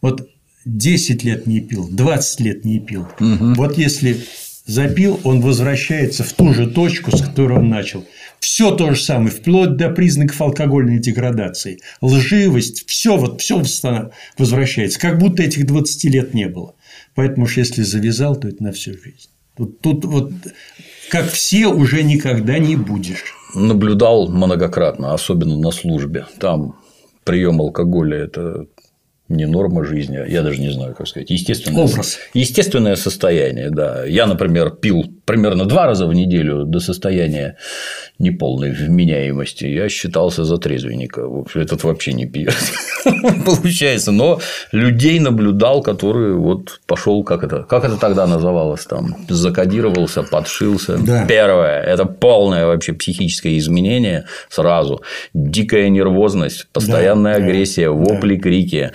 Вот 0.01 0.29
10 0.63 1.23
лет 1.25 1.47
не 1.47 1.59
пил, 1.59 1.89
20 1.89 2.39
лет 2.39 2.63
не 2.63 2.79
пил. 2.79 3.07
Угу. 3.19 3.55
Вот 3.55 3.77
если 3.77 4.17
запил, 4.65 5.19
он 5.23 5.41
возвращается 5.41 6.23
в 6.23 6.31
ту 6.33 6.53
же 6.53 6.67
точку, 6.67 7.15
с 7.15 7.21
которой 7.21 7.59
он 7.59 7.69
начал. 7.69 8.05
Все 8.39 8.75
то 8.75 8.93
же 8.93 9.01
самое, 9.01 9.31
вплоть 9.31 9.75
до 9.75 9.89
признаков 9.89 10.41
алкогольной 10.41 10.99
деградации. 10.99 11.79
Лживость, 12.01 12.87
все 12.87 13.17
вот, 13.17 13.41
все 13.41 13.61
возвращается. 14.37 14.99
Как 14.99 15.17
будто 15.17 15.43
этих 15.43 15.65
20 15.65 16.03
лет 16.05 16.33
не 16.33 16.47
было. 16.47 16.75
Поэтому 17.15 17.45
уж 17.45 17.57
если 17.57 17.81
завязал, 17.81 18.35
то 18.35 18.47
это 18.47 18.63
на 18.63 18.71
всю 18.71 18.93
жизнь. 18.93 19.29
Тут, 19.57 19.79
тут 19.81 20.05
вот 20.05 20.31
как 21.09 21.29
все 21.29 21.67
уже 21.67 22.03
никогда 22.03 22.59
не 22.59 22.75
будешь. 22.75 23.35
Наблюдал 23.53 24.27
многократно, 24.27 25.13
особенно 25.13 25.57
на 25.57 25.71
службе. 25.71 26.25
Там 26.39 26.75
прием 27.23 27.61
алкоголя– 27.61 28.17
это 28.25 28.67
не 29.27 29.47
норма 29.47 29.83
жизни, 29.83 30.19
я 30.27 30.43
даже 30.43 30.61
не 30.61 30.71
знаю, 30.71 30.93
как 30.93 31.07
сказать, 31.07 31.31
естественное, 31.31 31.85
Образ. 31.85 32.19
естественное 32.35 32.95
состояние, 32.95 33.71
да. 33.71 34.05
Я, 34.05 34.27
например, 34.27 34.69
пил 34.69 35.03
примерно 35.25 35.65
два 35.65 35.87
раза 35.87 36.05
в 36.05 36.13
неделю 36.13 36.63
до 36.65 36.79
состояния 36.79 37.57
неполной 38.19 38.71
вменяемости, 38.71 39.65
я 39.65 39.89
считался 39.89 40.43
за 40.43 40.57
трезвенника. 40.57 41.27
Этот 41.55 41.83
вообще 41.83 42.13
не 42.13 42.27
пьет, 42.27 42.55
получается. 43.45 44.11
Но 44.11 44.39
людей 44.71 45.19
наблюдал, 45.19 45.81
которые 45.81 46.35
вот 46.35 46.79
пошел, 46.85 47.23
как 47.23 47.43
это, 47.43 47.63
как 47.63 47.83
это 47.83 47.97
тогда 47.97 48.27
называлось 48.27 48.85
там, 48.85 49.15
закодировался, 49.27 50.21
подшился. 50.21 50.97
Да. 50.97 51.25
Первое– 51.25 51.81
это 51.83 52.05
полное 52.05 52.67
вообще 52.67 52.93
психическое 52.93 53.57
изменение 53.57 54.25
сразу, 54.49 55.01
дикая 55.33 55.89
нервозность, 55.89 56.67
постоянная 56.71 57.39
да, 57.39 57.45
агрессия, 57.45 57.89
вопли, 57.89 58.35
да. 58.35 58.41
крики 58.43 58.91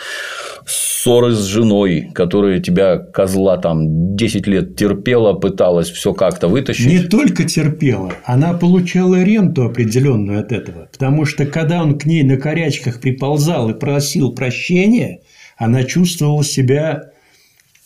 ссоры 0.66 1.32
с 1.32 1.44
женой, 1.44 2.10
которая 2.14 2.60
тебя, 2.60 2.98
козла, 2.98 3.56
там 3.56 4.16
10 4.16 4.46
лет 4.46 4.76
терпела, 4.76 5.32
пыталась 5.32 5.90
все 5.90 6.12
как-то 6.12 6.48
вытащить. 6.48 6.86
Не 6.86 7.00
только 7.00 7.44
терпела, 7.44 8.12
она 8.24 8.52
получала 8.52 9.22
ренту 9.22 9.64
определенную 9.64 10.40
от 10.40 10.52
этого. 10.52 10.88
Потому 10.92 11.24
что 11.24 11.46
когда 11.46 11.82
он 11.82 11.98
к 11.98 12.04
ней 12.04 12.22
на 12.22 12.36
корячках 12.36 13.00
приползал 13.00 13.70
и 13.70 13.78
просил 13.78 14.34
прощения, 14.34 15.20
она 15.56 15.84
чувствовала 15.84 16.44
себя 16.44 17.10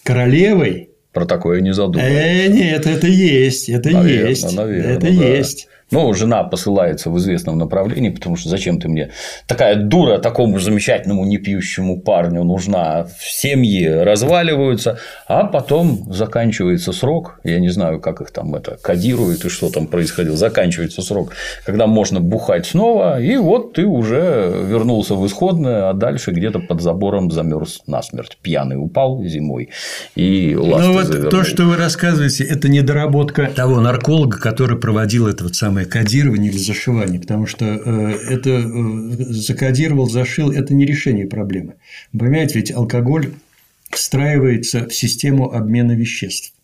королевой. 0.02 0.90
Про 1.12 1.26
такое 1.26 1.60
не 1.60 1.72
задумывалась. 1.72 2.12
Э, 2.12 2.48
нет, 2.48 2.86
это 2.86 3.06
есть, 3.06 3.68
это 3.68 3.90
наверное, 3.90 4.28
есть, 4.30 4.56
наверное, 4.56 4.92
это 4.94 5.06
да. 5.06 5.08
есть. 5.08 5.68
Ну, 5.94 6.12
жена 6.12 6.42
посылается 6.42 7.08
в 7.08 7.16
известном 7.18 7.56
направлении, 7.56 8.10
потому 8.10 8.34
что 8.34 8.48
зачем 8.48 8.80
ты 8.80 8.88
мне? 8.88 9.10
Такая 9.46 9.76
дура 9.76 10.18
такому 10.18 10.58
замечательному 10.58 11.24
непьющему 11.24 12.00
парню 12.00 12.42
нужна, 12.42 13.06
семьи 13.20 13.86
разваливаются, 13.86 14.98
а 15.28 15.44
потом 15.44 16.12
заканчивается 16.12 16.92
срок, 16.92 17.38
я 17.44 17.60
не 17.60 17.68
знаю, 17.68 18.00
как 18.00 18.20
их 18.20 18.32
там 18.32 18.56
это 18.56 18.76
кодируют 18.82 19.44
и 19.44 19.48
что 19.48 19.70
там 19.70 19.86
происходило, 19.86 20.36
заканчивается 20.36 21.00
срок, 21.00 21.32
когда 21.64 21.86
можно 21.86 22.18
бухать 22.18 22.66
снова, 22.66 23.20
и 23.20 23.36
вот 23.36 23.74
ты 23.74 23.86
уже 23.86 24.52
вернулся 24.66 25.14
в 25.14 25.24
исходное, 25.24 25.90
а 25.90 25.92
дальше 25.92 26.32
где-то 26.32 26.58
под 26.58 26.80
забором 26.80 27.30
замерз 27.30 27.82
насмерть, 27.86 28.36
пьяный 28.42 28.76
упал 28.76 29.22
зимой 29.22 29.68
и 30.16 30.56
Ну 30.56 30.92
вот 30.92 31.06
завернули. 31.06 31.30
то, 31.30 31.44
что 31.44 31.66
вы 31.66 31.76
рассказываете, 31.76 32.42
это 32.42 32.68
недоработка 32.68 33.48
того 33.54 33.80
нарколога, 33.80 34.40
который 34.40 34.76
проводил 34.76 35.28
это 35.28 35.44
вот 35.44 35.54
самое 35.54 35.83
кодирование 35.84 36.50
или 36.50 36.58
зашивание, 36.58 37.20
потому 37.20 37.46
что 37.46 37.64
э, 37.64 38.18
это 38.30 38.50
э, 38.50 38.62
закодировал, 39.30 40.08
зашил– 40.08 40.50
это 40.52 40.74
не 40.74 40.84
решение 40.84 41.26
проблемы. 41.26 41.74
Понимаете, 42.12 42.58
ведь 42.58 42.72
алкоголь 42.72 43.32
встраивается 43.90 44.88
в 44.88 44.94
систему 44.94 45.52
обмена 45.52 45.92
веществ. 45.92 46.54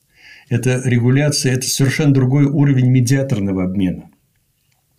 Это 0.48 0.82
регуляция, 0.84 1.54
это 1.54 1.68
совершенно 1.68 2.12
другой 2.12 2.44
уровень 2.44 2.90
медиаторного 2.90 3.64
обмена. 3.64 4.10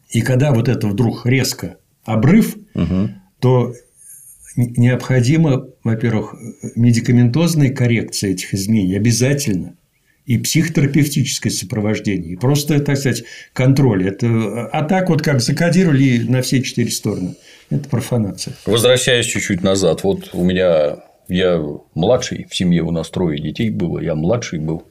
И 0.09 0.21
когда 0.21 0.51
вот 0.51 0.69
это 0.69 0.87
вдруг 0.87 1.25
резко 1.25 1.77
обрыв, 2.03 2.55
угу. 2.73 3.09
то 3.39 3.73
необходима, 4.55 5.67
во-первых, 5.83 6.35
медикаментозная 6.75 7.69
коррекция 7.69 8.31
этих 8.31 8.53
изменений 8.53 8.95
обязательно 8.95 9.75
и 10.31 10.37
психотерапевтическое 10.37 11.51
сопровождение, 11.51 12.33
и 12.33 12.35
просто, 12.37 12.79
так 12.79 12.97
сказать, 12.97 13.23
контроль. 13.51 14.07
Это... 14.07 14.67
А 14.71 14.83
так 14.83 15.09
вот 15.09 15.21
как 15.21 15.41
закодировали 15.41 16.19
на 16.19 16.41
все 16.41 16.61
четыре 16.61 16.89
стороны. 16.89 17.35
Это 17.69 17.89
профанация. 17.89 18.53
Возвращаясь 18.65 19.25
чуть-чуть 19.25 19.61
назад, 19.61 20.03
вот 20.03 20.29
у 20.33 20.45
меня 20.45 20.99
я 21.27 21.61
младший, 21.95 22.47
в 22.49 22.55
семье 22.55 22.81
у 22.83 22.91
нас 22.91 23.09
трое 23.09 23.41
детей 23.41 23.69
было, 23.69 23.99
я 23.99 24.15
младший 24.15 24.59
был. 24.59 24.83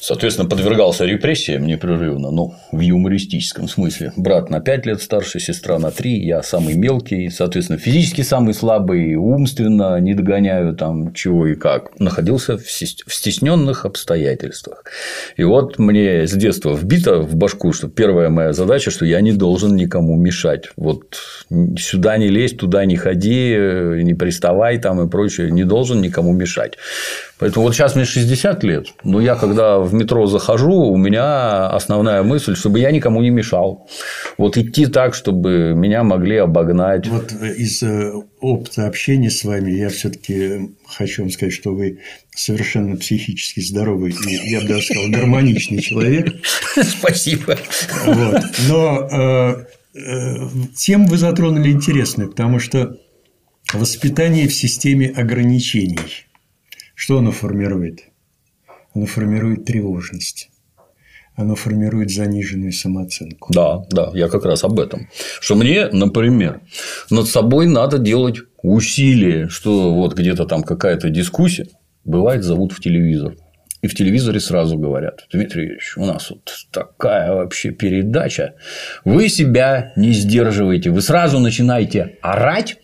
Соответственно, 0.00 0.48
подвергался 0.48 1.04
репрессиям 1.04 1.66
непрерывно, 1.66 2.30
ну, 2.30 2.54
в 2.72 2.80
юмористическом 2.80 3.68
смысле. 3.68 4.12
Брат 4.16 4.48
на 4.48 4.60
5 4.60 4.86
лет 4.86 5.02
старше, 5.02 5.40
сестра 5.40 5.78
на 5.78 5.90
3, 5.90 6.24
я 6.24 6.42
самый 6.42 6.74
мелкий, 6.74 7.28
соответственно, 7.28 7.78
физически 7.78 8.22
самый 8.22 8.54
слабый, 8.54 9.14
умственно 9.16 10.00
не 10.00 10.14
догоняю 10.14 10.74
там 10.74 11.12
чего 11.12 11.46
и 11.46 11.54
как. 11.54 12.00
Находился 12.00 12.56
в 12.56 12.70
стесненных 12.70 13.84
обстоятельствах. 13.84 14.84
И 15.36 15.44
вот 15.44 15.78
мне 15.78 16.26
с 16.26 16.32
детства 16.32 16.74
вбито 16.74 17.20
в 17.20 17.36
башку, 17.36 17.74
что 17.74 17.88
первая 17.88 18.30
моя 18.30 18.54
задача, 18.54 18.90
что 18.90 19.04
я 19.04 19.20
не 19.20 19.32
должен 19.32 19.76
никому 19.76 20.16
мешать. 20.16 20.70
Вот 20.76 21.18
сюда 21.78 22.16
не 22.16 22.28
лезь, 22.28 22.54
туда 22.54 22.86
не 22.86 22.96
ходи, 22.96 23.54
не 24.02 24.14
приставай 24.14 24.78
там 24.78 25.06
и 25.06 25.10
прочее, 25.10 25.50
не 25.50 25.64
должен 25.64 26.00
никому 26.00 26.32
мешать. 26.32 26.78
Поэтому 27.38 27.66
вот 27.66 27.74
сейчас 27.74 27.96
мне 27.96 28.04
60 28.04 28.64
лет, 28.64 28.86
но 29.02 29.20
я 29.20 29.34
когда 29.34 29.78
в 29.90 29.94
метро 29.94 30.26
захожу, 30.26 30.72
у 30.72 30.96
меня 30.96 31.68
основная 31.68 32.22
мысль, 32.22 32.54
чтобы 32.54 32.78
я 32.78 32.90
никому 32.90 33.20
не 33.22 33.30
мешал. 33.30 33.88
Вот 34.38 34.56
идти 34.56 34.86
так, 34.86 35.14
чтобы 35.14 35.74
меня 35.74 36.02
могли 36.02 36.36
обогнать. 36.36 37.06
Вот 37.08 37.32
из 37.32 37.82
э, 37.82 38.12
опыта 38.40 38.86
общения 38.86 39.30
с 39.30 39.44
вами 39.44 39.72
я 39.72 39.88
все-таки 39.88 40.70
хочу 40.86 41.22
вам 41.22 41.30
сказать, 41.30 41.52
что 41.52 41.74
вы 41.74 42.00
совершенно 42.34 42.96
психически 42.96 43.60
здоровый 43.60 44.12
и, 44.12 44.50
я 44.50 44.60
бы 44.60 44.68
даже 44.68 44.86
сказал, 44.86 45.10
гармоничный 45.10 45.82
человек. 45.82 46.34
Спасибо. 46.82 47.58
Вот. 48.06 48.42
Но 48.68 49.08
э, 49.10 49.98
э, 49.98 50.48
тему 50.76 51.08
вы 51.08 51.18
затронули 51.18 51.70
интересную, 51.70 52.30
потому 52.30 52.58
что 52.58 52.96
воспитание 53.72 54.48
в 54.48 54.54
системе 54.54 55.08
ограничений. 55.08 55.98
Что 56.94 57.18
оно 57.18 57.32
формирует? 57.32 58.09
Оно 58.94 59.06
формирует 59.06 59.64
тревожность 59.64 60.50
оно 61.40 61.54
формирует 61.54 62.10
заниженную 62.10 62.72
самооценку. 62.72 63.52
Да, 63.52 63.84
да, 63.90 64.10
я 64.14 64.28
как 64.28 64.44
раз 64.44 64.64
об 64.64 64.78
этом. 64.78 65.08
Что 65.40 65.54
мне, 65.54 65.88
например, 65.90 66.60
над 67.08 67.28
собой 67.28 67.66
надо 67.66 67.98
делать 67.98 68.40
усилие, 68.62 69.48
что 69.48 69.94
вот 69.94 70.14
где-то 70.14 70.44
там 70.44 70.62
какая-то 70.62 71.08
дискуссия, 71.08 71.66
бывает, 72.04 72.44
зовут 72.44 72.72
в 72.72 72.80
телевизор. 72.80 73.36
И 73.82 73.86
в 73.86 73.94
телевизоре 73.94 74.40
сразу 74.40 74.76
говорят, 74.76 75.26
Дмитрий 75.32 75.68
Ильич, 75.68 75.96
у 75.96 76.04
нас 76.04 76.28
вот 76.28 76.50
такая 76.70 77.32
вообще 77.32 77.70
передача, 77.70 78.54
вы 79.06 79.30
себя 79.30 79.92
не 79.96 80.12
сдерживаете, 80.12 80.90
вы 80.90 81.00
сразу 81.00 81.38
начинаете 81.38 82.18
орать, 82.20 82.76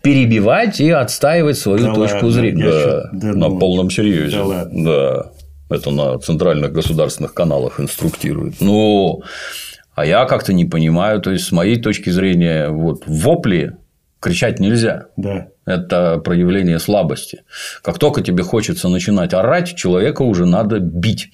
перебивать 0.00 0.78
и 0.78 0.90
отстаивать 0.90 1.58
свою 1.58 1.86
да 1.86 1.94
точку 1.94 2.26
ладно, 2.26 2.30
зрения. 2.30 2.70
Да, 2.70 3.10
да, 3.12 3.32
на 3.32 3.50
полном 3.50 3.90
серьезе. 3.90 4.36
Да, 4.36 4.44
ладно. 4.44 4.84
да. 4.84 5.32
Это 5.70 5.90
на 5.90 6.18
центральных 6.18 6.72
государственных 6.72 7.34
каналах 7.34 7.80
инструктируют. 7.80 8.56
Ну, 8.60 9.22
а 9.94 10.06
я 10.06 10.24
как-то 10.24 10.52
не 10.52 10.64
понимаю, 10.64 11.20
то 11.20 11.30
есть, 11.30 11.46
с 11.46 11.52
моей 11.52 11.80
точки 11.80 12.10
зрения, 12.10 12.68
вот 12.68 13.02
вопли 13.06 13.76
кричать 14.20 14.58
нельзя. 14.58 15.06
Да. 15.16 15.48
Это 15.64 16.18
проявление 16.18 16.78
слабости. 16.78 17.42
Как 17.82 17.98
только 17.98 18.22
тебе 18.22 18.42
хочется 18.42 18.88
начинать 18.88 19.34
орать, 19.34 19.76
человека 19.76 20.22
уже 20.22 20.46
надо 20.46 20.78
бить. 20.78 21.30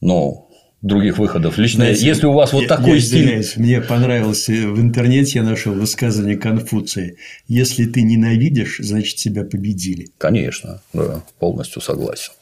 Ну, 0.00 0.48
других 0.82 1.18
выходов. 1.18 1.58
Лично, 1.58 1.84
Знаете, 1.84 2.04
если 2.04 2.26
у 2.26 2.32
вас 2.32 2.52
вот 2.52 2.62
я, 2.62 2.68
такой 2.68 2.94
я 2.94 3.00
стиль. 3.00 3.44
Мне 3.56 3.80
понравилось 3.80 4.48
в 4.48 4.80
интернете 4.80 5.38
я 5.38 5.44
нашел 5.44 5.72
высказывание 5.72 6.36
Конфуция: 6.36 7.14
если 7.46 7.84
ты 7.84 8.02
ненавидишь, 8.02 8.78
значит 8.80 9.16
тебя 9.16 9.44
победили. 9.44 10.08
Конечно, 10.18 10.82
да, 10.92 11.22
полностью 11.38 11.80
согласен. 11.80 12.32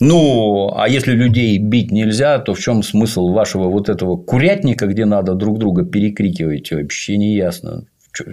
Ну, 0.00 0.72
а 0.74 0.88
если 0.88 1.12
людей 1.12 1.58
бить 1.58 1.90
нельзя, 1.90 2.38
то 2.38 2.54
в 2.54 2.58
чем 2.58 2.82
смысл 2.82 3.28
вашего 3.28 3.68
вот 3.68 3.88
этого 3.88 4.16
курятника, 4.16 4.86
где 4.86 5.04
надо 5.04 5.34
друг 5.34 5.58
друга 5.58 5.84
перекрикивать, 5.84 6.72
вообще 6.72 7.18
не 7.18 7.36
ясно. 7.36 7.84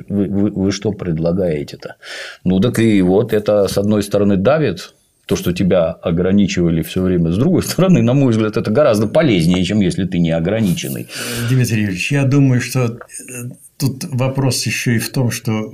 Вы, 0.08 0.28
вы, 0.28 0.52
вы 0.52 0.72
что 0.72 0.92
предлагаете-то? 0.92 1.96
Ну 2.44 2.60
так 2.60 2.78
и 2.80 3.02
вот 3.02 3.34
это 3.34 3.68
с 3.68 3.78
одной 3.80 4.04
стороны 4.04 4.38
давит 4.38 4.94
то, 5.32 5.38
что 5.38 5.54
тебя 5.54 5.92
ограничивали 5.92 6.82
все 6.82 7.02
время. 7.02 7.32
С 7.32 7.38
другой 7.38 7.64
стороны, 7.64 8.02
на 8.02 8.14
мой 8.14 8.34
взгляд, 8.34 8.58
это 8.58 8.70
гораздо 8.70 9.08
полезнее, 9.08 9.64
чем 9.64 9.80
если 9.80 10.04
ты 10.04 10.20
не 10.20 10.32
ограниченный. 10.32 11.08
Дмитрий 11.50 11.84
Юрьевич, 11.84 12.12
я 12.12 12.26
думаю, 12.26 12.60
что 12.60 12.80
э, 12.82 12.98
тут 13.78 14.04
вопрос 14.12 14.66
еще 14.66 14.98
и 14.98 15.00
в 15.00 15.10
том, 15.10 15.32
что 15.32 15.72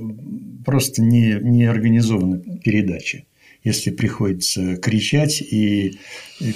просто 0.64 1.02
не, 1.02 1.40
не 1.42 1.64
организована 1.64 2.40
передача 2.62 3.24
если 3.64 3.90
приходится 3.90 4.76
кричать 4.76 5.40
и 5.40 5.98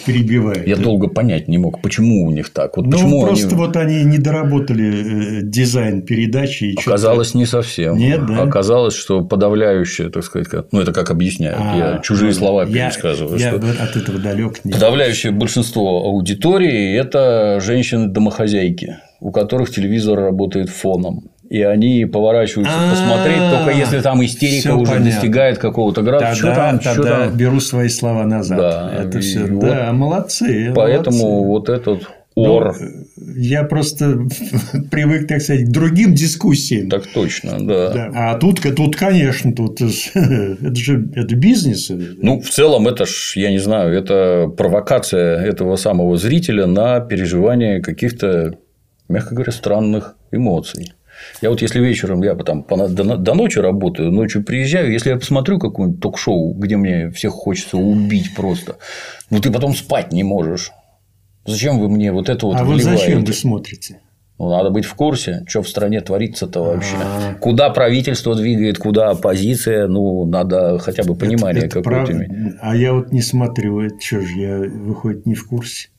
перебивать. 0.07 0.67
Я 0.67 0.77
долго 0.77 1.09
понять 1.09 1.49
не 1.49 1.59
мог, 1.59 1.83
почему 1.83 2.27
у 2.27 2.31
них 2.31 2.51
так. 2.51 2.77
Вот 2.77 2.87
ну, 2.87 2.93
почему 2.93 3.27
просто 3.27 3.49
они... 3.49 3.57
вот 3.57 3.77
они 3.77 4.05
не 4.05 4.19
доработали 4.19 5.39
э, 5.39 5.43
дизайн 5.43 6.03
передачи. 6.03 6.65
И 6.65 6.77
Оказалось, 6.79 7.35
не 7.35 7.47
совсем. 7.47 7.97
Нет, 7.97 8.25
да? 8.27 8.43
Оказалось, 8.43 8.95
что 8.95 9.25
подавляющее, 9.25 10.09
так 10.11 10.25
сказать, 10.25 10.49
ну, 10.71 10.81
это 10.81 10.93
как 10.93 11.11
объясняют, 11.11 11.59
а, 11.61 11.77
я 11.77 11.99
чужие 11.99 12.31
ну, 12.33 12.39
слова 12.39 12.65
я, 12.65 12.91
пересказываю. 12.91 13.39
Я 13.39 13.59
что 13.59 13.83
от 13.83 13.97
этого 13.97 14.19
далек. 14.19 14.65
Нет. 14.65 14.75
Подавляющее 14.75 15.33
большинство 15.33 16.05
аудитории– 16.05 16.97
это 16.97 17.59
женщины-домохозяйки, 17.61 18.99
у 19.21 19.33
которых 19.33 19.71
телевизор 19.71 20.21
работает 20.21 20.69
фоном 20.69 21.32
и 21.53 21.61
они 21.61 22.07
поворачиваются 22.07 22.75
посмотреть, 22.91 23.43
только 23.51 23.79
если 23.79 24.01
там 24.01 24.25
истерика 24.25 24.75
уже 24.75 25.01
достигает 25.01 25.59
какого-то 25.59 26.01
градуса. 26.01 26.35
Что 26.35 26.55
там, 26.55 26.79
тогда 26.79 27.29
беру 27.29 27.61
свои 27.61 27.91
слова 27.91 28.25
назад. 28.25 28.59
Да, 28.59 28.93
это 29.03 29.21
все. 29.21 29.47
Да, 29.47 29.93
молодцы. 29.93 30.73
Поэтому 30.75 31.45
вот 31.45 31.69
этот 31.69 32.09
ну, 32.35 32.55
ор. 32.55 32.75
я 33.37 33.65
просто 33.65 34.21
привык, 34.91 35.29
так 35.29 35.43
сказать, 35.43 35.67
к 35.67 35.71
другим 35.71 36.15
дискуссиям. 36.15 36.89
Так 36.89 37.07
точно, 37.07 37.59
да. 37.61 37.93
да. 37.93 38.11
А 38.15 38.39
тут, 38.39 38.63
тут, 38.75 38.97
конечно, 38.97 39.53
тут 39.53 39.83
это 40.15 40.75
же 40.75 41.07
это 41.15 41.37
бизнес. 41.37 41.91
Ну, 41.91 42.41
в 42.41 42.49
целом, 42.49 42.89
это 42.89 43.05
ж, 43.05 43.35
я 43.37 43.51
не 43.51 43.59
знаю, 43.59 43.93
это 43.93 44.51
провокация 44.57 45.45
этого 45.45 45.77
самого 45.77 46.17
зрителя 46.17 46.65
на 46.65 47.01
переживание 47.01 47.83
каких-то, 47.83 48.55
мягко 49.11 49.35
говоря, 49.35 49.53
странных 49.53 50.17
эмоций. 50.31 50.95
Я 51.41 51.51
вот 51.51 51.63
если 51.63 51.81
вечером 51.81 52.23
я 52.23 52.35
там 52.35 52.65
до, 52.69 53.35
ночи 53.35 53.59
работаю, 53.59 54.11
ночью 54.11 54.45
приезжаю, 54.45 54.93
если 54.93 55.11
я 55.11 55.17
посмотрю 55.17 55.59
какое-нибудь 55.59 56.01
ток-шоу, 56.01 56.55
где 56.55 56.77
мне 56.77 57.11
всех 57.11 57.33
хочется 57.33 57.77
убить 57.77 58.35
просто, 58.35 58.77
ну 59.31 59.41
ты 59.41 59.51
потом 59.51 59.75
спать 59.75 60.13
не 60.13 60.23
можешь. 60.23 60.73
Зачем 61.45 61.81
вы 61.81 61.89
мне 61.89 62.13
вот 62.13 62.29
это 62.29 62.47
вот 62.47 62.57
А 62.57 62.65
вот 62.65 62.81
зачем 62.81 63.25
вы 63.25 63.33
смотрите? 63.33 64.01
Ну, 64.39 64.49
надо 64.49 64.71
быть 64.71 64.85
в 64.85 64.95
курсе, 64.95 65.45
что 65.47 65.63
в 65.63 65.69
стране 65.69 66.01
творится-то 66.01 66.65
вообще. 66.65 66.97
А-а-а. 66.97 67.35
Куда 67.35 67.71
правительство 67.71 68.35
двигает, 68.35 68.77
куда 68.79 69.11
оппозиция, 69.11 69.87
ну, 69.87 70.25
надо 70.25 70.79
хотя 70.81 71.05
бы 71.05 71.15
понимание 71.15 71.69
какое-то 71.69 72.13
иметь. 72.13 72.31
А 72.61 72.75
я 72.75 72.93
вот 72.93 73.13
не 73.13 73.21
смотрю, 73.21 73.81
это 73.81 74.01
что 74.01 74.21
же, 74.21 74.39
я, 74.39 74.59
выходит, 74.59 75.27
не 75.27 75.35
в 75.35 75.47
курсе. 75.47 75.91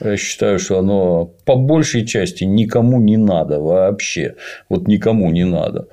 Я 0.00 0.16
считаю, 0.16 0.58
что 0.58 0.78
оно 0.78 1.32
по 1.44 1.56
большей 1.56 2.06
части 2.06 2.44
никому 2.44 3.00
не 3.00 3.16
надо 3.16 3.60
вообще. 3.60 4.34
Вот 4.68 4.88
никому 4.88 5.30
не 5.30 5.44
надо. 5.44 5.88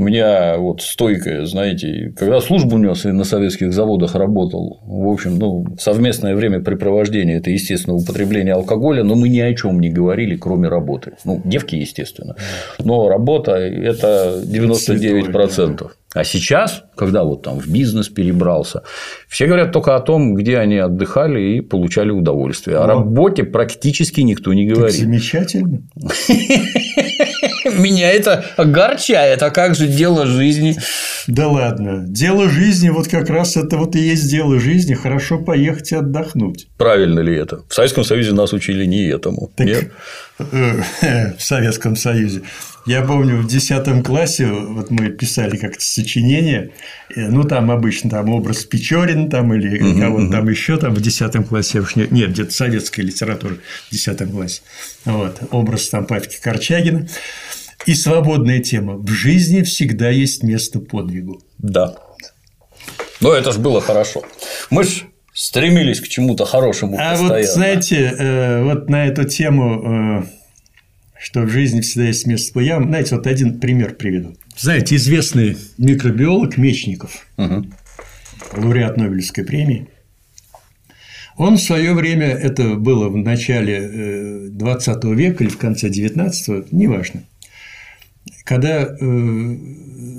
У 0.00 0.04
меня 0.04 0.56
вот 0.56 0.80
стойкая, 0.80 1.44
знаете, 1.44 2.14
когда 2.16 2.40
службу 2.40 2.78
нес 2.78 3.04
и 3.04 3.12
на 3.12 3.24
советских 3.24 3.74
заводах 3.74 4.14
работал, 4.14 4.80
в 4.86 5.06
общем, 5.06 5.38
ну, 5.38 5.66
совместное 5.78 6.34
времяпрепровождение– 6.34 7.36
это, 7.38 7.50
естественно, 7.50 7.96
употребление 7.96 8.54
алкоголя, 8.54 9.04
но 9.04 9.14
мы 9.14 9.28
ни 9.28 9.40
о 9.40 9.54
чем 9.54 9.78
не 9.78 9.90
говорили, 9.90 10.36
кроме 10.36 10.68
работы. 10.68 11.12
Ну, 11.26 11.42
девки, 11.44 11.76
естественно. 11.76 12.34
Но 12.78 13.10
работа– 13.10 13.52
это 13.56 14.42
99%. 14.42 15.90
А 16.12 16.24
сейчас, 16.24 16.82
когда 16.96 17.22
вот 17.22 17.42
там 17.42 17.60
в 17.60 17.68
бизнес 17.68 18.08
перебрался, 18.08 18.82
все 19.28 19.46
говорят 19.46 19.70
только 19.70 19.94
о 19.94 20.00
том, 20.00 20.34
где 20.34 20.58
они 20.58 20.76
отдыхали 20.76 21.40
и 21.40 21.60
получали 21.60 22.10
удовольствие. 22.10 22.78
О 22.78 22.86
работе 22.86 23.44
практически 23.44 24.20
никто 24.20 24.52
не 24.52 24.66
говорит. 24.66 24.96
Так 24.96 25.04
замечательно. 25.04 25.82
Меня 27.78 28.10
это 28.10 28.44
огорчает. 28.56 29.40
А 29.42 29.50
как 29.50 29.76
же 29.76 29.86
дело 29.86 30.26
жизни? 30.26 30.76
Да 31.28 31.46
ладно. 31.46 32.04
Дело 32.08 32.48
жизни, 32.48 32.88
вот 32.88 33.06
как 33.06 33.30
раз 33.30 33.56
это 33.56 33.76
вот 33.76 33.94
и 33.94 34.00
есть 34.00 34.28
дело 34.28 34.58
жизни. 34.58 34.94
Хорошо 34.94 35.38
поехать 35.38 35.92
и 35.92 35.94
отдохнуть. 35.94 36.66
Правильно 36.76 37.20
ли 37.20 37.36
это? 37.36 37.60
В 37.68 37.74
Советском 37.74 38.02
Союзе 38.02 38.32
нас 38.32 38.52
учили 38.52 38.84
не 38.84 39.06
этому. 39.06 39.52
Так, 39.54 39.66
Нет? 39.66 39.92
Э, 40.52 40.82
в 41.38 41.42
Советском 41.42 41.96
Союзе. 41.96 42.42
Я 42.86 43.02
помню, 43.02 43.36
в 43.36 43.46
10 43.46 44.04
классе 44.04 44.46
вот 44.46 44.90
мы 44.90 45.10
писали 45.10 45.56
как-то 45.56 45.84
сочинение, 45.84 46.72
ну, 47.14 47.44
там 47.44 47.70
обычно 47.70 48.10
там 48.10 48.30
образ 48.30 48.64
Печорин 48.64 49.28
там 49.28 49.52
или 49.54 49.82
угу, 49.82 50.00
кого-то 50.00 50.24
угу. 50.24 50.32
там 50.32 50.48
еще 50.48 50.76
там 50.78 50.94
в 50.94 51.00
10 51.00 51.46
классе, 51.46 51.80
уж 51.80 51.96
нет, 51.96 52.10
нет 52.10 52.30
где-то 52.30 52.52
советская 52.52 53.04
литература 53.04 53.56
в 53.88 53.92
10 53.92 54.30
классе. 54.30 54.62
Вот, 55.04 55.40
образ 55.50 55.88
там 55.88 56.06
Павки 56.06 56.38
Корчагина. 56.40 57.06
И 57.86 57.94
свободная 57.94 58.60
тема. 58.60 58.96
В 58.96 59.08
жизни 59.08 59.62
всегда 59.62 60.10
есть 60.10 60.42
место 60.42 60.80
подвигу. 60.80 61.42
Да. 61.58 61.96
Но 63.20 63.32
это 63.32 63.52
же 63.52 63.58
было 63.58 63.80
хорошо. 63.80 64.22
Мы 64.68 64.84
же 64.84 65.09
стремились 65.32 66.00
к 66.00 66.08
чему-то 66.08 66.44
хорошему 66.44 66.96
А 66.98 67.12
постоянно. 67.12 67.34
вот, 67.34 67.46
знаете, 67.46 68.14
э, 68.18 68.64
вот 68.64 68.88
на 68.88 69.06
эту 69.06 69.24
тему 69.24 70.24
э, 70.24 70.40
что 71.20 71.42
в 71.42 71.50
жизни 71.50 71.82
всегда 71.82 72.08
есть 72.08 72.26
место. 72.26 72.60
Я, 72.60 72.82
знаете, 72.82 73.14
вот 73.14 73.26
один 73.26 73.60
пример 73.60 73.94
приведу. 73.94 74.36
Знаете, 74.56 74.96
известный 74.96 75.56
микробиолог 75.76 76.56
Мечников, 76.56 77.26
угу. 77.36 77.66
лауреат 78.56 78.96
Нобелевской 78.96 79.44
премии, 79.44 79.88
он 81.36 81.56
в 81.56 81.60
свое 81.60 81.94
время, 81.94 82.26
это 82.26 82.74
было 82.74 83.08
в 83.08 83.16
начале 83.16 84.50
20 84.50 85.04
э, 85.04 85.14
века 85.14 85.44
или 85.44 85.50
в 85.50 85.58
конце 85.58 85.88
19-го, 85.88 86.66
неважно, 86.70 87.24
когда 88.44 88.94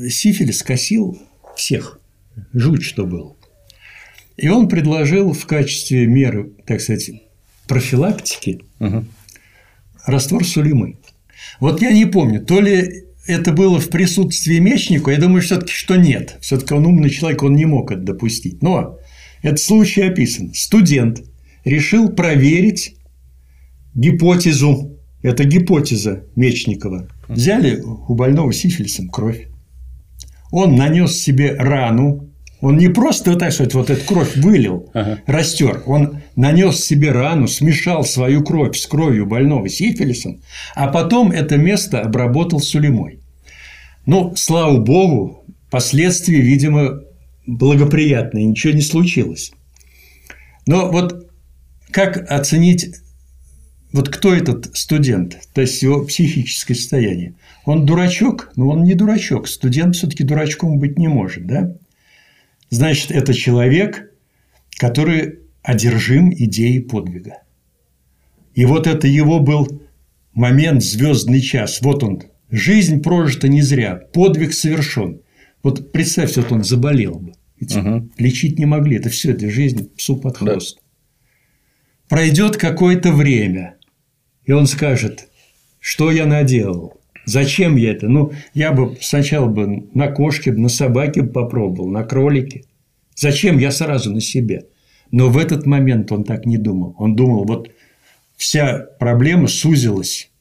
сифилис 0.10 0.64
косил 0.64 1.22
всех, 1.56 2.00
жуть 2.54 2.84
что 2.84 3.06
был. 3.06 3.38
И 4.42 4.50
он 4.50 4.68
предложил 4.68 5.34
в 5.34 5.46
качестве 5.46 6.08
меры, 6.08 6.54
так 6.66 6.82
сказать, 6.82 7.12
профилактики 7.68 8.62
угу. 8.80 9.06
раствор 10.08 10.44
сулимы. 10.44 10.98
Вот 11.60 11.80
я 11.80 11.92
не 11.92 12.06
помню, 12.06 12.44
то 12.44 12.60
ли 12.60 13.04
это 13.28 13.54
было 13.54 13.80
в 13.80 13.90
присутствии 13.90 14.58
Мечника, 14.58 15.12
я 15.12 15.20
думаю, 15.20 15.44
все-таки, 15.44 15.72
что 15.72 15.96
нет. 15.96 16.38
Все-таки 16.42 16.74
он 16.74 16.88
умный 16.88 17.12
человек, 17.12 17.44
он 17.44 17.56
не 17.56 17.66
мог 17.66 17.92
это 17.92 18.02
допустить. 18.02 18.64
Но 18.64 18.98
этот 19.44 19.60
случай 19.60 20.02
описан. 20.02 20.56
Студент 20.56 21.22
решил 21.64 22.10
проверить 22.10 22.96
гипотезу. 23.94 24.98
Это 25.22 25.44
гипотеза 25.44 26.24
Мечникова. 26.36 27.08
Взяли 27.28 27.80
у 27.80 28.16
больного 28.16 28.52
сифилисом 28.54 29.10
кровь. 29.10 29.50
Он 30.50 30.76
нанес 30.76 31.12
себе 31.12 31.54
рану. 31.54 32.31
Он 32.62 32.78
не 32.78 32.90
просто, 32.90 33.36
так 33.36 33.52
сказать, 33.52 33.74
вот 33.74 33.90
эту 33.90 34.06
кровь 34.06 34.36
вылил, 34.38 34.90
ага. 34.94 35.20
растер. 35.26 35.82
Он 35.88 36.22
нанес 36.36 36.80
себе 36.80 37.12
рану, 37.12 37.48
смешал 37.48 38.04
свою 38.04 38.44
кровь 38.44 38.78
с 38.78 38.86
кровью 38.86 39.26
больного 39.26 39.68
сифилисом, 39.68 40.42
а 40.76 40.88
потом 40.88 41.32
это 41.32 41.58
место 41.58 42.02
обработал 42.02 42.60
сулемой. 42.60 43.20
Ну, 44.06 44.34
слава 44.36 44.78
богу, 44.78 45.44
последствия, 45.72 46.40
видимо, 46.40 47.02
благоприятные, 47.48 48.46
ничего 48.46 48.74
не 48.74 48.82
случилось. 48.82 49.52
Но 50.68 50.92
вот 50.92 51.28
как 51.90 52.30
оценить, 52.32 52.96
вот 53.92 54.10
кто 54.10 54.36
этот 54.36 54.76
студент, 54.78 55.40
то 55.54 55.62
есть 55.62 55.82
его 55.82 56.06
психическое 56.06 56.76
состояние? 56.76 57.34
Он 57.66 57.86
дурачок, 57.88 58.52
но 58.56 58.70
он 58.70 58.84
не 58.84 58.94
дурачок. 58.94 59.48
Студент 59.48 59.96
все-таки 59.96 60.24
дурачком 60.24 60.78
быть 60.78 61.00
не 61.00 61.08
может, 61.08 61.46
да? 61.48 61.76
Значит, 62.72 63.12
это 63.12 63.34
человек, 63.34 64.12
который 64.78 65.40
одержим 65.62 66.34
идеей 66.34 66.80
подвига. 66.80 67.44
И 68.56 68.66
вот 68.66 68.88
это 68.88 69.08
его 69.08 69.40
был 69.40 69.84
момент, 70.34 70.82
звездный 70.82 71.42
час. 71.42 71.82
Вот 71.82 72.04
он, 72.04 72.24
жизнь 72.50 73.02
прожита 73.02 73.48
не 73.50 73.62
зря, 73.62 73.96
подвиг 73.96 74.54
совершен. 74.54 75.22
Вот 75.64 75.92
представь, 75.92 76.36
вот 76.38 76.52
он 76.52 76.64
заболел 76.64 77.20
бы. 77.20 77.34
угу. 77.76 78.10
Лечить 78.18 78.58
не 78.58 78.66
могли. 78.66 78.98
Это 78.98 79.10
все, 79.10 79.32
это 79.32 79.50
жизнь 79.52 79.90
псу 79.96 80.16
под 80.16 80.38
хвост. 80.38 80.78
Да. 80.78 80.82
Пройдет 82.08 82.58
какое-то 82.58 83.12
время, 83.12 83.76
и 84.46 84.54
он 84.54 84.66
скажет, 84.66 85.30
что 85.80 86.10
я 86.10 86.26
наделал. 86.26 87.01
Зачем 87.26 87.76
я 87.76 87.92
это? 87.92 88.08
Ну, 88.08 88.32
я 88.54 88.72
бы 88.72 88.98
сначала 89.00 89.48
бы 89.48 89.88
на 89.94 90.08
кошке, 90.08 90.52
на 90.52 90.70
собаке 90.70 91.24
попробовал, 91.24 91.90
на 91.90 92.04
кролике. 92.04 92.64
Зачем 93.16 93.58
я 93.58 93.72
сразу 93.72 94.12
на 94.12 94.22
себе? 94.22 94.66
Но 95.12 95.30
в 95.30 95.38
этот 95.38 95.66
момент 95.66 96.12
он 96.12 96.24
так 96.24 96.46
не 96.46 96.58
думал. 96.58 96.96
Он 96.98 97.16
думал, 97.16 97.46
вот 97.46 97.70
вся 98.38 98.88
проблема 99.00 99.48
сузилась 99.48 100.32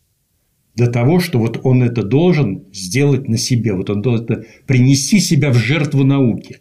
до 0.77 0.87
того, 0.87 1.21
что 1.21 1.39
вот 1.39 1.61
он 1.65 1.83
это 1.83 2.03
должен 2.03 2.65
сделать 2.73 3.29
на 3.29 3.37
себе. 3.37 3.75
Вот 3.75 3.91
он 3.91 4.01
должен 4.01 4.25
это 4.25 4.45
принести 4.67 5.21
себя 5.21 5.51
в 5.51 5.57
жертву 5.57 6.05
науки. 6.05 6.59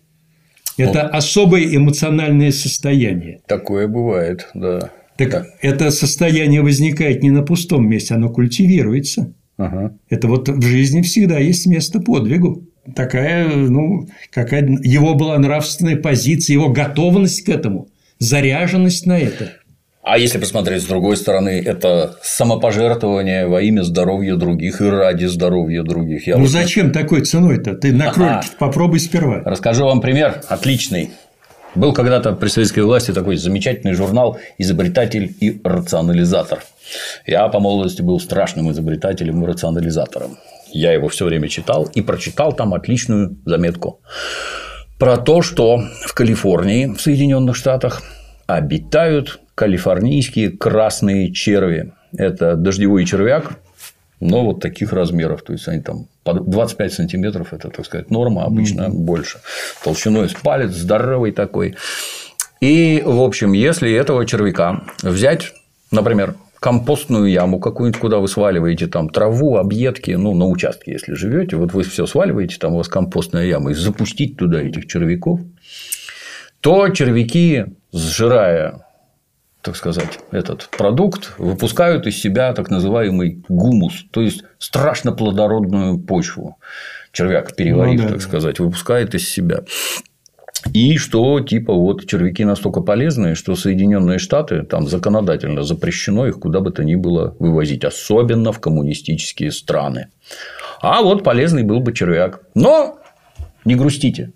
Это 0.78 1.04
О. 1.04 1.18
особое 1.18 1.76
эмоциональное 1.76 2.52
состояние. 2.52 3.42
Такое 3.48 3.88
бывает, 3.88 4.50
да. 4.54 4.92
Так 5.18 5.32
да. 5.32 5.46
это 5.62 5.92
состояние 5.92 6.62
возникает 6.62 7.22
не 7.22 7.32
на 7.32 7.44
пустом 7.44 7.88
месте, 7.88 8.14
оно 8.16 8.30
культивируется. 8.30 9.34
Ага. 9.60 9.94
Это 10.10 10.28
вот 10.30 10.48
в 10.48 10.62
жизни 10.64 11.02
всегда 11.02 11.38
есть 11.38 11.68
место 11.68 12.00
подвигу. 12.00 12.64
Такая, 12.96 13.46
ну, 13.46 14.08
какая 14.32 14.66
его 14.82 15.14
была 15.16 15.38
нравственная 15.38 15.98
позиция, 15.98 16.54
его 16.54 16.70
готовность 16.70 17.44
к 17.44 17.50
этому, 17.50 17.90
заряженность 18.20 19.06
на 19.06 19.20
это. 19.20 19.52
А 20.02 20.18
если 20.18 20.40
посмотреть 20.40 20.82
с 20.82 20.86
другой 20.86 21.18
стороны, 21.18 21.62
это 21.64 22.16
самопожертвование 22.24 23.48
во 23.48 23.62
имя 23.62 23.84
здоровья 23.84 24.38
других 24.38 24.82
и 24.82 24.86
ради 24.86 25.26
здоровья 25.26 25.84
других. 25.84 26.26
Я 26.26 26.38
ну 26.38 26.44
вот... 26.44 26.50
зачем 26.50 26.92
такой 26.92 27.22
ценой-то? 27.22 27.76
Ты 27.76 27.92
на 27.94 28.12
кролике 28.12 28.48
попробуй 28.58 29.02
сперва. 29.02 29.42
Расскажу 29.44 29.86
вам 29.86 30.00
пример 30.00 30.42
отличный. 30.48 31.12
Был 31.76 31.94
когда-то 31.94 32.32
при 32.32 32.48
советской 32.48 32.80
власти 32.80 33.12
такой 33.12 33.36
замечательный 33.36 33.94
журнал 33.94 34.40
«Изобретатель 34.58 35.36
и 35.40 35.60
рационализатор». 35.64 36.64
Я 37.26 37.48
по 37.48 37.60
молодости 37.60 38.02
был 38.02 38.20
страшным 38.20 38.72
изобретателем 38.72 39.44
и 39.44 39.48
рационализатором. 39.48 40.38
Я 40.72 40.94
его 40.94 41.08
все 41.08 41.26
время 41.26 41.48
читал 41.48 41.86
и 41.94 42.02
прочитал 42.02 42.54
там 42.54 42.74
отличную 42.74 43.38
заметку 43.46 44.02
про 45.00 45.18
то, 45.18 45.42
что 45.42 45.82
в 46.06 46.14
Калифорнии, 46.14 46.88
в 46.88 47.02
Соединенных 47.02 47.56
Штатах, 47.56 48.04
обитают 48.48 49.40
калифорнийские 49.56 50.52
красные 50.52 51.32
черви. 51.32 51.94
Это 52.16 52.56
дождевой 52.56 53.06
червяк, 53.06 53.60
но 54.20 54.44
вот 54.44 54.60
таких 54.60 54.92
размеров. 54.92 55.44
То 55.44 55.54
есть 55.54 55.68
они 55.68 55.82
там 55.82 56.08
25 56.26 56.94
сантиметров 56.94 57.54
это, 57.54 57.70
так 57.70 57.86
сказать, 57.86 58.10
норма, 58.10 58.44
обычно 58.46 58.84
mm-hmm. 58.84 58.92
больше. 58.92 59.40
Толщиной 59.84 60.30
с 60.30 60.34
палец, 60.34 60.72
здоровый 60.72 61.32
такой. 61.32 61.76
И, 62.60 63.02
в 63.06 63.22
общем, 63.22 63.54
если 63.54 63.92
этого 63.94 64.26
червяка 64.26 64.84
взять, 65.02 65.54
например, 65.92 66.36
компостную 66.60 67.26
яму 67.30 67.60
какую-нибудь, 67.60 68.02
куда 68.02 68.20
вы 68.20 68.28
сваливаете 68.28 68.88
там 68.88 69.10
траву, 69.10 69.58
объедки, 69.58 70.12
ну, 70.12 70.36
на 70.36 70.46
участке, 70.46 70.92
если 70.92 71.14
живете, 71.14 71.56
вот 71.56 71.74
вы 71.74 71.84
все 71.84 72.06
сваливаете, 72.06 72.58
там 72.60 72.74
у 72.74 72.78
вас 72.78 72.88
компостная 72.88 73.46
яма, 73.46 73.72
и 73.72 73.74
запустить 73.74 74.38
туда 74.38 74.62
этих 74.62 74.88
червяков, 74.88 75.42
то 76.62 76.90
червяки, 76.90 77.66
сжирая 77.94 78.86
так 79.62 79.76
сказать, 79.76 80.20
этот 80.32 80.70
продукт, 80.70 81.34
выпускают 81.38 82.08
из 82.08 82.20
себя 82.20 82.54
так 82.54 82.70
называемый 82.70 83.44
гумус, 83.50 84.06
то 84.12 84.22
есть 84.22 84.44
страшно 84.58 85.12
плодородную 85.12 86.00
почву. 86.00 86.58
Червяк, 87.12 87.56
переварив, 87.56 88.02
ну, 88.02 88.08
да, 88.08 88.14
так 88.14 88.22
сказать, 88.22 88.60
выпускает 88.60 89.16
из 89.16 89.28
себя. 89.28 89.64
И 90.74 90.98
что, 90.98 91.40
типа, 91.40 91.74
вот 91.74 92.06
червяки 92.06 92.44
настолько 92.46 92.82
полезные, 92.82 93.36
что 93.36 93.56
Соединенные 93.56 94.20
Штаты 94.20 94.64
там 94.64 94.88
законодательно 94.88 95.64
запрещено 95.64 96.28
их 96.28 96.40
куда 96.40 96.60
бы 96.60 96.72
то 96.72 96.84
ни 96.84 96.96
было 96.96 97.36
вывозить, 97.40 97.86
особенно 97.86 98.52
в 98.52 98.60
коммунистические 98.60 99.52
страны. 99.52 100.08
А 100.82 101.02
вот 101.02 101.24
полезный 101.24 101.64
был 101.64 101.80
бы 101.80 101.94
червяк. 101.94 102.42
Но 102.56 103.00
не 103.66 103.76
грустите. 103.76 104.32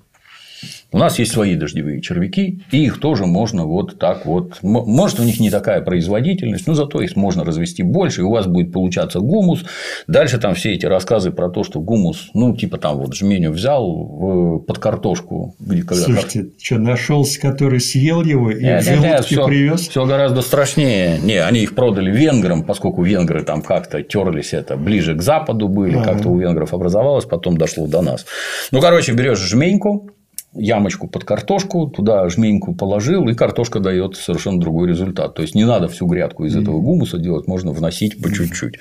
У 0.91 0.97
нас 0.97 1.17
есть 1.19 1.31
свои 1.31 1.55
дождевые 1.55 2.01
червяки, 2.01 2.61
и 2.71 2.85
их 2.85 2.99
тоже 2.99 3.25
можно 3.25 3.65
вот 3.65 3.97
так 3.97 4.25
вот. 4.25 4.59
Может, 4.61 5.19
у 5.19 5.23
них 5.23 5.39
не 5.39 5.49
такая 5.49 5.81
производительность, 5.81 6.67
но 6.67 6.75
зато 6.75 7.01
их 7.01 7.15
можно 7.15 7.43
развести 7.43 7.83
больше, 7.83 8.21
и 8.21 8.23
у 8.23 8.29
вас 8.29 8.45
будет 8.45 8.71
получаться 8.71 9.19
гумус. 9.19 9.63
Дальше 10.07 10.37
там 10.37 10.53
все 10.53 10.73
эти 10.73 10.85
рассказы 10.85 11.31
про 11.31 11.49
то, 11.49 11.63
что 11.63 11.79
гумус, 11.79 12.29
ну, 12.33 12.55
типа 12.55 12.77
там 12.77 12.97
вот 12.97 13.15
жменю 13.15 13.51
взял 13.51 14.59
под 14.59 14.77
картошку. 14.79 15.55
Где, 15.59 15.81
когда 15.81 16.03
Слушайте, 16.03 16.47
что, 16.61 16.77
нашелся, 16.77 17.39
который 17.39 17.79
съел 17.79 18.23
его 18.23 18.51
и 18.51 18.63
нет, 18.63 18.83
в 18.83 18.85
желудке 18.85 19.35
нет, 19.35 19.45
привез? 19.45 19.87
Все 19.87 20.05
гораздо 20.05 20.41
страшнее. 20.41 21.19
Не, 21.19 21.43
они 21.43 21.61
их 21.61 21.75
продали 21.75 22.11
венграм, 22.11 22.63
поскольку 22.63 23.03
венгры 23.03 23.43
там 23.43 23.61
как-то 23.61 24.03
терлись 24.03 24.53
это 24.53 24.77
ближе 24.77 25.15
к 25.15 25.21
западу 25.21 25.67
были, 25.67 25.95
ага. 25.95 26.13
как-то 26.13 26.29
у 26.29 26.39
венгров 26.39 26.73
образовалось, 26.73 27.25
потом 27.25 27.57
дошло 27.57 27.87
до 27.87 28.01
нас. 28.01 28.25
Ну, 28.71 28.79
короче, 28.81 29.13
берешь 29.13 29.39
жменьку, 29.39 30.11
ямочку 30.55 31.07
под 31.07 31.23
картошку, 31.23 31.87
туда 31.87 32.27
жменьку 32.29 32.75
положил, 32.75 33.27
и 33.27 33.33
картошка 33.33 33.79
дает 33.79 34.15
совершенно 34.15 34.59
другой 34.59 34.89
результат. 34.89 35.35
То 35.35 35.41
есть 35.41 35.55
не 35.55 35.65
надо 35.65 35.87
всю 35.87 36.07
грядку 36.07 36.45
из 36.45 36.55
этого 36.55 36.79
гумуса 36.79 37.17
делать, 37.17 37.47
можно 37.47 37.71
вносить 37.71 38.21
по 38.21 38.31
чуть-чуть. 38.33 38.75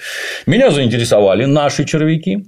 Меня 0.47 0.70
заинтересовали 0.70 1.45
наши 1.45 1.85
червяки. 1.85 2.47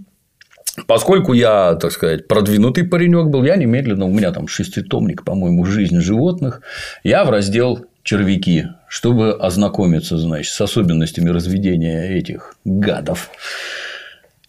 Поскольку 0.89 1.35
я, 1.35 1.77
так 1.77 1.93
сказать, 1.93 2.27
продвинутый 2.27 2.85
паренек 2.85 3.27
был, 3.27 3.45
я 3.45 3.55
немедленно, 3.55 4.07
у 4.07 4.11
меня 4.11 4.33
там 4.33 4.49
шеститомник, 4.49 5.25
по-моему, 5.25 5.65
«Жизнь 5.65 6.01
животных», 6.01 6.63
я 7.05 7.25
в 7.25 7.31
раздел 7.31 7.87
червяки, 8.03 8.65
чтобы 8.89 9.33
ознакомиться, 9.35 10.19
значит, 10.19 10.53
с 10.53 10.61
особенностями 10.61 11.31
разведения 11.31 12.17
этих 12.17 12.57
гадов. 12.65 13.31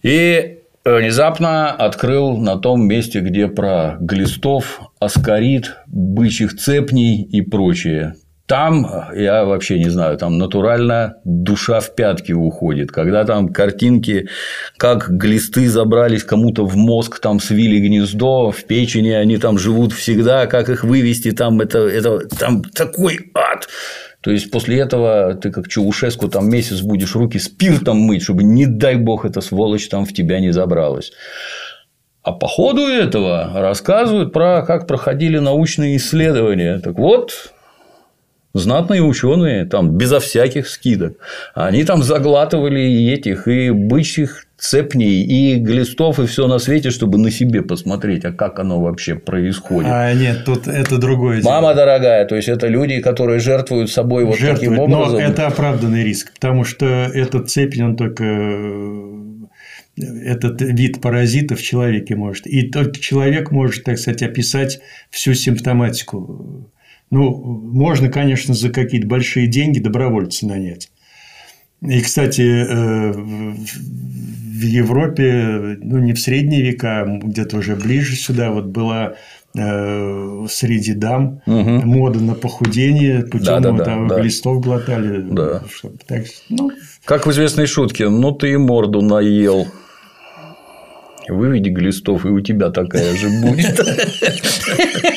И 0.01 0.54
внезапно 0.86 1.71
открыл 1.71 2.38
на 2.38 2.57
том 2.57 2.88
месте, 2.88 3.19
где 3.19 3.47
про 3.47 3.97
глистов, 3.99 4.81
аскарит, 4.99 5.75
бычьих 5.88 6.55
цепней 6.55 7.23
и 7.23 7.41
прочее. 7.41 8.13
Там, 8.47 8.88
я 9.15 9.43
вообще 9.43 9.79
не 9.79 9.89
знаю, 9.89 10.19
там 10.19 10.38
натурально 10.38 11.15
душа 11.23 11.79
в 11.79 11.95
пятки 11.95 12.31
уходит, 12.31 12.91
когда 12.91 13.25
там 13.25 13.49
картинки, 13.49 14.29
как 14.77 15.09
глисты 15.09 15.67
забрались 15.67 16.23
кому-то 16.23 16.63
в 16.63 16.75
мозг, 16.75 17.17
там 17.17 17.39
свили 17.39 17.79
гнездо, 17.79 18.51
в 18.51 18.63
печени 18.65 19.09
они 19.09 19.39
там 19.39 19.57
живут 19.57 19.93
всегда, 19.93 20.45
как 20.45 20.69
их 20.69 20.83
вывести, 20.83 21.31
там 21.31 21.59
это, 21.59 21.79
это 21.79 22.19
там 22.27 22.63
такой 22.63 23.31
ад. 23.33 23.67
То 24.26 24.32
есть 24.32 24.49
после 24.49 24.80
этого 24.80 25.36
ты 25.36 25.51
как 25.51 25.67
Чаушеску 25.67 26.28
там 26.30 26.49
месяц 26.49 26.82
будешь 26.82 27.15
руки 27.15 27.38
спиртом 27.38 27.99
мыть, 27.99 28.23
чтобы 28.23 28.43
не 28.43 28.65
дай 28.65 28.95
бог 28.95 29.23
эта 29.23 29.39
сволочь 29.39 29.88
там 29.88 30.03
в 30.03 30.13
тебя 30.13 30.39
не 30.39 30.51
забралась. 30.51 31.11
А 32.23 32.32
по 32.32 32.47
ходу 32.47 32.82
этого 32.82 33.51
рассказывают 33.53 34.34
про 34.34 34.63
как 34.63 34.88
проходили 34.88 35.38
научные 35.38 35.97
исследования. 35.97 36.80
Так 36.80 36.97
вот, 36.97 37.53
знатные 38.55 39.03
ученые, 39.03 39.65
там, 39.65 39.91
безо 39.91 40.19
всяких 40.19 40.67
скидок, 40.67 41.17
они 41.53 41.83
там 41.83 42.01
заглатывали 42.01 42.79
и 42.79 43.11
этих, 43.11 43.47
и 43.47 43.69
бычьих 43.69 44.45
цепней, 44.57 45.23
и 45.23 45.55
глистов, 45.55 46.19
и 46.19 46.25
все 46.25 46.47
на 46.47 46.57
свете, 46.59 46.89
чтобы 46.89 47.17
на 47.17 47.29
себе 47.29 47.61
посмотреть, 47.61 48.23
а 48.23 48.31
как 48.31 48.57
оно 48.59 48.81
вообще 48.81 49.15
происходит. 49.15 49.91
А 49.91 50.13
нет, 50.13 50.45
тут 50.45 50.67
это 50.67 50.97
другое 50.97 51.41
дело. 51.41 51.51
Мама 51.51 51.75
дорогая, 51.75 52.25
то 52.25 52.35
есть 52.35 52.47
это 52.47 52.67
люди, 52.67 53.01
которые 53.01 53.39
жертвуют 53.39 53.91
собой 53.91 54.23
вот 54.23 54.39
жертвуют, 54.39 54.59
таким 54.59 54.79
образом. 54.79 55.13
Но 55.13 55.19
это 55.19 55.47
оправданный 55.47 56.03
риск, 56.03 56.33
потому 56.33 56.63
что 56.63 56.85
этот 56.85 57.49
цепень, 57.49 57.83
он 57.83 57.95
только 57.97 58.23
этот 59.97 60.61
вид 60.61 61.01
паразита 61.01 61.55
в 61.55 61.61
человеке 61.61 62.15
может. 62.15 62.47
И 62.47 62.69
только 62.69 62.99
человек 62.99 63.51
может, 63.51 63.83
так 63.83 63.97
сказать, 63.97 64.23
описать 64.23 64.79
всю 65.09 65.33
симптоматику. 65.33 66.71
Ну, 67.11 67.31
можно, 67.33 68.09
конечно, 68.09 68.53
за 68.53 68.69
какие-то 68.69 69.07
большие 69.07 69.47
деньги 69.47 69.79
добровольца 69.79 70.47
нанять. 70.47 70.89
И, 71.81 72.01
кстати, 72.01 72.41
э, 72.41 73.11
в 73.11 74.61
Европе, 74.61 75.77
ну, 75.81 75.99
не 75.99 76.13
в 76.13 76.19
средние 76.19 76.61
века, 76.61 77.05
где-то 77.23 77.57
уже 77.57 77.75
ближе 77.75 78.15
сюда, 78.15 78.51
вот 78.51 78.65
была 78.65 79.15
э, 79.55 80.45
среди 80.49 80.93
дам 80.93 81.41
угу. 81.45 81.85
мода 81.85 82.19
на 82.19 82.33
похудение, 82.33 83.23
путем 83.23 83.61
да, 83.61 83.71
да, 83.71 83.83
там, 83.83 84.07
да, 84.07 84.19
глистов 84.19 84.61
глотали. 84.61 85.21
Да. 85.29 85.63
Чтобы, 85.69 85.97
так, 86.07 86.23
ну... 86.49 86.71
Как 87.03 87.27
в 87.27 87.31
известной 87.31 87.67
шутке, 87.67 88.09
ну 88.09 88.31
ты 88.31 88.53
и 88.53 88.57
морду 88.57 89.01
наел. 89.01 89.67
Выведи 91.27 91.69
глистов, 91.69 92.25
и 92.25 92.29
у 92.29 92.39
тебя 92.39 92.69
такая 92.69 93.15
же 93.15 93.29
будет. 93.41 93.79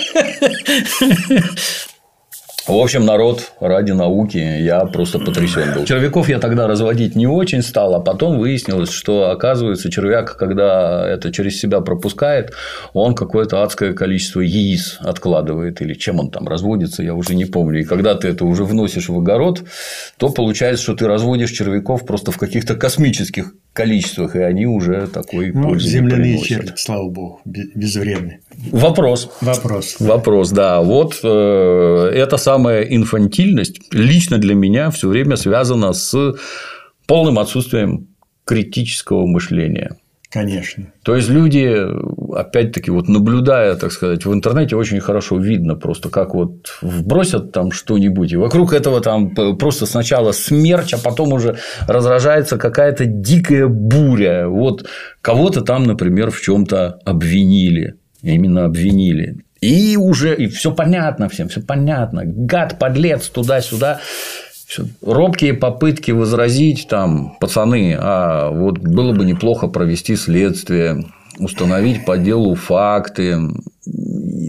В 2.69 2.77
общем, 2.77 3.07
народ 3.07 3.53
ради 3.61 3.93
науки, 3.93 4.37
я 4.37 4.85
просто 4.85 5.19
потрясен 5.19 5.73
был. 5.75 5.87
Червяков 5.87 6.29
я 6.29 6.39
тогда 6.39 6.67
разводить 6.67 7.17
не 7.17 7.27
очень 7.27 7.63
стал, 7.63 7.95
а 7.95 8.01
потом 8.01 8.39
выяснилось, 8.39 8.91
что 8.91 9.31
оказывается 9.31 9.91
червяк, 9.91 10.37
когда 10.37 11.09
это 11.09 11.33
через 11.33 11.59
себя 11.59 11.81
пропускает, 11.81 12.53
он 12.93 13.15
какое-то 13.15 13.63
адское 13.63 13.95
количество 13.95 14.41
яиц 14.41 14.99
откладывает 15.01 15.81
или 15.81 15.95
чем 15.95 16.21
он 16.21 16.31
там 16.31 16.47
разводится, 16.47 17.03
я 17.03 17.15
уже 17.15 17.35
не 17.35 17.47
помню. 17.47 17.81
И 17.81 17.85
когда 17.85 18.15
ты 18.15 18.29
это 18.29 18.45
уже 18.45 18.65
вносишь 18.65 19.09
в 19.09 19.17
огород, 19.17 19.63
то 20.19 20.29
получается, 20.29 20.83
что 20.83 20.95
ты 20.95 21.07
разводишь 21.07 21.53
червяков 21.53 22.05
просто 22.05 22.33
в 22.33 22.37
каких-то 22.37 22.75
космических 22.75 23.55
количествах, 23.79 24.37
и 24.37 24.41
они 24.41 24.67
уже 24.67 25.07
такой 25.07 25.53
ну, 25.53 25.69
пользы 25.69 25.89
земляные 25.89 26.37
не 26.37 26.43
черви, 26.43 26.73
слава 26.77 27.09
богу, 27.09 27.41
безвредны. 27.45 28.41
Вопрос. 28.73 29.31
Вопрос. 29.41 29.97
Вопрос, 30.01 30.51
да. 30.51 30.81
Вот 30.81 31.21
э, 31.23 32.11
эта 32.15 32.37
самая 32.37 32.83
инфантильность 32.83 33.81
лично 33.93 34.39
для 34.39 34.55
меня 34.55 34.91
все 34.91 35.09
время 35.09 35.37
связана 35.37 35.93
с 35.93 36.35
полным 37.07 37.39
отсутствием 37.39 38.09
критического 38.45 39.27
мышления. 39.27 39.97
Конечно. 40.31 40.93
То 41.05 41.17
есть 41.17 41.31
люди, 41.31 41.75
опять-таки, 42.35 42.91
вот 42.91 43.09
наблюдая, 43.09 43.77
так 43.77 43.93
сказать, 43.93 44.27
в 44.27 44.35
интернете 44.35 44.77
очень 44.77 45.01
хорошо 45.01 45.39
видно 45.39 45.75
просто, 45.75 46.11
как 46.11 46.35
вот 46.35 46.69
вбросят 46.83 47.53
там 47.53 47.73
что-нибудь, 47.73 48.33
и 48.33 48.37
вокруг 48.37 48.75
этого 48.75 49.01
там 49.01 49.35
просто 49.57 49.87
сначала 49.87 50.33
смерч, 50.33 50.93
а 50.93 50.99
потом 50.99 51.33
уже 51.33 51.57
разражается 51.87 52.59
какая-то 52.59 53.07
дикая 53.07 53.69
буря. 53.69 54.49
Вот 54.49 54.87
кого-то 55.23 55.63
там, 55.63 55.85
например, 55.85 56.31
в 56.31 56.43
чем-то 56.43 56.99
обвинили, 57.07 57.95
именно 58.21 58.67
обвинили. 58.67 59.39
И 59.63 59.97
уже 59.97 60.37
и 60.37 60.47
все 60.47 60.73
понятно 60.73 61.29
всем, 61.29 61.49
все 61.49 61.63
понятно. 61.63 62.23
Гад, 62.25 62.79
подлец, 62.79 63.29
туда-сюда. 63.29 64.01
Робкие 65.03 65.55
попытки 65.55 66.11
возразить 66.11 66.89
там, 66.89 67.37
пацаны, 67.41 67.97
а 67.99 68.51
вот 68.51 68.79
было 68.79 69.13
бы 69.13 69.25
неплохо 69.25 69.69
провести 69.69 70.17
следствие, 70.17 71.05
установить 71.39 72.05
по 72.05 72.19
делу 72.19 72.55
факты, 72.55 73.39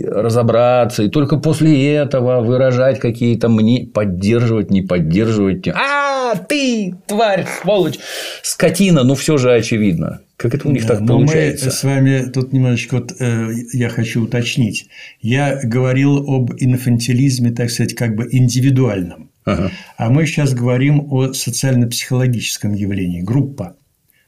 разобраться, 0.06 1.04
и 1.04 1.10
только 1.10 1.38
после 1.38 1.94
этого 1.94 2.42
выражать 2.42 3.00
какие-то 3.00 3.50
мне 3.50 3.86
поддерживать, 3.86 4.72
не 4.72 4.82
поддерживать. 4.82 5.68
А, 5.70 6.36
ты, 6.36 6.96
тварь, 7.08 7.46
сволочь, 7.62 8.00
скотина, 8.44 9.04
ну 9.04 9.16
все 9.16 9.38
же 9.38 9.54
очевидно. 9.54 10.22
Как 10.38 10.56
это 10.56 10.68
у 10.68 10.72
них 10.72 10.86
да, 10.86 10.96
так 10.96 11.08
получается? 11.08 11.66
Мы 11.66 11.72
с 11.72 11.84
вами 11.84 12.32
тут 12.34 12.54
немножечко 12.54 12.96
вот, 12.96 13.14
э, 13.20 13.50
я 13.74 13.90
хочу 13.90 14.24
уточнить. 14.24 14.88
Я 15.22 15.60
говорил 15.62 16.18
об 16.30 16.54
инфантилизме, 16.58 17.52
так 17.52 17.70
сказать, 17.70 17.94
как 17.94 18.16
бы 18.16 18.28
индивидуальном. 18.32 19.29
Ага. 19.52 19.72
А 19.98 20.10
мы 20.10 20.26
сейчас 20.26 20.54
говорим 20.54 21.12
о 21.12 21.34
социально-психологическом 21.34 22.74
явлении. 22.74 23.22
Группа. 23.22 23.76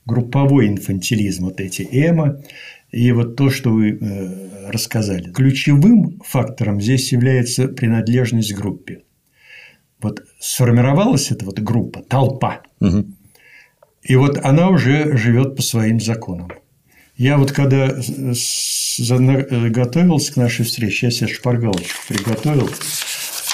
Групповой 0.06 0.68
инфантилизм. 0.68 1.46
Вот 1.46 1.60
эти 1.60 1.88
эмо. 1.92 2.42
И 2.92 3.12
вот 3.12 3.36
то, 3.36 3.50
что 3.50 3.72
вы 3.72 3.98
э, 4.00 4.70
рассказали. 4.70 5.32
Ключевым 5.32 6.20
фактором 6.26 6.82
здесь 6.82 7.12
является 7.12 7.68
принадлежность 7.68 8.54
к 8.54 8.58
группе. 8.58 9.04
Вот 10.02 10.24
сформировалась 10.40 11.32
эта 11.32 11.46
вот 11.46 11.60
группа, 11.60 12.02
толпа. 12.02 12.62
Угу. 12.80 13.06
И 14.04 14.16
вот 14.16 14.40
она 14.44 14.70
уже 14.70 15.16
живет 15.16 15.56
по 15.56 15.62
своим 15.62 16.00
законам. 16.00 16.52
Я 17.16 17.38
вот 17.38 17.52
когда 17.52 17.96
готовился 19.70 20.34
к 20.34 20.38
нашей 20.38 20.66
встрече, 20.66 21.08
я 21.08 21.12
себе 21.12 21.28
шпаргалочку 21.28 22.00
приготовил. 22.08 22.70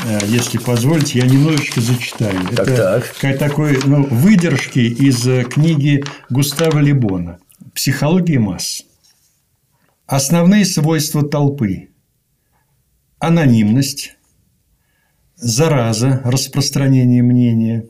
Э, 0.06 0.20
если 0.28 0.58
позволите, 0.58 1.20
я 1.20 1.26
немножечко 1.26 1.82
зачитаю. 1.82 2.40
Так, 2.56 2.68
Это 2.68 3.10
так. 3.20 3.40
такой 3.40 3.80
ну, 3.86 4.04
выдержки 4.04 4.80
из 4.80 5.28
э, 5.28 5.44
книги 5.44 6.04
Густава 6.30 6.80
Лебона 6.80 7.40
«Психология 7.74 8.40
масс». 8.40 8.84
Основные 10.06 10.66
свойства 10.66 11.24
толпы– 11.24 11.90
анонимность, 13.20 14.16
зараза, 15.36 16.22
распространение 16.24 17.24
мнения, 17.24 17.86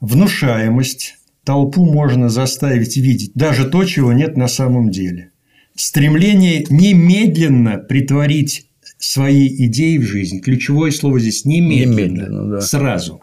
внушаемость, 0.00 1.16
толпу 1.44 1.90
можно 1.90 2.28
заставить 2.28 2.96
видеть 2.96 3.32
даже 3.34 3.68
то, 3.68 3.84
чего 3.84 4.12
нет 4.12 4.36
на 4.36 4.48
самом 4.48 4.90
деле, 4.90 5.30
стремление 5.74 6.66
немедленно 6.68 7.78
притворить 7.78 8.68
свои 9.10 9.48
идеи 9.66 9.98
в 9.98 10.04
жизнь. 10.04 10.40
Ключевое 10.40 10.90
слово 10.90 11.20
здесь 11.20 11.44
немедленно, 11.44 12.22
немедленно 12.22 12.50
да. 12.56 12.60
сразу. 12.60 13.22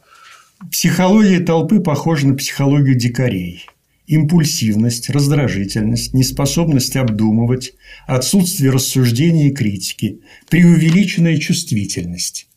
Психология 0.72 1.40
толпы 1.40 1.80
похожа 1.80 2.28
на 2.28 2.36
психологию 2.36 2.96
дикарей 2.96 3.66
импульсивность, 4.06 5.10
раздражительность, 5.10 6.14
неспособность 6.14 6.96
обдумывать, 6.96 7.74
отсутствие 8.06 8.72
рассуждения 8.72 9.48
и 9.48 9.54
критики, 9.54 10.20
преувеличенная 10.50 11.38
чувствительность. 11.38 12.48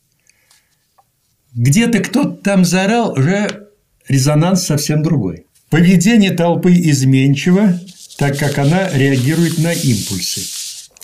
Где-то 1.55 1.99
кто-то 1.99 2.35
там 2.43 2.65
заорал, 2.65 3.13
уже 3.13 3.69
резонанс 4.07 4.63
совсем 4.63 5.03
другой. 5.03 5.45
Поведение 5.69 6.31
толпы 6.31 6.73
изменчиво, 6.73 7.79
так 8.17 8.37
как 8.37 8.57
она 8.57 8.89
реагирует 8.89 9.57
на 9.57 9.71
импульсы. 9.73 10.41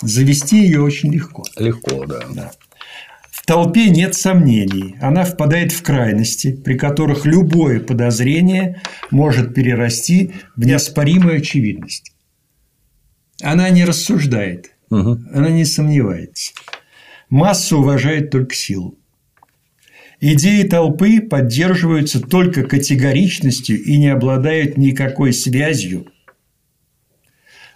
Завести 0.04 0.62
ее 0.62 0.82
очень 0.82 1.12
легко. 1.12 1.44
Легко, 1.56 2.04
да. 2.06 2.20
да. 2.30 2.52
В 3.30 3.46
толпе 3.46 3.88
нет 3.88 4.14
сомнений. 4.14 4.96
Она 5.00 5.24
впадает 5.24 5.72
в 5.72 5.82
крайности, 5.82 6.52
при 6.52 6.74
которых 6.78 7.26
любое 7.26 7.80
подозрение 7.80 8.80
может 9.10 9.54
перерасти 9.54 10.32
в 10.56 10.64
неоспоримую 10.64 11.38
очевидность. 11.38 12.12
Она 13.42 13.68
не 13.70 13.84
рассуждает, 13.84 14.70
угу. 14.90 15.18
она 15.32 15.50
не 15.50 15.64
сомневается. 15.64 16.52
Масса 17.28 17.76
уважает 17.76 18.30
только 18.30 18.54
силу. 18.54 18.96
Идеи 20.20 20.62
толпы 20.62 21.20
поддерживаются 21.20 22.20
только 22.20 22.62
категоричностью 22.62 23.82
и 23.82 23.96
не 23.98 24.08
обладают 24.08 24.78
никакой 24.78 25.32
связью. 25.32 26.06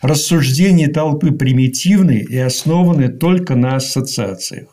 Рассуждения 0.00 0.88
толпы 0.88 1.32
примитивны 1.32 2.24
и 2.28 2.36
основаны 2.38 3.08
только 3.08 3.56
на 3.56 3.76
ассоциациях. 3.76 4.68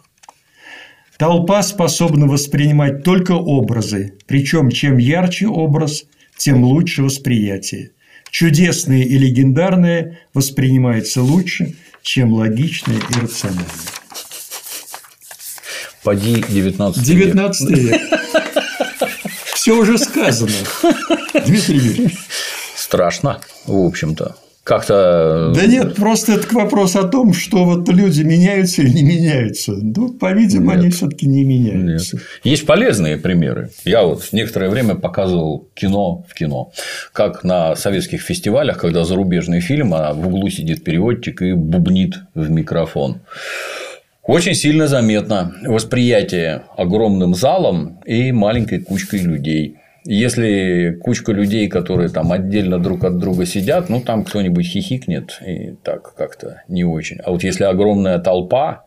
Толпа 1.17 1.63
способна 1.63 2.27
воспринимать 2.27 3.03
только 3.03 3.31
образы, 3.31 4.13
причем 4.27 4.69
чем 4.69 4.97
ярче 4.97 5.47
образ, 5.47 6.03
тем 6.37 6.63
лучше 6.63 7.03
восприятие. 7.03 7.91
Чудесное 8.29 9.01
и 9.01 9.17
легендарное 9.17 10.19
воспринимается 10.33 11.21
лучше, 11.23 11.75
чем 12.01 12.33
логичное 12.33 12.97
и 12.97 13.19
рациональное. 13.21 13.65
Поди 16.03 16.43
19 16.49 17.07
век. 17.07 17.17
19 17.17 17.69
век. 17.71 18.01
Все 19.55 19.75
уже 19.75 19.97
сказано. 19.97 20.51
Дмитрий 21.45 21.79
Юрьевич. 21.79 22.17
Страшно, 22.75 23.41
в 23.65 23.75
общем-то. 23.75 24.35
Как-то... 24.65 25.53
Да 25.55 25.67
нет, 25.67 25.93
просто 25.95 26.33
это 26.33 26.53
вопрос 26.55 26.95
о 26.95 27.03
том, 27.03 27.33
что 27.33 27.65
вот 27.65 27.87
люди 27.87 28.23
меняются 28.23 28.81
или 28.81 28.89
не 28.89 29.03
меняются. 29.03 29.73
Ну, 29.73 30.09
по-видимому, 30.13 30.71
они 30.71 30.89
все-таки 30.89 31.27
не 31.27 31.45
меняются. 31.45 32.15
Нет. 32.15 32.25
Есть 32.43 32.65
полезные 32.65 33.17
примеры. 33.17 33.69
Я 33.85 34.01
вот 34.01 34.27
некоторое 34.31 34.71
время 34.71 34.95
показывал 34.95 35.69
кино 35.75 36.25
в 36.27 36.33
кино. 36.33 36.71
Как 37.13 37.43
на 37.43 37.75
советских 37.75 38.21
фестивалях, 38.23 38.79
когда 38.79 39.03
зарубежный 39.03 39.61
фильм, 39.61 39.93
а 39.93 40.13
в 40.13 40.27
углу 40.27 40.49
сидит 40.49 40.83
переводчик 40.83 41.43
и 41.43 41.53
бубнит 41.53 42.15
в 42.33 42.49
микрофон. 42.49 43.21
Очень 44.23 44.55
сильно 44.55 44.87
заметно 44.87 45.53
восприятие 45.61 46.63
огромным 46.75 47.35
залом 47.35 47.99
и 48.03 48.31
маленькой 48.31 48.79
кучкой 48.79 49.19
людей. 49.19 49.77
Если 50.05 50.97
кучка 51.01 51.31
людей, 51.31 51.67
которые 51.67 52.09
там 52.09 52.31
отдельно 52.31 52.79
друг 52.79 53.03
от 53.03 53.17
друга 53.17 53.45
сидят, 53.45 53.89
ну 53.89 54.01
там 54.01 54.23
кто-нибудь 54.23 54.65
хихикнет 54.65 55.39
и 55.45 55.75
так 55.83 56.13
как-то 56.15 56.61
не 56.67 56.83
очень. 56.83 57.17
А 57.23 57.31
вот 57.31 57.43
если 57.43 57.63
огромная 57.63 58.19
толпа, 58.19 58.85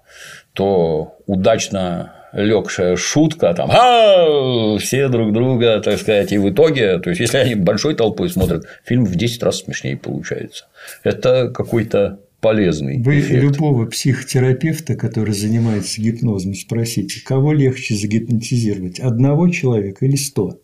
то 0.52 1.16
удачно 1.26 2.14
легшая 2.32 2.96
шутка, 2.96 3.52
там, 3.54 3.70
а 3.72 4.78
все 4.78 5.08
друг 5.08 5.32
друга, 5.32 5.80
так 5.80 5.98
сказать, 5.98 6.32
и 6.32 6.38
в 6.38 6.50
итоге, 6.50 6.98
то 6.98 7.10
есть, 7.10 7.20
если 7.20 7.38
они 7.38 7.54
большой 7.54 7.94
толпой 7.94 8.28
смотрят, 8.28 8.66
фильм 8.84 9.04
в 9.04 9.14
10 9.16 9.42
раз 9.42 9.60
смешнее 9.60 9.96
получается. 9.96 10.66
Это 11.02 11.48
какой-то 11.48 12.20
полезный. 12.40 13.02
Вы 13.02 13.20
эффект. 13.20 13.42
любого 13.42 13.86
психотерапевта, 13.86 14.94
который 14.94 15.34
занимается 15.34 16.00
гипнозом, 16.00 16.54
спросите, 16.54 17.20
кого 17.24 17.52
легче 17.52 17.94
загипнотизировать, 17.94 19.00
одного 19.00 19.48
человека 19.48 20.04
или 20.04 20.16
сто? 20.16 20.60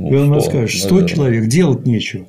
Ну, 0.00 0.12
и 0.12 0.16
он 0.16 0.30
вам 0.30 0.40
скажет, 0.40 0.80
100 0.80 1.06
человек, 1.08 1.46
делать 1.46 1.86
нечего. 1.86 2.26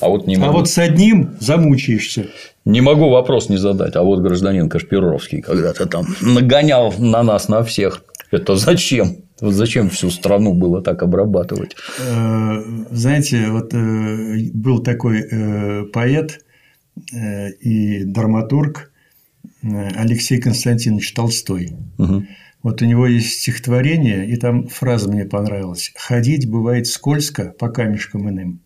А 0.00 0.08
вот, 0.08 0.26
не 0.26 0.36
а 0.36 0.38
могу. 0.38 0.50
а 0.50 0.52
вот 0.52 0.68
с 0.68 0.78
одним 0.78 1.36
замучаешься. 1.40 2.28
Не 2.64 2.80
могу 2.80 3.10
вопрос 3.10 3.48
не 3.48 3.56
задать. 3.56 3.96
А 3.96 4.02
вот 4.02 4.20
гражданин 4.20 4.68
Кашпировский 4.68 5.42
когда-то 5.42 5.86
там 5.86 6.06
нагонял 6.20 6.94
на 6.96 7.22
нас, 7.22 7.48
на 7.48 7.64
всех. 7.64 8.04
Это 8.30 8.54
зачем? 8.54 9.16
Вот 9.40 9.54
зачем 9.54 9.90
всю 9.90 10.10
страну 10.10 10.54
было 10.54 10.80
так 10.80 11.02
обрабатывать? 11.02 11.74
Э, 11.98 12.62
знаете, 12.92 13.48
вот 13.48 13.74
э, 13.74 14.50
был 14.54 14.80
такой 14.80 15.26
э, 15.28 15.84
поэт 15.92 16.40
и 17.12 18.04
драматург 18.04 18.92
Алексей 19.62 20.38
Константинович 20.38 21.14
Толстой. 21.14 21.72
Угу. 21.98 22.24
Вот 22.62 22.82
у 22.82 22.84
него 22.84 23.06
есть 23.06 23.40
стихотворение, 23.40 24.28
и 24.28 24.36
там 24.36 24.68
фраза 24.68 25.10
мне 25.10 25.24
понравилась. 25.24 25.92
«Ходить 25.96 26.48
бывает 26.48 26.86
скользко 26.86 27.54
по 27.58 27.68
камешкам 27.68 28.28
иным». 28.28 28.60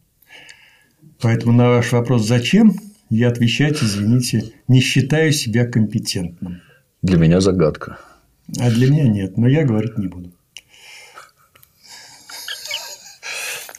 Поэтому 1.21 1.53
на 1.53 1.69
ваш 1.69 1.93
вопрос 1.93 2.27
«Зачем?» 2.27 2.75
я 3.11 3.29
отвечать, 3.29 3.83
извините, 3.83 4.53
не 4.67 4.81
считаю 4.81 5.33
себя 5.33 5.67
компетентным. 5.67 6.63
Для 7.03 7.19
меня 7.19 7.41
загадка. 7.41 7.99
А 8.59 8.71
для 8.71 8.91
меня 8.91 9.07
нет, 9.07 9.37
но 9.37 9.47
я 9.47 9.65
говорить 9.65 9.97
не 9.99 10.09
буду. 10.09 10.33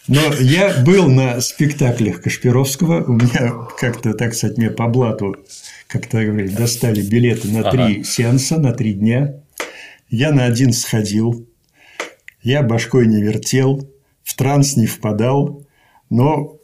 Но 0.07 0.21
я 0.39 0.83
был 0.83 1.09
на 1.09 1.41
спектаклях 1.41 2.21
Кашпировского. 2.21 3.03
У 3.03 3.13
меня 3.13 3.51
как-то, 3.77 4.13
так 4.13 4.35
сказать, 4.35 4.57
мне 4.57 4.69
по 4.69 4.87
блату, 4.87 5.35
как-то 5.87 6.23
говорили, 6.23 6.49
достали 6.49 7.01
билеты 7.01 7.47
на 7.49 7.69
три 7.71 7.81
ага. 7.81 8.03
сеанса, 8.03 8.59
на 8.59 8.71
три 8.71 8.93
дня. 8.93 9.33
Я 10.09 10.31
на 10.31 10.45
один 10.45 10.73
сходил, 10.73 11.47
я 12.41 12.61
башкой 12.61 13.07
не 13.07 13.21
вертел, 13.21 13.89
в 14.23 14.35
транс 14.35 14.75
не 14.75 14.85
впадал, 14.85 15.65
но 16.09 16.59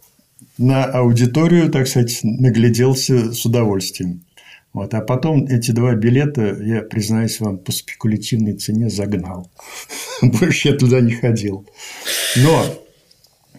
на 0.58 0.86
аудиторию, 0.86 1.72
так 1.72 1.88
сказать, 1.88 2.20
нагляделся 2.24 3.34
с 3.34 3.46
удовольствием. 3.46 4.24
Вот. 4.74 4.94
А 4.94 5.02
потом 5.02 5.46
эти 5.48 5.72
два 5.72 5.96
билета, 5.96 6.56
я 6.62 6.82
признаюсь 6.82 7.40
вам, 7.40 7.58
по 7.58 7.72
спекулятивной 7.72 8.54
цене 8.54 8.90
загнал. 8.90 9.50
Больше 10.22 10.70
я 10.70 10.76
туда 10.76 11.02
не 11.02 11.14
ходил. 11.14 11.68
Но 12.38 12.64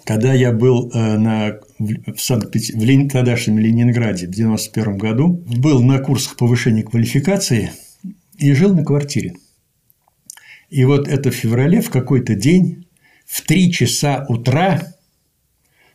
когда 0.04 0.32
я 0.32 0.52
был 0.52 0.90
э, 0.92 1.18
на, 1.18 1.58
в, 1.78 2.16
Санкт 2.16 2.54
в 2.54 2.84
Лени, 2.84 3.08
тогдашнем 3.08 3.58
Ленинграде 3.58 4.26
в 4.26 4.30
91 4.30 4.96
году, 4.96 5.44
был 5.46 5.82
на 5.82 5.98
курсах 5.98 6.36
повышения 6.36 6.82
квалификации 6.82 7.72
и 8.38 8.52
жил 8.52 8.74
на 8.74 8.84
квартире. 8.84 9.34
И 10.72 10.86
вот 10.86 11.06
это 11.06 11.30
в 11.30 11.34
феврале 11.34 11.82
в 11.82 11.90
какой-то 11.90 12.34
день 12.34 12.86
в 13.26 13.42
3 13.42 13.72
часа 13.72 14.24
утра 14.30 14.80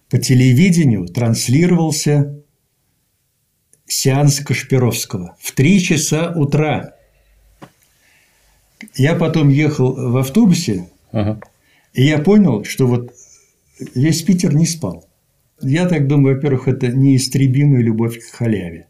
по 0.08 0.20
телевидению 0.20 1.08
транслировался 1.08 2.44
сеанс 3.88 4.40
Кашпировского. 4.40 5.36
В 5.40 5.52
3 5.54 5.82
часа 5.82 6.32
утра. 6.36 6.94
Я 8.94 9.16
потом 9.16 9.50
ехал 9.50 10.12
в 10.12 10.16
автобусе, 10.16 10.88
ага. 11.12 11.42
и 11.94 12.04
я 12.04 12.20
понял, 12.20 12.64
что 12.64 12.86
вот 12.86 13.16
весь 13.96 14.22
Питер 14.22 14.54
не 14.54 14.68
спал. 14.68 15.10
Я 15.60 15.88
так 15.88 16.08
думаю, 16.08 16.36
во-первых, 16.36 16.68
это 16.68 16.90
неистребимая 16.90 17.82
любовь 17.82 18.20
к 18.20 18.32
халяве 18.32 18.87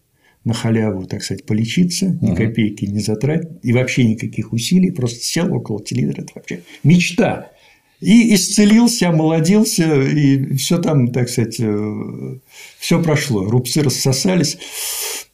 на 0.47 0.53
халяву, 0.53 1.05
так 1.05 1.21
сказать, 1.21 1.45
полечиться, 1.45 2.17
ни 2.21 2.33
копейки 2.33 2.85
не 2.85 2.99
затратить, 2.99 3.49
и 3.63 3.73
вообще 3.73 4.05
никаких 4.05 4.53
усилий, 4.53 4.91
просто 4.91 5.19
сел 5.19 5.53
около 5.53 5.83
телевизора, 5.83 6.21
это 6.21 6.31
вообще 6.35 6.61
мечта. 6.83 7.51
И 7.99 8.33
исцелился, 8.33 9.09
омолодился, 9.09 10.01
и 10.01 10.55
все 10.55 10.77
там, 10.77 11.11
так 11.11 11.29
сказать, 11.29 11.57
э, 11.59 12.37
все 12.79 13.01
прошло. 13.01 13.43
Рубцы 13.43 13.81
рассосались. 13.81 14.57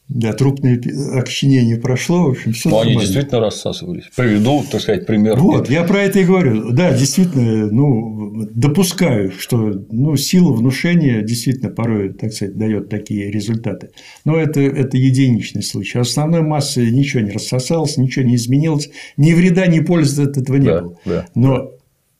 Да, 0.08 0.34
трупное 0.34 0.78
окоченение 1.14 1.78
прошло, 1.78 2.24
в 2.24 2.30
общем, 2.32 2.52
все 2.52 2.68
Но 2.68 2.80
они 2.80 2.94
действительно 2.94 3.40
рассасывались. 3.40 4.04
Приведу, 4.14 4.62
так 4.70 4.82
сказать, 4.82 5.06
пример. 5.06 5.38
Вот, 5.38 5.70
я 5.70 5.82
про 5.82 6.02
это 6.02 6.20
и 6.20 6.24
говорю. 6.24 6.72
Да, 6.72 6.92
действительно, 6.92 7.70
ну, 7.70 8.46
допускаю, 8.50 9.32
что 9.32 9.56
ну, 9.90 10.14
сила 10.16 10.52
внушения 10.52 11.22
действительно 11.22 11.70
порой, 11.70 12.12
так 12.12 12.34
сказать, 12.34 12.56
дает 12.56 12.90
такие 12.90 13.30
результаты. 13.30 13.92
Но 14.26 14.36
это, 14.36 14.60
это 14.60 14.98
единичный 14.98 15.62
случай. 15.62 15.98
Основной 15.98 16.42
массы 16.42 16.90
ничего 16.90 17.22
не 17.22 17.30
рассосалось, 17.30 17.96
ничего 17.96 18.26
не 18.26 18.36
изменилось. 18.36 18.90
Ни 19.16 19.32
вреда, 19.32 19.66
ни 19.66 19.80
пользы 19.80 20.24
от 20.24 20.36
этого 20.36 20.56
не 20.56 20.66
да, 20.66 20.82
было. 20.82 20.98
Да, 21.06 21.26
Но 21.34 21.56
да. 21.56 21.68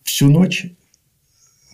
всю 0.05 0.31
ночь 0.31 0.67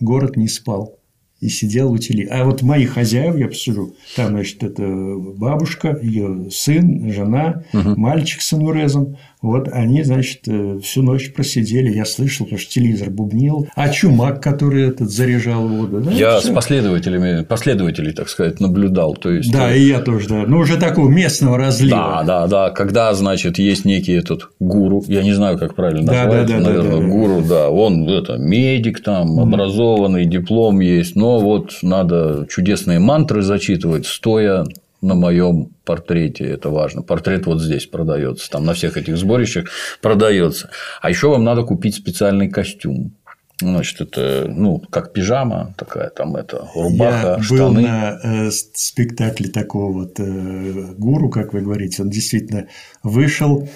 город 0.01 0.35
не 0.35 0.49
спал 0.49 0.99
и 1.41 1.49
сидел 1.49 1.91
у 1.91 1.97
теле. 1.97 2.27
А 2.31 2.45
вот 2.45 2.61
мои 2.61 2.85
хозяев, 2.85 3.35
я 3.35 3.47
посужу, 3.47 3.95
там, 4.15 4.29
значит, 4.29 4.63
это 4.63 4.83
бабушка, 4.85 5.99
ее 6.01 6.49
сын, 6.51 7.11
жена, 7.11 7.63
угу. 7.73 7.99
мальчик 7.99 8.41
с 8.41 8.53
анурезом. 8.53 9.17
Вот 9.41 9.69
они, 9.71 10.03
значит, 10.03 10.41
э, 10.45 10.77
всю 10.83 11.01
ночь 11.01 11.33
просидели. 11.33 11.91
Я 11.91 12.05
слышал, 12.05 12.45
потому 12.45 12.59
что 12.59 12.71
телевизор 12.71 13.09
бубнил. 13.09 13.67
А 13.75 13.89
чумак, 13.89 14.39
который 14.39 14.89
этот 14.89 15.09
заряжал 15.09 15.67
воду. 15.67 15.99
Да, 15.99 16.11
я 16.11 16.39
с 16.39 16.47
последователями, 16.47 17.43
последователей, 17.43 18.13
так 18.13 18.29
сказать, 18.29 18.59
наблюдал. 18.59 19.15
То 19.15 19.31
есть... 19.31 19.51
Да, 19.51 19.71
э, 19.71 19.79
и 19.79 19.87
я 19.87 19.99
тоже, 19.99 20.29
да. 20.29 20.43
Ну, 20.45 20.59
уже 20.59 20.77
такого 20.77 21.09
местного 21.09 21.57
разлива. 21.57 22.21
Да, 22.23 22.23
да, 22.23 22.47
да. 22.47 22.69
Когда, 22.69 23.11
значит, 23.15 23.57
есть 23.57 23.83
некий 23.83 24.13
этот 24.13 24.49
гуру, 24.59 25.03
я 25.07 25.23
не 25.23 25.33
знаю, 25.33 25.57
как 25.57 25.73
правильно 25.73 26.05
да, 26.05 26.25
назвать, 26.25 26.45
да, 26.45 26.59
да, 26.59 26.63
наверное, 26.63 26.91
да, 26.91 27.01
да, 27.01 27.07
гуру, 27.07 27.41
да. 27.41 27.69
Он 27.71 28.07
это 28.07 28.37
медик 28.37 29.01
там, 29.01 29.39
образованный, 29.39 30.27
диплом 30.27 30.81
есть, 30.81 31.15
но 31.15 31.30
вот 31.39 31.79
надо 31.81 32.45
чудесные 32.49 32.99
мантры 32.99 33.41
зачитывать, 33.41 34.05
стоя 34.05 34.65
на 35.01 35.15
моем 35.15 35.69
портрете, 35.83 36.45
это 36.45 36.69
важно. 36.69 37.01
Портрет 37.01 37.45
вот 37.47 37.59
здесь 37.61 37.87
продается, 37.87 38.49
там 38.49 38.65
на 38.65 38.73
всех 38.73 38.97
этих 38.97 39.17
сборищах 39.17 39.69
продается. 40.01 40.69
А 41.01 41.09
еще 41.09 41.29
вам 41.29 41.43
надо 41.43 41.63
купить 41.63 41.95
специальный 41.95 42.49
костюм. 42.49 43.13
Значит, 43.59 44.01
это, 44.01 44.45
ну, 44.47 44.79
как 44.89 45.13
пижама 45.13 45.75
такая, 45.77 46.09
там 46.09 46.35
это 46.35 46.67
рубаха, 46.73 47.35
Я 47.37 47.43
штаны. 47.43 47.59
был 47.59 47.71
на 47.73 48.19
э, 48.23 48.51
спектакле 48.51 49.49
такого 49.49 49.91
вот 49.93 50.19
э, 50.19 50.93
гуру, 50.97 51.29
как 51.29 51.53
вы 51.53 51.61
говорите, 51.61 52.01
он 52.01 52.09
действительно 52.09 52.67
вышел, 53.03 53.69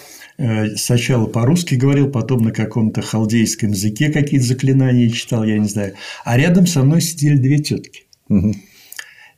сначала 0.76 1.26
по-русски 1.28 1.76
говорил, 1.76 2.12
потом 2.12 2.44
на 2.44 2.52
каком-то 2.52 3.02
халдейском 3.02 3.72
языке 3.72 4.10
какие-то 4.12 4.46
заклинания 4.46 5.10
читал, 5.10 5.44
я 5.44 5.58
не 5.58 5.68
знаю. 5.68 5.94
А 6.24 6.38
рядом 6.38 6.68
со 6.68 6.84
мной 6.84 7.02
сидели 7.02 7.38
две 7.38 7.60
тетки. 7.60 8.04
Угу. 8.30 8.54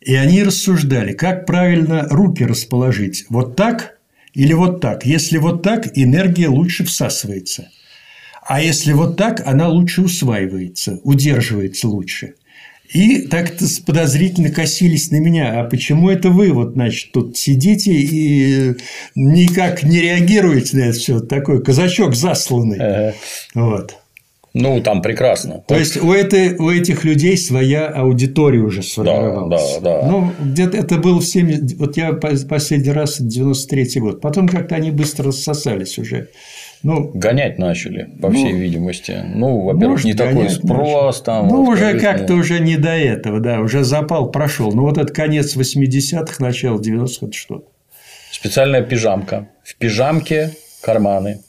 И 0.01 0.15
они 0.15 0.43
рассуждали, 0.43 1.13
как 1.13 1.45
правильно 1.45 2.07
руки 2.09 2.43
расположить. 2.43 3.25
Вот 3.29 3.55
так 3.55 3.97
или 4.33 4.53
вот 4.53 4.81
так. 4.81 5.05
Если 5.05 5.37
вот 5.37 5.63
так, 5.63 5.97
энергия 5.97 6.47
лучше 6.47 6.83
всасывается. 6.85 7.69
А 8.47 8.61
если 8.61 8.93
вот 8.93 9.17
так, 9.17 9.45
она 9.45 9.67
лучше 9.67 10.03
усваивается, 10.03 10.99
удерживается 11.03 11.87
лучше. 11.89 12.35
И 12.93 13.23
так-то 13.23 13.65
подозрительно 13.85 14.49
косились 14.49 15.11
на 15.11 15.17
меня. 15.17 15.59
А 15.59 15.63
почему 15.65 16.09
это 16.09 16.29
вы 16.29 16.51
вот, 16.53 16.73
значит, 16.73 17.11
тут 17.11 17.38
сидите 17.38 17.91
и 17.91 18.75
никак 19.15 19.83
не 19.83 19.99
реагируете 19.99 20.77
на 20.77 20.81
это 20.81 20.97
все? 20.97 21.19
Такой 21.19 21.61
казачок 21.61 22.15
засланный. 22.15 22.77
Ага. 22.79 23.13
Вот. 23.55 23.97
Ну, 24.53 24.81
там 24.81 25.01
прекрасно. 25.01 25.63
То 25.67 25.77
есть 25.77 25.97
у, 25.97 26.11
этой, 26.11 26.55
у 26.55 26.71
этих 26.71 27.03
людей 27.03 27.38
своя 27.38 27.88
аудитория 27.88 28.59
уже 28.59 28.81
сформировалась. 28.81 29.75
Да, 29.75 29.79
да, 29.81 30.01
да. 30.01 30.07
Ну, 30.09 30.31
где-то 30.39 30.77
это 30.77 30.97
было 30.97 31.19
в 31.19 31.25
70... 31.25 31.77
Вот 31.77 31.97
я 31.97 32.13
последний 32.13 32.91
раз 32.91 33.17
93 33.19 33.99
год. 33.99 34.21
Потом 34.21 34.47
как-то 34.47 34.75
они 34.75 34.89
быстро 34.91 35.25
рассосались 35.25 35.99
уже. 35.99 36.29
Ну, 36.84 37.11
гонять 37.13 37.57
начали, 37.57 38.09
по 38.21 38.32
всей 38.32 38.53
ну, 38.53 38.59
видимости. 38.59 39.21
Ну, 39.25 39.61
во-первых, 39.61 40.03
не 40.03 40.13
такой 40.13 40.49
спрос 40.49 41.21
там. 41.21 41.47
Ну, 41.47 41.63
уже 41.63 41.99
как-то 41.99 42.36
уже 42.36 42.59
не 42.59 42.78
до 42.78 42.89
этого, 42.89 43.39
да, 43.39 43.59
уже 43.59 43.84
запал 43.84 44.32
прошел. 44.32 44.71
Ну, 44.71 44.84
вот 44.84 44.97
этот 44.97 45.15
конец 45.15 45.55
80-х, 45.55 46.36
начало 46.39 46.80
90-х, 46.80 47.25
это 47.28 47.34
что? 47.34 47.65
Специальная 48.32 48.84
пижамка. 48.84 49.49
В 49.63 49.75
пижамке 49.75 50.51
карманы. 50.82 51.39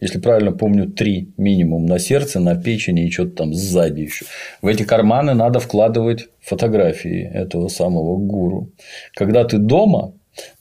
Если 0.00 0.18
правильно 0.18 0.52
помню, 0.52 0.90
три 0.90 1.32
минимум 1.38 1.86
на 1.86 1.98
сердце, 1.98 2.40
на 2.40 2.60
печени 2.60 3.06
и 3.06 3.10
что-то 3.10 3.36
там 3.36 3.54
сзади 3.54 4.02
еще. 4.02 4.26
В 4.60 4.66
эти 4.66 4.82
карманы 4.82 5.32
надо 5.34 5.60
вкладывать 5.60 6.28
фотографии 6.42 7.22
этого 7.32 7.68
самого 7.68 8.18
гуру. 8.18 8.70
Когда 9.14 9.44
ты 9.44 9.58
дома, 9.58 10.12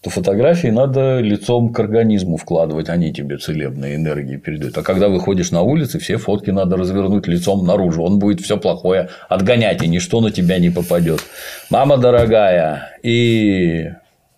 то 0.02 0.10
фотографии 0.10 0.68
надо 0.68 1.20
лицом 1.20 1.74
к 1.74 1.80
организму 1.80 2.38
вкладывать, 2.38 2.90
они 2.90 3.14
тебе 3.14 3.38
целебные 3.38 3.96
энергии 3.96 4.38
передают. 4.38 4.78
А 4.78 4.84
когда 4.84 5.10
выходишь 5.10 5.52
на 5.52 5.62
улицу, 5.62 6.00
все 6.00 6.18
фотки 6.18 6.52
надо 6.52 6.78
развернуть 6.78 7.28
лицом 7.28 7.66
наружу. 7.66 8.04
Он 8.04 8.20
будет 8.20 8.42
все 8.42 8.58
плохое 8.58 9.10
отгонять, 9.30 9.84
и 9.84 9.88
ничто 9.88 10.22
на 10.22 10.32
тебя 10.32 10.60
не 10.60 10.70
попадет. 10.70 11.22
Мама 11.70 11.98
дорогая, 11.98 12.98
и 13.02 13.92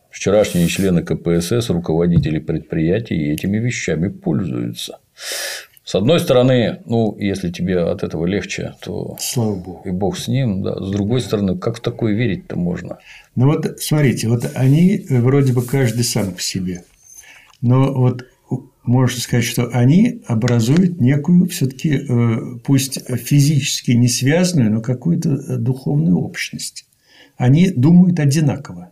вчерашние 0.09 0.67
члены 0.67 1.03
КПСС, 1.03 1.69
руководители 1.69 2.39
предприятий 2.39 3.31
этими 3.31 3.57
вещами 3.57 4.07
пользуются. 4.09 4.99
С 5.85 5.93
одной 5.93 6.19
стороны, 6.19 6.81
ну, 6.85 7.15
если 7.19 7.51
тебе 7.51 7.79
от 7.79 8.01
этого 8.01 8.25
легче, 8.25 8.73
то 8.81 9.15
Слава 9.19 9.55
Богу. 9.55 9.81
и 9.85 9.91
Бог 9.91 10.17
с 10.17 10.27
ним, 10.27 10.63
да. 10.63 10.75
С 10.83 10.89
другой 10.89 11.21
стороны, 11.21 11.59
как 11.59 11.77
в 11.77 11.79
такое 11.79 12.13
верить-то 12.13 12.55
можно? 12.55 12.97
Ну 13.35 13.45
вот 13.45 13.79
смотрите, 13.79 14.27
вот 14.27 14.51
они 14.55 15.05
вроде 15.09 15.53
бы 15.53 15.61
каждый 15.63 16.03
сам 16.03 16.33
по 16.33 16.41
себе, 16.41 16.83
но 17.61 17.93
вот 17.93 18.25
можно 18.81 19.21
сказать, 19.21 19.45
что 19.45 19.67
они 19.67 20.23
образуют 20.25 20.99
некую 21.01 21.47
все-таки, 21.49 21.99
э, 22.07 22.37
пусть 22.63 22.99
физически 23.19 23.91
не 23.91 24.07
связанную, 24.07 24.71
но 24.71 24.81
какую-то 24.81 25.57
духовную 25.57 26.17
общность. 26.17 26.87
Они 27.37 27.69
думают 27.69 28.19
одинаково. 28.19 28.91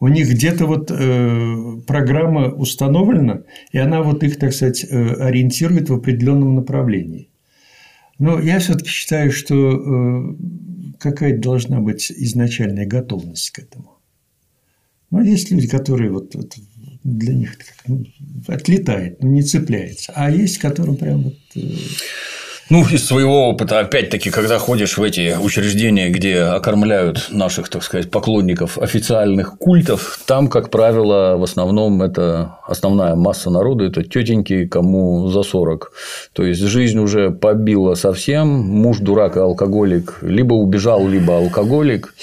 У 0.00 0.08
них 0.08 0.28
где-то 0.28 0.66
вот 0.66 0.90
э, 0.90 1.80
программа 1.86 2.48
установлена, 2.48 3.42
и 3.72 3.78
она 3.78 4.02
вот 4.02 4.22
их, 4.22 4.38
так 4.38 4.52
сказать, 4.52 4.84
э, 4.84 5.14
ориентирует 5.14 5.88
в 5.88 5.94
определенном 5.94 6.54
направлении. 6.56 7.30
Но 8.18 8.40
я 8.40 8.58
все-таки 8.58 8.88
считаю, 8.88 9.30
что 9.32 9.54
э, 9.54 10.34
какая-то 10.98 11.40
должна 11.40 11.80
быть 11.80 12.10
изначальная 12.10 12.86
готовность 12.86 13.50
к 13.50 13.60
этому. 13.60 13.98
Но 15.10 15.22
есть 15.22 15.50
люди, 15.50 15.68
которые 15.68 16.10
вот, 16.10 16.34
для 17.04 17.34
них 17.34 17.56
ну, 17.86 18.04
отлетает, 18.48 19.22
но 19.22 19.28
не 19.28 19.42
цепляется. 19.42 20.12
А 20.16 20.30
есть, 20.30 20.58
которым 20.58 20.96
прям 20.96 21.22
вот 21.22 21.36
ну, 22.70 22.86
из 22.86 23.06
своего 23.06 23.48
опыта, 23.48 23.80
опять-таки, 23.80 24.30
когда 24.30 24.58
ходишь 24.58 24.96
в 24.96 25.02
эти 25.02 25.36
учреждения, 25.36 26.08
где 26.08 26.40
окормляют 26.40 27.28
наших, 27.30 27.68
так 27.68 27.82
сказать, 27.82 28.10
поклонников 28.10 28.78
официальных 28.78 29.58
культов, 29.58 30.18
там, 30.26 30.48
как 30.48 30.70
правило, 30.70 31.36
в 31.36 31.42
основном 31.42 32.02
это 32.02 32.56
основная 32.66 33.14
масса 33.14 33.50
народа, 33.50 33.84
это 33.84 34.02
тетеньки, 34.02 34.66
кому 34.66 35.28
за 35.28 35.42
40. 35.42 35.92
То 36.32 36.44
есть 36.44 36.60
жизнь 36.60 36.98
уже 36.98 37.30
побила 37.30 37.94
совсем, 37.94 38.48
муж 38.48 38.98
дурак 38.98 39.36
и 39.36 39.40
алкоголик, 39.40 40.18
либо 40.22 40.54
убежал, 40.54 41.06
либо 41.06 41.36
алкоголик 41.36 42.14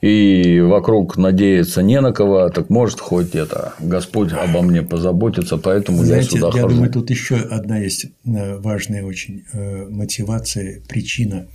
и 0.00 0.60
вокруг 0.60 1.18
надеяться 1.18 1.82
не 1.82 2.00
на 2.00 2.12
кого, 2.12 2.48
так 2.48 2.70
может 2.70 3.00
хоть 3.00 3.34
это 3.34 3.74
Господь 3.78 4.32
обо 4.32 4.62
мне 4.62 4.82
позаботится, 4.82 5.58
поэтому 5.58 6.02
Знаете, 6.04 6.24
я 6.24 6.30
сюда 6.30 6.46
я 6.46 6.52
хожу. 6.52 6.68
Я 6.68 6.74
думаю, 6.74 6.92
тут 6.92 7.10
еще 7.10 7.36
одна 7.36 7.78
есть 7.78 8.06
э, 8.24 8.56
важная 8.58 9.04
очень 9.04 9.44
э, 9.52 9.86
мотивация, 9.88 10.80
причина. 10.88 11.48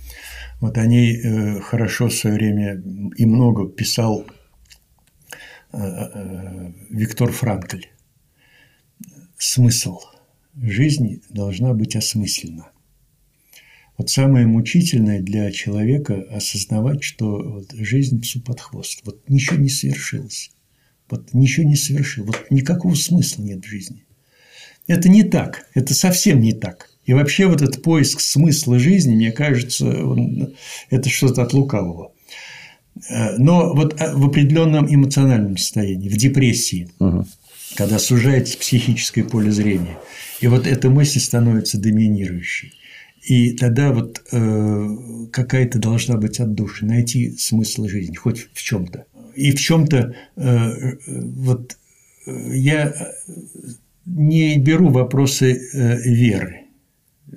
Вот 0.60 0.78
о 0.78 0.86
ней 0.86 1.20
э, 1.20 1.60
хорошо 1.60 2.06
в 2.06 2.14
свое 2.14 2.36
время 2.36 2.82
и 3.16 3.26
много 3.26 3.68
писал 3.68 4.24
Виктор 6.88 7.30
Франкль. 7.32 7.82
Смысл 9.36 9.98
жизни 10.62 11.20
должна 11.28 11.74
быть 11.74 11.96
осмыслена. 11.96 12.70
Вот 13.98 14.10
самое 14.10 14.46
мучительное 14.46 15.20
для 15.20 15.50
человека 15.50 16.26
осознавать, 16.30 17.02
что 17.02 17.38
вот 17.42 17.72
жизнь 17.72 18.20
псу 18.20 18.40
под 18.40 18.60
хвост. 18.60 19.00
Вот 19.04 19.28
ничего 19.28 19.56
не 19.56 19.70
совершилось. 19.70 20.50
Вот 21.08 21.32
ничего 21.32 21.66
не 21.66 21.76
совершил. 21.76 22.24
Вот 22.24 22.46
никакого 22.50 22.94
смысла 22.94 23.42
нет 23.42 23.64
в 23.64 23.68
жизни. 23.68 24.04
Это 24.86 25.08
не 25.08 25.22
так. 25.22 25.66
Это 25.74 25.94
совсем 25.94 26.40
не 26.40 26.52
так. 26.52 26.90
И 27.04 27.14
вообще 27.14 27.46
вот 27.46 27.62
этот 27.62 27.82
поиск 27.82 28.20
смысла 28.20 28.78
жизни, 28.78 29.14
мне 29.14 29.32
кажется, 29.32 29.86
он, 29.86 30.54
это 30.90 31.08
что-то 31.08 31.42
от 31.42 31.52
лукавого. 31.52 32.12
Но 33.38 33.74
вот 33.74 34.00
а, 34.00 34.16
в 34.16 34.26
определенном 34.26 34.92
эмоциональном 34.92 35.56
состоянии, 35.56 36.08
в 36.08 36.16
депрессии, 36.16 36.88
угу. 36.98 37.26
когда 37.76 37.98
сужается 37.98 38.58
психическое 38.58 39.22
поле 39.22 39.52
зрения, 39.52 39.98
и 40.40 40.46
вот 40.48 40.66
эта 40.66 40.90
мысль 40.90 41.20
становится 41.20 41.78
доминирующей. 41.78 42.72
И 43.26 43.54
тогда 43.56 43.92
вот 43.92 44.24
э, 44.30 44.96
какая-то 45.32 45.80
должна 45.80 46.16
быть 46.16 46.38
отдушина, 46.38 46.94
найти 46.94 47.36
смысл 47.36 47.86
жизни, 47.86 48.14
хоть 48.14 48.48
в 48.52 48.62
чем-то. 48.62 49.06
И 49.34 49.50
в 49.50 49.58
чем-то 49.58 50.14
э, 50.36 50.96
вот 51.08 51.76
э, 52.26 52.56
я 52.56 52.94
не 54.06 54.56
беру 54.58 54.90
вопросы 54.90 55.54
э, 55.54 56.02
веры. 56.02 56.66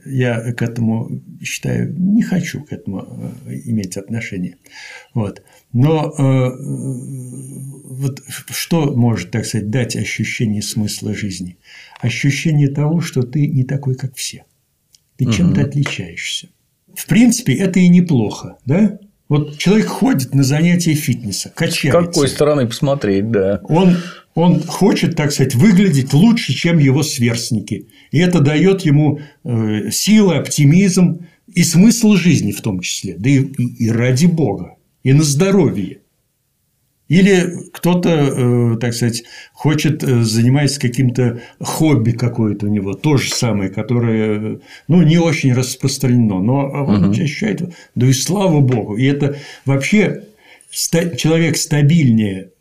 Я 0.06 0.54
к 0.54 0.62
этому 0.62 1.24
считаю, 1.42 1.92
не 1.98 2.22
хочу 2.22 2.64
к 2.64 2.72
этому 2.72 3.34
э, 3.48 3.60
иметь 3.66 3.98
отношение. 3.98 4.58
Вот. 5.16 5.42
Но 5.74 6.14
э, 6.16 6.52
вот 7.96 8.22
что 8.28 8.96
может, 8.96 9.32
так 9.32 9.44
сказать, 9.44 9.72
дать 9.72 9.96
ощущение 9.96 10.62
смысла 10.62 11.16
жизни? 11.16 11.58
Ощущение 12.00 12.68
того, 12.68 13.02
что 13.02 13.24
ты 13.24 13.48
не 13.48 13.64
такой, 13.64 13.96
как 13.96 14.16
все. 14.16 14.46
Ты 15.20 15.26
угу. 15.26 15.34
чем-то 15.34 15.62
отличаешься. 15.62 16.48
В 16.96 17.06
принципе, 17.06 17.54
это 17.54 17.80
и 17.80 17.90
неплохо, 17.90 18.58
да? 18.66 18.98
Вот 19.28 19.58
человек 19.58 19.88
ходит 19.88 20.34
на 20.34 20.44
занятия 20.44 20.96
фитнеса, 20.96 21.52
качается. 21.54 22.02
С 22.02 22.06
какой 22.06 22.28
стороны 22.30 22.66
посмотреть, 22.66 23.30
да. 23.30 23.60
Он, 23.66 23.98
он 24.34 24.64
хочет, 24.64 25.16
так 25.16 25.32
сказать, 25.34 25.56
выглядеть 25.56 26.14
лучше, 26.14 26.54
чем 26.54 26.80
его 26.80 27.04
сверстники. 27.04 27.90
И 28.12 28.18
это 28.18 28.40
дает 28.40 28.82
ему 28.82 29.20
э, 29.44 29.92
силы, 29.92 30.38
оптимизм 30.38 31.28
и 31.54 31.64
смысл 31.64 32.16
жизни 32.16 32.54
в 32.54 32.62
том 32.62 32.80
числе. 32.80 33.16
Да 33.20 33.30
и, 33.30 33.40
и, 33.40 33.86
и 33.86 33.92
ради 33.92 34.26
Бога, 34.26 34.78
и 35.04 35.12
на 35.12 35.24
здоровье. 35.24 35.99
Или 37.10 37.70
кто-то, 37.74 38.10
э, 38.10 38.78
так 38.80 38.93
сказать, 38.93 39.24
хочет 39.51 40.03
э, 40.03 40.22
заниматься 40.22 40.80
каким-то 40.80 41.41
хобби 41.60 42.12
какое-то 42.12 42.68
у 42.68 42.70
него, 42.70 42.93
то 42.93 43.18
же 43.18 43.32
самое, 43.32 43.72
которое, 43.72 44.60
ну, 44.88 45.01
не 45.01 45.18
очень 45.18 45.53
распространено, 45.53 46.39
но 46.39 46.70
он 46.70 47.03
угу. 47.05 47.12
ощущает, 47.12 47.74
да 47.95 48.05
и 48.05 48.14
слава 48.14 48.62
богу. 48.62 48.95
И 48.95 49.05
это 49.05 49.38
вообще 49.66 50.24
человек 50.72 51.57
стабильнее 51.57 52.51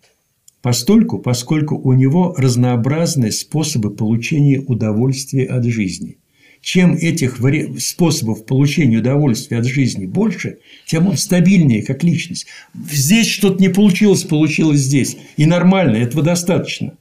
постольку, 0.62 1.18
поскольку 1.18 1.76
у 1.76 1.92
него 1.92 2.34
разнообразные 2.38 3.32
способы 3.32 3.90
получения 3.90 4.61
удовольствия 4.61 5.44
от 5.44 5.64
жизни– 5.66 6.16
чем 6.61 6.95
этих 6.95 7.39
способов 7.79 8.45
получения 8.45 8.99
удовольствия 8.99 9.59
от 9.59 9.65
жизни 9.65 10.07
больше, 10.07 10.59
тем 10.87 11.07
он 11.07 11.17
стабильнее 11.17 11.85
как 11.85 12.03
личность. 12.03 12.47
Здесь 12.91 13.29
что-то 13.29 13.61
не 13.61 13.69
получилось, 13.69 14.25
получилось 14.25 14.81
здесь. 14.81 15.17
И 15.37 15.47
нормально, 15.47 15.97
этого 15.97 16.23
достаточно. 16.23 16.97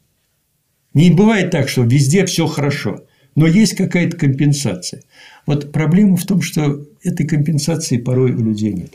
Не 0.93 1.11
бывает 1.11 1.51
так, 1.51 1.69
что 1.69 1.83
везде 1.83 2.25
все 2.25 2.47
хорошо, 2.47 3.05
но 3.35 3.45
есть 3.45 3.75
какая-то 3.75 4.17
компенсация. 4.17 5.03
Вот 5.45 5.71
проблема 5.71 6.17
в 6.17 6.25
том, 6.25 6.41
что 6.41 6.85
этой 7.03 7.27
компенсации 7.27 7.97
порой 7.97 8.31
у 8.31 8.43
людей 8.43 8.73
нет. 8.73 8.93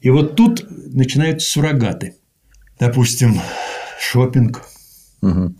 И 0.00 0.10
вот 0.10 0.36
тут 0.36 0.66
начинаются 0.94 1.50
суррогаты. 1.50 2.16
Допустим, 2.78 3.40
шопинг, 3.98 4.68
угу. 5.22 5.54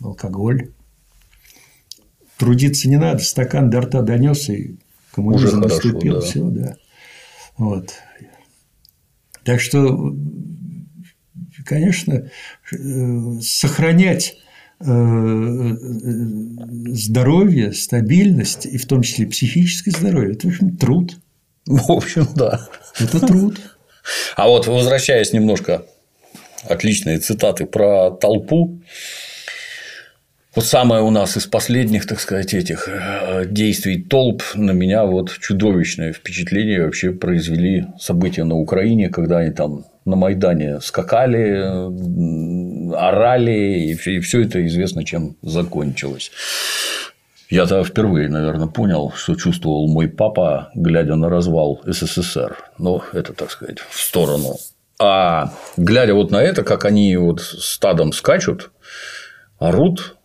алкоголь, 0.00 0.70
трудиться 2.40 2.88
не 2.88 2.96
надо, 2.96 3.22
стакан 3.22 3.68
до 3.68 3.82
рта 3.82 4.00
донес, 4.00 4.48
и 4.48 4.78
коммунизм 5.12 5.46
Уже 5.46 5.56
наступил, 5.58 6.14
да. 6.14 6.20
все, 6.22 6.42
да. 6.44 6.76
Вот. 7.58 7.92
Так 9.44 9.60
что, 9.60 10.16
конечно, 11.66 12.30
сохранять 13.42 14.38
э, 14.80 15.76
здоровье, 16.92 17.74
стабильность, 17.74 18.64
и 18.64 18.78
в 18.78 18.86
том 18.86 19.02
числе 19.02 19.26
психическое 19.26 19.90
здоровье, 19.90 20.32
это, 20.32 20.48
в 20.48 20.50
общем, 20.50 20.76
труд. 20.78 21.18
В 21.66 21.92
общем, 21.92 22.26
да. 22.34 22.66
Это 22.98 23.20
труд. 23.20 23.60
А 24.34 24.48
вот 24.48 24.66
возвращаясь 24.66 25.34
немножко 25.34 25.84
отличные 26.64 27.18
цитаты 27.18 27.66
про 27.66 28.10
толпу. 28.10 28.80
Вот 30.52 30.64
самое 30.64 31.00
у 31.02 31.10
нас 31.10 31.36
из 31.36 31.46
последних, 31.46 32.06
так 32.06 32.18
сказать, 32.18 32.54
этих 32.54 32.88
э, 32.88 33.44
действий 33.46 34.02
толп 34.02 34.42
на 34.54 34.72
меня 34.72 35.04
вот 35.04 35.30
чудовищное 35.38 36.12
впечатление 36.12 36.84
вообще 36.84 37.12
произвели 37.12 37.86
события 38.00 38.42
на 38.42 38.56
Украине, 38.56 39.10
когда 39.10 39.38
они 39.38 39.52
там 39.52 39.84
на 40.04 40.16
Майдане 40.16 40.80
скакали, 40.80 41.54
орали, 42.96 43.90
и 43.90 43.94
все 43.94 44.42
это 44.42 44.66
известно, 44.66 45.04
чем 45.04 45.36
закончилось. 45.40 46.32
Я 47.48 47.66
тогда 47.66 47.84
впервые, 47.84 48.28
наверное, 48.28 48.66
понял, 48.66 49.12
что 49.14 49.36
чувствовал 49.36 49.88
мой 49.88 50.08
папа, 50.08 50.70
глядя 50.74 51.14
на 51.14 51.28
развал 51.28 51.80
СССР. 51.84 52.56
Ну, 52.78 53.02
это, 53.12 53.34
так 53.34 53.52
сказать, 53.52 53.78
в 53.88 54.00
сторону. 54.00 54.56
А 54.98 55.52
глядя 55.76 56.14
вот 56.14 56.32
на 56.32 56.42
это, 56.42 56.64
как 56.64 56.84
они 56.84 57.16
вот 57.16 57.40
стадом 57.40 58.12
скачут, 58.12 58.72
орут, 59.58 60.16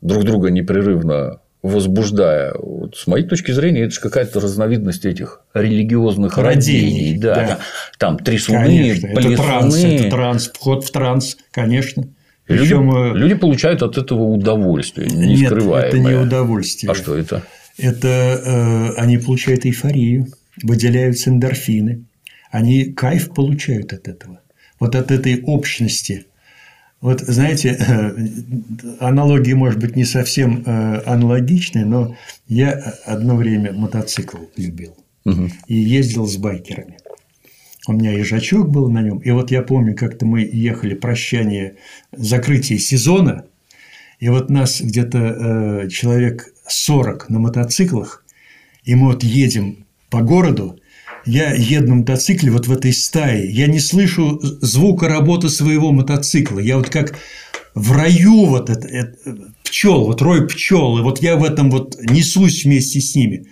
друг 0.00 0.24
друга 0.24 0.50
непрерывно 0.50 1.40
возбуждая. 1.62 2.54
Вот, 2.58 2.96
с 2.96 3.06
моей 3.06 3.26
точки 3.26 3.52
зрения, 3.52 3.82
это 3.82 3.94
же 3.94 4.00
какая-то 4.00 4.40
разновидность 4.40 5.04
этих 5.04 5.42
религиозных 5.52 6.38
родений. 6.38 7.18
Да. 7.18 7.34
да. 7.34 7.58
Там 7.98 8.18
трясуны, 8.18 8.64
конечно. 8.64 9.06
Это 9.08 9.36
транс, 9.36 9.84
это 9.84 10.10
транс, 10.10 10.50
вход 10.52 10.84
в 10.84 10.90
транс, 10.90 11.36
конечно. 11.50 12.04
Люди, 12.48 12.62
Причем... 12.62 12.90
Э, 12.90 13.16
люди 13.16 13.34
получают 13.34 13.82
от 13.82 13.96
этого 13.96 14.22
удовольствие, 14.22 15.08
не 15.08 15.36
Нет, 15.36 15.52
это 15.52 15.98
не 15.98 16.14
удовольствие. 16.14 16.90
А 16.90 16.94
что 16.94 17.16
это? 17.16 17.42
Это 17.78 18.08
э, 18.08 19.00
они 19.00 19.18
получают 19.18 19.64
эйфорию, 19.66 20.26
выделяются 20.62 21.30
эндорфины, 21.30 22.04
они 22.50 22.86
кайф 22.86 23.32
получают 23.32 23.92
от 23.92 24.08
этого, 24.08 24.40
вот 24.80 24.96
от 24.96 25.10
этой 25.10 25.42
общности. 25.42 26.26
Вот, 27.00 27.20
знаете, 27.20 27.78
э, 27.78 28.96
аналогии, 29.00 29.54
может 29.54 29.80
быть, 29.80 29.96
не 29.96 30.04
совсем 30.04 30.62
э, 30.66 31.02
аналогичные, 31.06 31.86
но 31.86 32.16
я 32.46 32.72
одно 33.06 33.36
время 33.36 33.72
мотоцикл 33.72 34.36
любил 34.56 34.94
угу. 35.24 35.48
и 35.66 35.74
ездил 35.74 36.26
с 36.26 36.36
байкерами. 36.36 36.98
У 37.86 37.92
меня 37.92 38.12
ежачок 38.12 38.68
был 38.68 38.90
на 38.90 39.00
нем. 39.00 39.18
И 39.18 39.30
вот 39.30 39.50
я 39.50 39.62
помню, 39.62 39.96
как-то 39.96 40.26
мы 40.26 40.42
ехали 40.42 40.94
прощание, 40.94 41.76
закрытие 42.12 42.78
сезона, 42.78 43.46
и 44.18 44.28
вот 44.28 44.50
нас 44.50 44.82
где-то 44.82 45.18
э, 45.18 45.88
человек 45.88 46.52
40 46.68 47.30
на 47.30 47.38
мотоциклах, 47.38 48.24
и 48.84 48.94
мы 48.94 49.12
вот 49.12 49.22
едем 49.24 49.86
по 50.10 50.20
городу, 50.20 50.79
я 51.30 51.54
еду 51.54 51.88
на 51.88 51.94
мотоцикле 51.96 52.50
вот 52.50 52.66
в 52.66 52.72
этой 52.72 52.92
стае, 52.92 53.50
я 53.50 53.66
не 53.66 53.78
слышу 53.78 54.40
звука 54.42 55.08
работы 55.08 55.48
своего 55.48 55.92
мотоцикла. 55.92 56.58
Я 56.58 56.76
вот 56.76 56.90
как 56.90 57.14
в 57.74 57.92
раю 57.92 58.46
вот 58.46 58.68
это, 58.68 58.88
это 58.88 59.16
пчел, 59.62 60.06
вот 60.06 60.20
рой 60.22 60.48
пчел, 60.48 60.98
и 60.98 61.02
вот 61.02 61.22
я 61.22 61.36
в 61.36 61.44
этом 61.44 61.70
вот 61.70 61.96
несусь 62.02 62.64
вместе 62.64 63.00
с 63.00 63.14
ними 63.14 63.46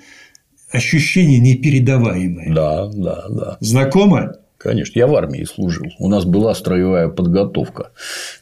ощущение 0.70 1.38
непередаваемое. 1.38 2.52
Да, 2.52 2.86
да, 2.92 3.26
да. 3.28 3.56
Знакомо? 3.60 4.34
Конечно, 4.58 4.98
я 4.98 5.06
в 5.06 5.14
армии 5.14 5.44
служил. 5.44 5.86
У 6.00 6.08
нас 6.08 6.24
была 6.24 6.54
строевая 6.54 7.08
подготовка, 7.08 7.92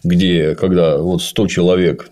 где, 0.03 0.55
когда 0.55 0.97
вот 0.97 1.23
100 1.23 1.47
человек, 1.49 2.11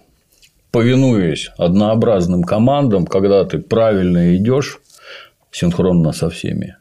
повинуясь 0.70 1.50
однообразным 1.56 2.42
командам, 2.42 3.06
когда 3.06 3.44
ты 3.44 3.58
правильно 3.58 4.36
идешь 4.36 4.78
синхронно 5.50 6.12
со 6.12 6.28
всеми, 6.28 6.76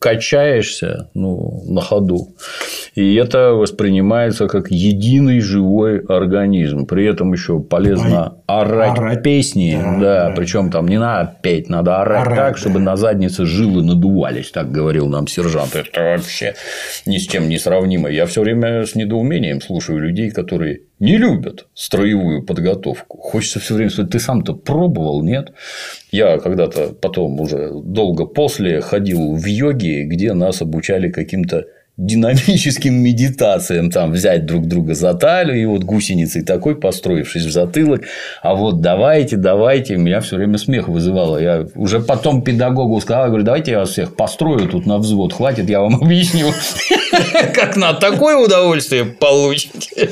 качаешься 0.00 1.10
ну, 1.12 1.62
на 1.66 1.82
ходу. 1.82 2.34
И 2.94 3.14
это 3.16 3.52
воспринимается 3.52 4.48
как 4.48 4.70
единый 4.70 5.40
живой 5.40 6.00
организм. 6.00 6.86
При 6.86 7.04
этом 7.04 7.34
еще 7.34 7.60
полезно 7.60 8.36
орать, 8.46 8.98
орать 8.98 9.22
песни. 9.22 9.78
Да, 9.78 10.00
да, 10.00 10.28
да. 10.30 10.34
Причем 10.34 10.70
там 10.70 10.88
не 10.88 10.98
надо 10.98 11.36
петь, 11.42 11.68
надо 11.68 12.00
орать, 12.00 12.26
орать 12.26 12.38
так, 12.38 12.56
чтобы 12.56 12.80
на 12.80 12.96
заднице 12.96 13.44
жилы 13.44 13.84
надувались, 13.84 14.50
так 14.50 14.72
говорил 14.72 15.06
нам 15.06 15.26
сержант. 15.26 15.76
Это 15.76 16.00
вообще 16.00 16.54
ни 17.04 17.18
с 17.18 17.26
чем 17.26 17.50
не 17.50 17.58
сравнимо. 17.58 18.08
Я 18.08 18.24
все 18.24 18.40
время 18.40 18.86
с 18.86 18.94
недоумением 18.94 19.60
слушаю 19.60 19.98
людей, 19.98 20.30
которые 20.30 20.80
не 21.00 21.16
любят 21.16 21.66
строевую 21.74 22.44
подготовку. 22.44 23.18
Хочется 23.18 23.58
все 23.58 23.74
время 23.74 23.90
сказать, 23.90 24.12
ты 24.12 24.20
сам-то 24.20 24.54
пробовал, 24.54 25.22
нет? 25.22 25.52
Я 26.12 26.38
когда-то 26.38 26.88
потом 26.88 27.40
уже 27.40 27.70
долго 27.72 28.26
после 28.26 28.80
ходил 28.80 29.34
в 29.34 29.44
йоги, 29.46 30.04
где 30.04 30.34
нас 30.34 30.60
обучали 30.62 31.10
каким-то 31.10 31.64
динамическим 32.06 32.94
медитациям, 32.94 33.90
там 33.90 34.12
взять 34.12 34.46
друг 34.46 34.66
друга 34.66 34.94
за 34.94 35.12
талию 35.14 35.60
и 35.60 35.66
вот 35.66 35.84
гусеницей 35.84 36.42
такой, 36.42 36.74
построившись 36.74 37.44
в 37.44 37.50
затылок, 37.50 38.02
а 38.42 38.54
вот 38.54 38.80
давайте, 38.80 39.36
давайте, 39.36 39.96
меня 39.96 40.20
все 40.20 40.36
время 40.36 40.56
смех 40.56 40.88
вызывало. 40.88 41.36
Я 41.36 41.66
уже 41.74 42.00
потом 42.00 42.42
педагогу 42.42 43.00
сказал, 43.00 43.28
говорю, 43.28 43.44
давайте 43.44 43.72
я 43.72 43.80
вас 43.80 43.90
всех 43.90 44.16
построю 44.16 44.66
тут 44.68 44.86
на 44.86 44.98
взвод, 44.98 45.34
хватит, 45.34 45.68
я 45.68 45.80
вам 45.80 45.96
объясню, 46.02 46.52
как 47.54 47.76
на 47.76 47.92
такое 47.92 48.36
удовольствие 48.36 49.04
получите. 49.04 50.10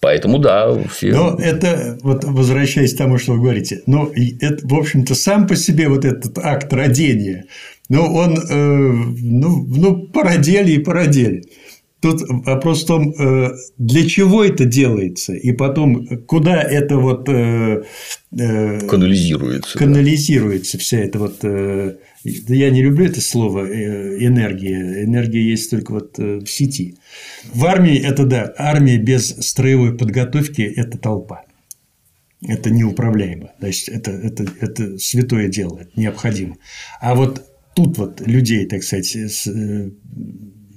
Поэтому 0.00 0.38
да, 0.38 0.72
все. 0.94 1.08
Но 1.08 1.36
это, 1.40 1.98
вот 2.02 2.22
возвращаясь 2.22 2.94
к 2.94 2.98
тому, 2.98 3.18
что 3.18 3.32
вы 3.32 3.40
говорите, 3.40 3.82
ну, 3.86 4.12
это, 4.40 4.64
в 4.64 4.74
общем-то, 4.74 5.16
сам 5.16 5.48
по 5.48 5.56
себе 5.56 5.88
вот 5.88 6.04
этот 6.04 6.38
акт 6.38 6.72
родения, 6.72 7.46
ну, 7.88 8.02
он, 8.14 8.38
э, 8.38 8.92
ну, 9.22 9.66
ну, 9.66 10.08
породели 10.08 10.72
и 10.72 10.78
породели. 10.78 11.44
Тут 12.00 12.22
вопрос 12.28 12.84
в 12.84 12.86
том, 12.86 13.12
э, 13.18 13.50
для 13.78 14.06
чего 14.06 14.44
это 14.44 14.64
делается, 14.66 15.34
и 15.34 15.50
потом, 15.52 16.06
куда 16.26 16.62
это 16.62 16.98
вот 16.98 17.28
э, 17.28 17.82
канализируется. 18.30 19.78
Канализируется 19.78 20.76
да. 20.76 20.82
вся 20.82 20.98
эта 20.98 21.18
вот. 21.18 21.42
Я 22.24 22.70
не 22.70 22.82
люблю 22.82 23.06
это 23.06 23.20
слово 23.20 23.64
энергия. 23.66 25.04
Энергия 25.04 25.40
есть 25.40 25.70
только 25.70 25.92
вот 25.92 26.18
в 26.18 26.46
сети. 26.46 26.96
В 27.54 27.64
армии 27.64 27.96
это 27.96 28.24
да, 28.24 28.52
армия 28.58 28.98
без 28.98 29.28
строевой 29.28 29.96
подготовки– 29.96 30.62
это 30.76 30.98
толпа. 30.98 31.44
Это 32.46 32.70
неуправляемо. 32.70 33.52
Значит, 33.60 33.88
это, 33.88 34.10
это, 34.10 34.46
это 34.60 34.98
святое 34.98 35.48
дело, 35.48 35.78
это 35.78 35.90
необходимо. 35.98 36.56
А 37.00 37.14
вот 37.14 37.47
тут 37.78 37.96
вот 37.96 38.20
людей, 38.26 38.66
так 38.66 38.82
сказать, 38.82 39.06
с, 39.06 39.46
э, 39.46 39.90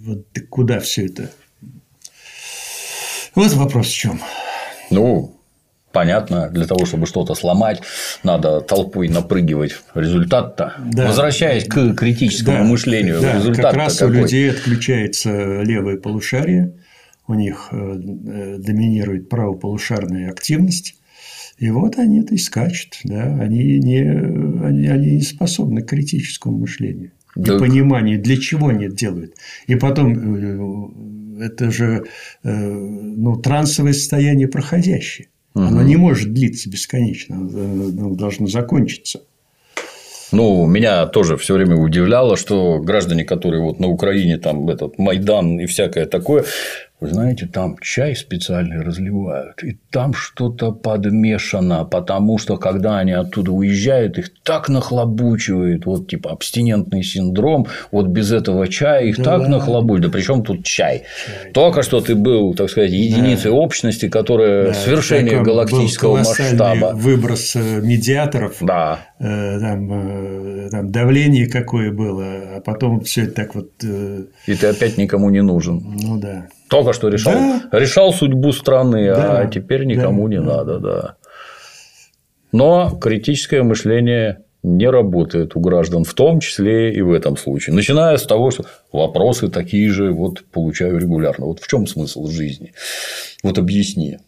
вот 0.06 0.28
куда 0.50 0.80
все 0.80 1.08
это? 1.08 1.32
Вот 3.34 3.52
вопрос 3.54 3.88
в 3.88 3.96
чем. 3.96 4.22
Ну, 4.92 5.36
понятно, 5.92 6.50
для 6.50 6.68
того, 6.68 6.86
чтобы 6.86 7.08
что-то 7.08 7.34
сломать, 7.34 7.82
надо 8.24 8.62
толпой 8.62 9.08
напрыгивать. 9.08 9.78
Результат-то, 9.96 10.76
да. 10.94 11.08
возвращаясь 11.08 11.66
к 11.66 11.96
критическому 11.96 12.58
да. 12.58 12.64
мышлению, 12.66 13.20
да. 13.20 13.38
результат 13.38 13.66
как 13.66 13.74
раз 13.74 13.98
какой? 13.98 14.18
у 14.18 14.22
людей 14.22 14.52
отключается 14.52 15.64
левое 15.64 15.98
полушарие, 15.98 16.76
у 17.28 17.34
них 17.34 17.70
э, 17.72 17.76
э, 17.76 18.58
доминирует 18.60 19.28
правополушарная 19.28 20.30
активность, 20.30 20.98
и 21.62 21.70
вот 21.70 22.00
они 22.00 22.22
это 22.22 22.34
и 22.34 22.40
скачут, 22.40 22.98
да, 23.04 23.38
они 23.40 23.78
не, 23.78 24.02
они, 24.02 24.88
они 24.88 25.12
не 25.18 25.22
способны 25.22 25.84
к 25.84 25.90
критическому 25.90 26.58
мышлению 26.58 27.12
и 27.36 27.44
пониманию, 27.44 28.20
для 28.20 28.36
чего 28.38 28.70
они 28.70 28.86
это 28.86 28.96
делают. 28.96 29.36
И 29.68 29.76
потом 29.76 31.38
э, 31.40 31.46
это 31.46 31.70
же 31.72 32.06
э, 32.44 32.52
ну, 32.52 33.36
трансовое 33.38 33.94
состояние 33.94 34.48
проходящее. 34.48 35.28
Угу. 35.54 35.64
Оно 35.64 35.84
не 35.84 35.98
может 35.98 36.34
длиться 36.34 36.68
бесконечно, 36.68 37.36
оно 37.36 38.16
должно 38.16 38.48
закончиться. 38.48 39.22
Ну, 40.32 40.66
меня 40.66 41.06
тоже 41.06 41.38
все 41.38 41.54
время 41.54 41.76
удивляло, 41.76 42.38
что 42.38 42.80
граждане, 42.80 43.24
которые 43.24 43.62
вот 43.62 43.80
на 43.80 43.88
Украине 43.88 44.40
там 44.40 44.68
этот 44.68 44.98
Майдан 44.98 45.60
и 45.60 45.68
всякое 45.68 46.08
такое, 46.08 46.46
вы 47.02 47.10
знаете, 47.10 47.48
там 47.48 47.78
чай 47.82 48.16
специальный 48.16 48.82
разливают, 48.82 49.64
и 49.64 49.78
там 49.90 50.14
что-то 50.14 50.72
подмешано, 50.72 51.84
потому 51.84 52.38
что 52.38 52.58
когда 52.58 53.00
они 53.00 53.12
оттуда 53.12 53.52
уезжают, 53.52 54.18
их 54.18 54.32
так 54.44 54.70
нахлобучивает, 54.70 55.86
вот 55.86 56.08
типа 56.08 56.32
абстинентный 56.32 57.04
синдром, 57.04 57.68
вот 57.92 58.08
без 58.08 58.32
этого 58.32 58.68
чая 58.68 59.06
их 59.06 59.18
да. 59.18 59.24
так 59.24 59.48
нахлобучивает, 59.48 60.04
да 60.04 60.10
причем 60.10 60.44
тут 60.44 60.64
чай? 60.64 60.82
чай. 60.82 61.04
Только 61.54 61.84
что 61.84 62.02
ты 62.02 62.16
был, 62.16 62.54
так 62.54 62.70
сказать, 62.70 62.92
единицей 62.92 63.52
да. 63.52 63.58
общности, 63.58 64.10
которая 64.10 64.68
да. 64.68 64.74
свершение 64.74 65.42
галактического 65.42 66.18
масштаба. 66.18 66.92
Выброс 66.94 67.56
э, 67.56 67.82
медиаторов 67.82 68.58
да. 68.62 69.00
э, 69.20 69.60
там, 69.60 70.66
э, 70.66 70.70
там 70.70 70.92
давление 70.92 71.48
какое 71.48 71.92
было, 71.92 72.26
а 72.58 72.62
потом 72.62 73.02
все 73.02 73.24
это 73.24 73.34
так 73.34 73.56
вот. 73.56 73.72
И 73.84 74.56
ты 74.56 74.68
опять 74.68 74.98
никому 74.98 75.30
не 75.30 75.42
нужен. 75.42 75.82
Ну 76.02 76.18
да. 76.18 76.48
Только 76.72 76.94
что 76.94 77.10
решал, 77.10 77.34
да. 77.34 77.78
решал 77.78 78.14
судьбу 78.14 78.54
страны, 78.54 79.10
а 79.10 79.16
да. 79.16 79.40
а 79.40 79.46
теперь 79.48 79.84
никому 79.84 80.30
да. 80.30 80.36
не 80.36 80.40
да. 80.40 80.56
надо, 80.56 80.80
да. 80.80 81.16
Но 82.54 82.90
критическое 82.92 83.62
мышление 83.62 84.44
не 84.64 84.90
работает 84.90 85.58
у 85.58 85.60
граждан, 85.60 86.06
в 86.06 86.14
том 86.14 86.40
числе 86.40 86.94
и 86.94 87.02
в 87.02 87.12
этом 87.12 87.36
случае. 87.36 87.76
Начиная 87.76 88.16
с 88.16 88.24
того, 88.24 88.52
что 88.52 88.64
вопросы 88.94 89.50
такие 89.50 89.90
же 89.90 90.14
вот 90.14 90.46
получаю 90.46 90.98
регулярно. 90.98 91.48
Вот 91.48 91.60
в 91.60 91.68
чем 91.68 91.88
смысл 91.88 92.28
жизни? 92.28 92.72
Вот 93.44 93.58
объясни. 93.58 94.20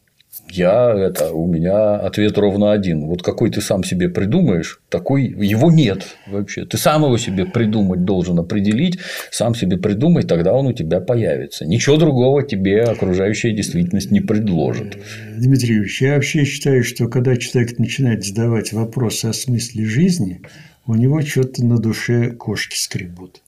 Я 0.50 0.92
это, 0.92 1.32
у 1.32 1.48
меня 1.48 1.96
ответ 1.96 2.38
ровно 2.40 2.72
один. 2.72 3.06
Вот 3.06 3.22
какой 3.22 3.52
ты 3.52 3.62
сам 3.62 3.84
себе 3.84 4.10
придумаешь, 4.10 4.82
такой 4.90 5.26
его 5.26 5.72
нет 5.72 6.18
вообще. 6.26 6.66
Ты 6.66 6.78
сам 6.78 7.04
его 7.04 7.18
себе 7.18 7.46
придумать 7.46 8.04
должен 8.04 8.40
определить, 8.40 8.98
сам 9.30 9.54
себе 9.54 9.78
придумай, 9.78 10.24
тогда 10.24 10.54
он 10.54 10.68
у 10.68 10.74
тебя 10.74 11.02
появится. 11.02 11.66
Ничего 11.66 11.98
другого 11.98 12.42
тебе 12.42 12.82
окружающая 12.82 13.52
действительность 13.52 14.10
не 14.10 14.22
предложит. 14.22 14.98
Дмитрий 15.38 15.76
Юрьевич, 15.76 16.02
я 16.02 16.16
вообще 16.16 16.46
считаю, 16.46 16.84
что 16.84 17.08
когда 17.08 17.36
человек 17.38 17.78
начинает 17.78 18.26
задавать 18.26 18.74
вопросы 18.74 19.28
о 19.28 19.34
смысле 19.34 19.86
жизни, 19.86 20.42
у 20.88 20.96
него 20.96 21.22
что-то 21.22 21.64
на 21.64 21.78
душе 21.78 22.32
кошки 22.32 22.76
скребут. 22.76 23.42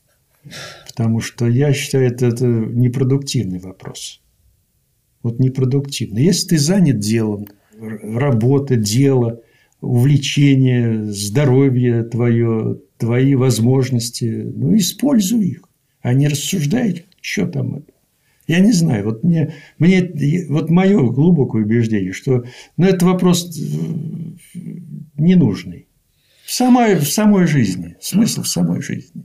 Потому 0.88 1.20
что 1.20 1.48
я 1.48 1.74
считаю, 1.74 2.06
это, 2.08 2.28
это 2.28 2.46
непродуктивный 2.46 3.60
вопрос 3.60 4.22
вот 5.26 5.40
непродуктивно. 5.40 6.20
Если 6.20 6.50
ты 6.50 6.58
занят 6.60 7.00
делом, 7.00 7.48
работа, 7.80 8.76
дело, 8.76 9.42
увлечение, 9.82 11.06
здоровье 11.06 12.04
твое, 12.04 12.78
твои 13.00 13.34
возможности, 13.34 14.26
ну, 14.26 14.78
используй 14.78 15.48
их, 15.48 15.64
а 16.04 16.14
не 16.14 16.28
рассуждай, 16.28 17.06
что 17.22 17.48
там 17.48 17.78
это. 17.78 17.92
Я 18.48 18.60
не 18.60 18.72
знаю, 18.72 19.06
вот 19.06 19.24
мне, 19.24 19.56
мне 19.80 20.46
вот 20.48 20.70
мое 20.70 21.00
глубокое 21.00 21.64
убеждение, 21.64 22.14
что 22.14 22.44
ну, 22.78 22.86
это 22.86 23.04
вопрос 23.08 23.58
э, 23.58 24.60
ненужный. 25.18 25.88
В 26.46 26.54
самой, 26.54 27.00
в 27.00 27.10
самой 27.10 27.48
жизни, 27.48 27.96
смысл 28.00 28.44
в 28.44 28.48
самой 28.48 28.84
жизни. 28.84 29.24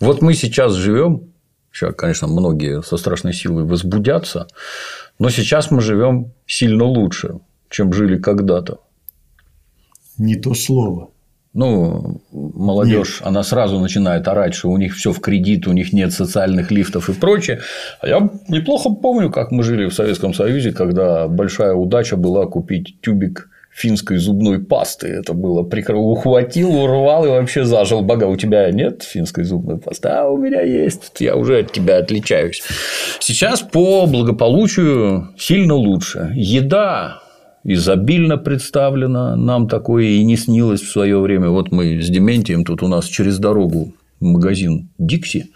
Вот 0.00 0.22
мы 0.22 0.32
сейчас 0.32 0.72
живем, 0.72 1.34
сейчас, 1.70 1.94
конечно, 1.94 2.28
многие 2.28 2.82
со 2.82 2.96
страшной 2.96 3.34
силой 3.34 3.64
возбудятся, 3.64 4.48
но 5.18 5.30
сейчас 5.30 5.70
мы 5.70 5.80
живем 5.80 6.32
сильно 6.46 6.84
лучше, 6.84 7.40
чем 7.70 7.92
жили 7.92 8.18
когда-то. 8.18 8.80
Не 10.18 10.36
то 10.36 10.54
слово. 10.54 11.10
Ну, 11.52 12.20
молодежь, 12.32 13.20
нет. 13.20 13.28
она 13.28 13.44
сразу 13.44 13.78
начинает 13.78 14.26
орать, 14.26 14.54
что 14.54 14.70
у 14.70 14.76
них 14.76 14.96
все 14.96 15.12
в 15.12 15.20
кредит, 15.20 15.68
у 15.68 15.72
них 15.72 15.92
нет 15.92 16.12
социальных 16.12 16.72
лифтов 16.72 17.08
и 17.08 17.12
прочее. 17.12 17.60
А 18.00 18.08
я 18.08 18.28
неплохо 18.48 18.90
помню, 18.90 19.30
как 19.30 19.52
мы 19.52 19.62
жили 19.62 19.86
в 19.86 19.94
Советском 19.94 20.34
Союзе, 20.34 20.72
когда 20.72 21.28
большая 21.28 21.74
удача 21.74 22.16
была 22.16 22.46
купить 22.46 23.00
тюбик 23.00 23.50
финской 23.74 24.18
зубной 24.18 24.60
пасты. 24.60 25.08
Это 25.08 25.34
было 25.34 25.62
прикро... 25.64 25.98
Ухватил, 25.98 26.74
урвал 26.76 27.26
и 27.26 27.28
вообще 27.28 27.64
зажил. 27.64 28.02
Бога, 28.02 28.24
у 28.24 28.36
тебя 28.36 28.70
нет 28.70 29.02
финской 29.02 29.44
зубной 29.44 29.78
пасты? 29.78 30.08
А 30.08 30.28
у 30.28 30.36
меня 30.36 30.62
есть. 30.62 31.12
Я 31.18 31.34
уже 31.36 31.60
от 31.60 31.72
тебя 31.72 31.98
отличаюсь. 31.98 32.62
Сейчас 33.18 33.60
по 33.60 34.06
благополучию 34.06 35.30
сильно 35.36 35.74
лучше. 35.74 36.32
Еда 36.36 37.20
изобильно 37.64 38.36
представлена. 38.36 39.34
Нам 39.34 39.68
такое 39.68 40.04
и 40.04 40.22
не 40.22 40.36
снилось 40.36 40.82
в 40.82 40.90
свое 40.90 41.18
время. 41.18 41.48
Вот 41.48 41.72
мы 41.72 42.00
с 42.00 42.08
Дементием 42.08 42.64
тут 42.64 42.82
у 42.82 42.88
нас 42.88 43.06
через 43.06 43.38
дорогу 43.38 43.92
магазин 44.20 44.88
Дикси 44.98 45.50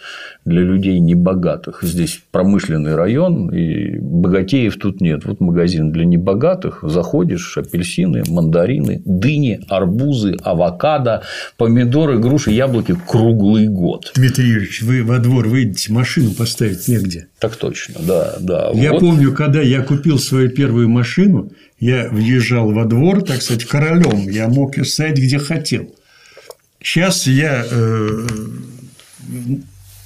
для 0.44 0.62
людей 0.62 0.98
небогатых. 0.98 1.80
Здесь 1.82 2.20
промышленный 2.30 2.94
район, 2.94 3.50
и 3.50 3.98
богатеев 3.98 4.76
тут 4.76 5.00
нет. 5.00 5.24
Вот 5.24 5.40
магазин 5.40 5.92
для 5.92 6.04
небогатых. 6.04 6.80
Заходишь, 6.82 7.56
апельсины, 7.56 8.22
мандарины, 8.28 9.02
дыни, 9.04 9.60
арбузы, 9.68 10.36
авокадо, 10.42 11.22
помидоры, 11.56 12.18
груши, 12.18 12.52
яблоки 12.52 12.96
круглый 13.06 13.68
год. 13.68 14.12
Дмитрий 14.14 14.48
Юрьевич, 14.48 14.82
вы 14.82 15.02
во 15.02 15.18
двор 15.18 15.48
выйдете, 15.48 15.92
машину 15.92 16.32
поставить 16.32 16.88
негде. 16.88 17.28
Так 17.38 17.56
точно, 17.56 17.96
да, 18.06 18.36
да. 18.40 18.70
Я 18.74 18.92
вот. 18.92 19.00
помню, 19.00 19.32
когда 19.32 19.60
я 19.60 19.82
купил 19.82 20.18
свою 20.18 20.50
первую 20.50 20.88
машину, 20.88 21.50
я 21.78 22.08
въезжал 22.10 22.72
во 22.72 22.84
двор, 22.84 23.22
так 23.22 23.42
сказать, 23.42 23.64
королем. 23.64 24.28
Я 24.28 24.48
мог 24.48 24.74
стоять 24.84 25.18
где 25.18 25.38
хотел. 25.38 25.94
Сейчас 26.80 27.26
я 27.26 27.64
э, 27.70 28.26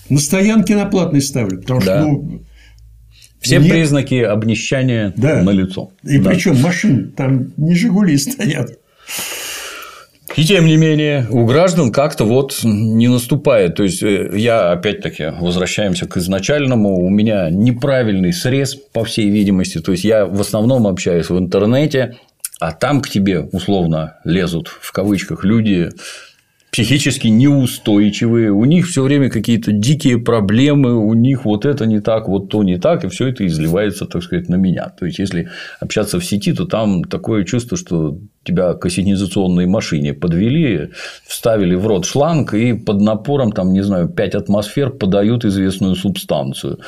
на 0.09 0.19
стоянке 0.19 0.74
на 0.74 0.86
платной 0.86 1.20
ставлю, 1.20 1.61
потому 1.61 1.81
да. 1.81 2.01
что 2.01 2.07
ну, 2.07 2.43
все 3.40 3.59
нет... 3.59 3.70
признаки 3.70 4.15
обнищания 4.15 5.12
да. 5.16 5.43
на 5.43 5.51
лицо. 5.51 5.90
И 6.03 6.19
да. 6.19 6.31
причем 6.31 6.61
машины 6.61 7.05
там 7.16 7.53
не 7.57 7.74
Жигули 7.74 8.16
стоят. 8.16 8.78
И 10.36 10.44
тем 10.44 10.65
не 10.65 10.78
менее, 10.78 11.27
у 11.31 11.44
граждан 11.44 11.93
как-то 11.93 12.24
вот 12.24 12.61
не 12.62 13.09
наступает. 13.09 13.74
То 13.74 13.82
есть, 13.82 14.03
э, 14.03 14.31
я 14.35 14.73
опять-таки 14.73 15.32
возвращаемся 15.39 16.07
к 16.07 16.16
изначальному. 16.16 17.05
У 17.05 17.11
меня 17.11 17.51
неправильный 17.51 18.32
срез, 18.32 18.74
по 18.74 19.05
всей 19.05 19.28
видимости. 19.28 19.78
То 19.78 19.93
есть, 19.93 20.05
я 20.05 20.24
в 20.24 20.40
основном 20.40 20.86
общаюсь 20.86 21.28
в 21.28 21.39
интернете, 21.39 22.16
а 22.61 22.73
там 22.73 23.03
к 23.03 23.11
тебе 23.11 23.40
условно 23.40 24.16
лезут 24.24 24.69
в 24.69 24.90
кавычках 24.93 25.44
люди 25.44 25.90
психически 26.73 27.28
неустойчивые, 27.28 28.51
у 28.51 28.65
них 28.65 28.89
все 28.89 29.03
время 29.03 29.28
какие-то 29.28 29.73
дикие 29.73 30.16
проблемы, 30.19 30.97
у 30.97 31.12
них 31.12 31.44
вот 31.44 31.66
это 31.66 31.85
не 31.85 32.01
так, 32.01 32.28
вот 32.28 32.49
то 32.49 32.62
не 32.62 32.78
так, 32.78 33.05
и 33.05 33.09
все 33.09 33.28
это 33.28 33.47
изливается, 33.47 34.07
так 34.07 34.23
сказать, 34.23 34.49
на 34.49 34.55
меня. 34.55 34.89
То 34.89 35.05
есть, 35.05 35.19
если 35.19 35.51
общаться 35.81 36.19
в 36.19 36.24
сети, 36.24 36.55
то 36.55 36.65
там 36.65 37.05
такое 37.05 37.44
чувство, 37.44 37.77
что 37.77 38.16
тебя 38.43 38.73
к 38.73 38.86
ассенизационной 38.86 39.66
машине 39.66 40.15
подвели, 40.15 40.89
вставили 41.27 41.74
в 41.74 41.86
рот 41.86 42.07
шланг 42.07 42.55
и 42.55 42.73
под 42.73 43.03
напором, 43.03 43.53
там, 43.53 43.74
не 43.74 43.82
знаю, 43.82 44.09
5 44.09 44.35
атмосфер 44.35 44.90
подают 44.90 45.44
известную 45.44 45.94
субстанцию. 45.94 46.81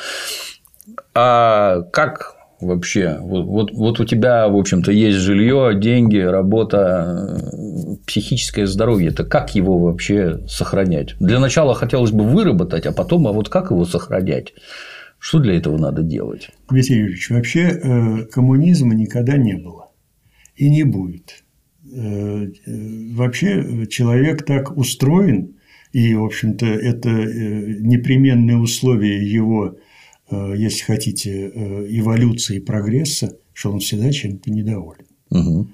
А 1.13 1.81
как 1.91 2.34
вообще? 2.59 3.17
Вот, 3.21 3.45
вот, 3.45 3.71
вот 3.71 3.99
у 3.99 4.05
тебя, 4.05 4.47
в 4.47 4.55
общем-то, 4.55 4.91
есть 4.91 5.17
жилье, 5.17 5.77
деньги, 5.79 6.17
работа, 6.17 7.39
психическое 8.05 8.67
здоровье. 8.67 9.09
Это 9.09 9.23
как 9.23 9.55
его 9.55 9.79
вообще 9.79 10.39
сохранять? 10.47 11.15
Для 11.19 11.39
начала 11.39 11.75
хотелось 11.75 12.11
бы 12.11 12.23
выработать, 12.23 12.85
а 12.85 12.91
потом, 12.91 13.27
а 13.27 13.31
вот 13.31 13.49
как 13.49 13.71
его 13.71 13.85
сохранять? 13.85 14.53
Что 15.19 15.39
для 15.39 15.57
этого 15.57 15.77
надо 15.77 16.03
делать? 16.03 16.49
Дмитрий 16.69 16.97
Юрьевич, 16.97 17.29
вообще 17.29 17.61
э, 17.61 18.25
коммунизма 18.25 18.93
никогда 18.93 19.37
не 19.37 19.55
было 19.55 19.91
и 20.55 20.69
не 20.69 20.83
будет. 20.83 21.43
Э, 21.93 22.47
вообще 23.13 23.87
человек 23.87 24.45
так 24.45 24.77
устроен, 24.77 25.55
и, 25.93 26.13
в 26.13 26.25
общем-то, 26.25 26.65
это 26.65 27.09
э, 27.09 27.75
непременные 27.79 28.57
условия 28.57 29.25
его 29.25 29.77
Э, 29.77 29.84
если 30.31 30.83
хотите, 30.83 31.51
э, 31.53 31.85
эволюции 31.89 32.57
и 32.57 32.59
прогресса, 32.59 33.37
что 33.53 33.71
он 33.71 33.79
всегда 33.79 34.11
чем-то 34.11 34.51
недоволен. 34.51 35.05
Угу. 35.29 35.67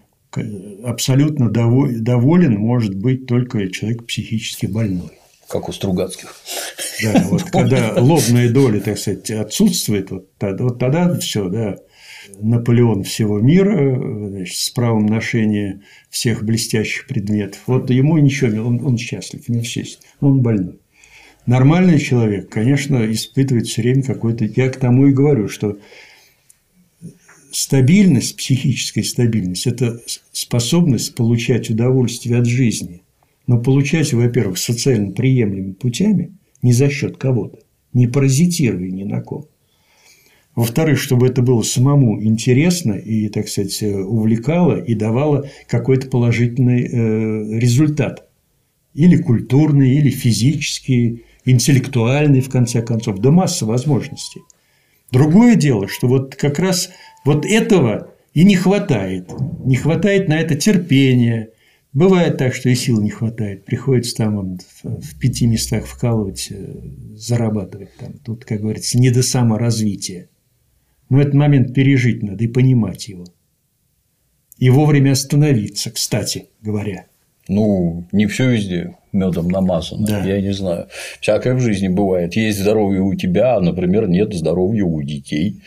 Абсолютно 0.86 1.50
доволен 1.50 2.58
может 2.58 2.96
быть 2.96 3.26
только 3.26 3.70
человек 3.70 4.06
психически 4.06 4.66
больной. 4.66 5.12
Как 5.48 5.68
у 5.68 5.74
Стругацких. 5.74 6.34
Да, 7.04 7.28
вот 7.30 7.44
когда 7.52 7.94
лобная 7.98 8.50
доля, 8.50 8.80
так 8.80 8.98
сказать, 8.98 9.30
отсутствует, 9.32 10.12
вот 10.12 10.34
тогда, 10.38 10.64
вот 10.64 10.80
тогда 10.80 11.14
все, 11.20 11.50
да. 11.50 11.78
Наполеон 12.40 13.04
всего 13.04 13.40
мира, 13.40 14.30
значит, 14.30 14.56
с 14.56 14.70
правом 14.70 15.08
ношения 15.08 15.82
всех 16.10 16.44
блестящих 16.44 17.08
предметов. 17.08 17.60
Вот 17.66 17.90
ему 17.90 18.18
ничего, 18.18 18.66
он, 18.66 18.86
он 18.86 18.98
счастлив, 18.98 19.50
не 19.50 19.62
все, 19.62 19.84
он 20.22 20.42
больной. 20.42 20.80
Нормальный 21.46 22.00
человек, 22.00 22.50
конечно, 22.50 23.12
испытывает 23.12 23.68
все 23.68 23.82
время 23.82 24.04
какой-то... 24.04 24.46
Я 24.46 24.70
к 24.70 24.78
тому 24.78 25.08
и 25.08 25.14
говорю, 25.14 25.48
что 25.48 25.80
стабильность, 27.52 28.38
психическая 28.38 29.04
стабильность– 29.04 29.66
это 29.68 30.00
способность 30.32 31.16
получать 31.16 31.70
удовольствие 31.70 32.38
от 32.38 32.46
жизни. 32.46 33.02
Но 33.48 33.60
получать, 33.60 34.14
во-первых, 34.14 34.60
социально 34.60 35.12
приемлемыми 35.12 35.74
путями, 35.74 36.32
не 36.62 36.74
за 36.74 36.90
счет 36.90 37.18
кого-то, 37.18 37.60
не 37.92 38.08
паразитируя 38.08 38.90
ни 38.90 39.04
на 39.04 39.22
ком. 39.22 39.48
Во-вторых, 40.56 41.00
чтобы 41.00 41.28
это 41.28 41.42
было 41.42 41.64
самому 41.64 42.22
интересно 42.22 42.94
и, 42.94 43.30
так 43.30 43.48
сказать, 43.48 43.82
увлекало 43.82 44.80
и 44.80 44.94
давало 44.94 45.50
какой-то 45.68 46.08
положительный 46.08 46.84
э, 46.84 47.60
результат. 47.60 48.28
Или 48.94 49.16
культурный, 49.16 49.96
или 49.96 50.10
физический, 50.10 51.24
интеллектуальный, 51.46 52.42
в 52.42 52.50
конце 52.50 52.82
концов, 52.82 53.20
да 53.20 53.32
масса 53.32 53.66
возможностей. 53.66 54.42
Другое 55.12 55.56
дело, 55.56 55.88
что 55.88 56.08
вот 56.08 56.36
как 56.36 56.60
раз 56.60 56.90
вот 57.26 57.46
этого 57.46 58.12
и 58.34 58.44
не 58.46 58.56
хватает. 58.56 59.30
Не 59.66 59.76
хватает 59.76 60.28
на 60.30 60.40
это 60.40 60.56
терпения, 60.56 61.50
Бывает 61.94 62.38
так, 62.38 62.56
что 62.56 62.70
и 62.70 62.76
сил 62.76 63.02
не 63.02 63.10
хватает. 63.10 63.66
Приходится 63.66 64.16
там 64.16 64.58
в 64.84 65.20
пяти 65.20 65.46
местах 65.46 65.86
вкалывать, 65.86 66.48
э, 66.50 66.74
зарабатывать 67.16 67.94
там. 67.98 68.14
Тут, 68.14 68.46
как 68.46 68.62
говорится, 68.62 68.98
не 68.98 69.10
до 69.10 69.22
саморазвития. 69.22 70.30
Но 71.10 71.20
этот 71.20 71.34
момент 71.34 71.74
пережить 71.74 72.24
надо 72.24 72.46
и 72.46 72.48
понимать 72.48 73.10
его. 73.10 73.26
И 74.58 74.70
вовремя 74.70 75.12
остановиться, 75.12 75.92
кстати 75.92 76.48
говоря. 76.62 77.08
Ну, 77.52 78.06
не 78.14 78.28
все 78.28 78.50
везде 78.50 78.96
медом 79.12 79.50
намазано. 79.50 80.08
Да. 80.08 80.24
Я 80.24 80.40
не 80.40 80.54
знаю. 80.54 80.88
Всякое 81.20 81.54
в 81.54 81.60
жизни 81.60 81.90
бывает. 81.90 82.34
Есть 82.38 82.60
здоровье 82.60 83.02
у 83.02 83.14
тебя, 83.14 83.58
а, 83.58 83.60
например, 83.60 84.08
нет 84.08 84.34
здоровья 84.34 84.86
у 84.86 85.02
детей. 85.02 85.62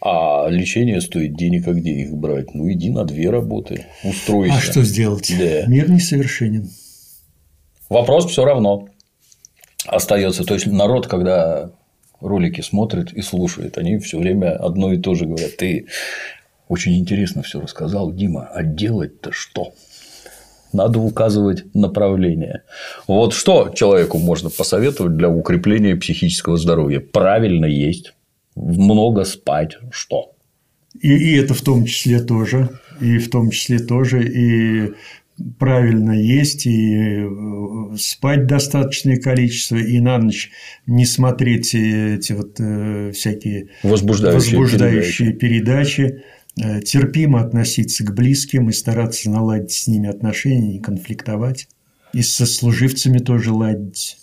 А 0.00 0.46
лечение 0.48 1.00
стоит 1.00 1.36
денег, 1.36 1.66
а 1.66 1.72
где 1.72 1.90
их 1.90 2.14
брать? 2.14 2.54
Ну, 2.54 2.70
иди 2.70 2.88
на 2.90 3.04
две 3.04 3.30
работы, 3.30 3.86
устройся. 4.04 4.54
А 4.54 4.60
что 4.60 4.82
сделать? 4.84 5.32
Да. 5.36 5.66
Мир 5.66 5.90
несовершенен. 5.90 6.70
Вопрос 7.88 8.26
все 8.26 8.44
равно 8.44 8.88
остается. 9.86 10.44
То 10.44 10.54
есть 10.54 10.66
народ, 10.66 11.08
когда 11.08 11.72
ролики 12.20 12.60
смотрит 12.60 13.12
и 13.12 13.22
слушает, 13.22 13.76
они 13.76 13.98
все 13.98 14.18
время 14.18 14.52
одно 14.52 14.92
и 14.92 14.98
то 14.98 15.14
же 15.14 15.26
говорят. 15.26 15.56
Ты 15.56 15.86
очень 16.68 16.96
интересно 16.96 17.42
все 17.42 17.60
рассказал, 17.60 18.12
Дима, 18.12 18.46
а 18.54 18.62
делать-то 18.62 19.32
что? 19.32 19.72
Надо 20.74 20.98
указывать 20.98 21.64
направление. 21.74 22.62
Вот 23.06 23.32
что 23.32 23.70
человеку 23.74 24.18
можно 24.18 24.50
посоветовать 24.50 25.16
для 25.16 25.30
укрепления 25.30 25.96
психического 25.96 26.56
здоровья? 26.56 27.00
Правильно 27.00 27.66
есть 27.66 28.12
много 28.56 29.24
спать, 29.24 29.78
что? 29.90 30.32
И, 31.00 31.08
и 31.08 31.36
это 31.36 31.54
в 31.54 31.60
том 31.62 31.84
числе 31.86 32.20
тоже, 32.20 32.68
и 33.00 33.18
в 33.18 33.30
том 33.30 33.50
числе 33.50 33.78
тоже, 33.78 34.24
и 34.24 34.92
правильно 35.58 36.12
есть, 36.12 36.66
и 36.66 37.18
э, 37.18 37.96
спать 37.98 38.46
достаточное 38.46 39.16
количество, 39.16 39.76
и 39.76 39.98
на 39.98 40.18
ночь 40.18 40.50
не 40.86 41.04
смотреть 41.04 41.74
эти 41.74 42.32
вот 42.32 42.60
э, 42.60 43.10
всякие 43.12 43.68
возбуждающие, 43.82 44.58
возбуждающие 44.58 45.32
передачи. 45.32 46.00
передачи, 46.00 46.00
э, 46.00 46.22
терпимо 46.56 47.40
относиться 47.40 48.04
к 48.04 48.14
близким 48.14 48.68
и 48.68 48.72
стараться 48.72 49.30
наладить 49.30 49.72
с 49.72 49.86
ними 49.88 50.08
отношения, 50.08 50.74
не 50.74 50.80
конфликтовать. 50.80 51.68
И 52.12 52.22
со 52.22 52.46
служивцами 52.46 53.18
тоже 53.18 53.52
ладить. 53.52 54.18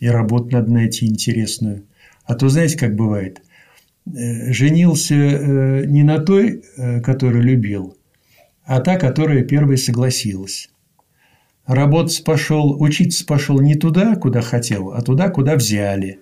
И 0.00 0.08
работу 0.08 0.50
надо 0.50 0.72
найти 0.72 1.06
интересную. 1.06 1.86
А 2.24 2.34
то, 2.34 2.48
знаете, 2.48 2.78
как 2.78 2.94
бывает, 2.94 3.42
э, 4.06 4.52
женился 4.52 5.14
э, 5.14 5.86
не 5.86 6.02
на 6.02 6.18
той, 6.18 6.62
э, 6.76 7.00
которую 7.00 7.42
любил, 7.42 7.96
а 8.64 8.80
та, 8.80 8.96
которая 8.96 9.44
первой 9.44 9.78
согласилась. 9.78 10.70
Работать 11.66 12.22
пошел, 12.24 12.80
учиться 12.80 13.24
пошел 13.24 13.60
не 13.60 13.74
туда, 13.74 14.16
куда 14.16 14.40
хотел, 14.42 14.92
а 14.92 15.02
туда, 15.02 15.30
куда 15.30 15.56
взяли. 15.56 16.20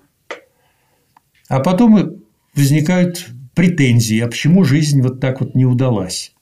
А 1.48 1.60
потом 1.60 2.22
возникают 2.54 3.28
претензии, 3.54 4.20
а 4.20 4.28
почему 4.28 4.64
жизнь 4.64 5.00
вот 5.02 5.20
так 5.20 5.40
вот 5.40 5.54
не 5.54 5.64
удалась? 5.64 6.32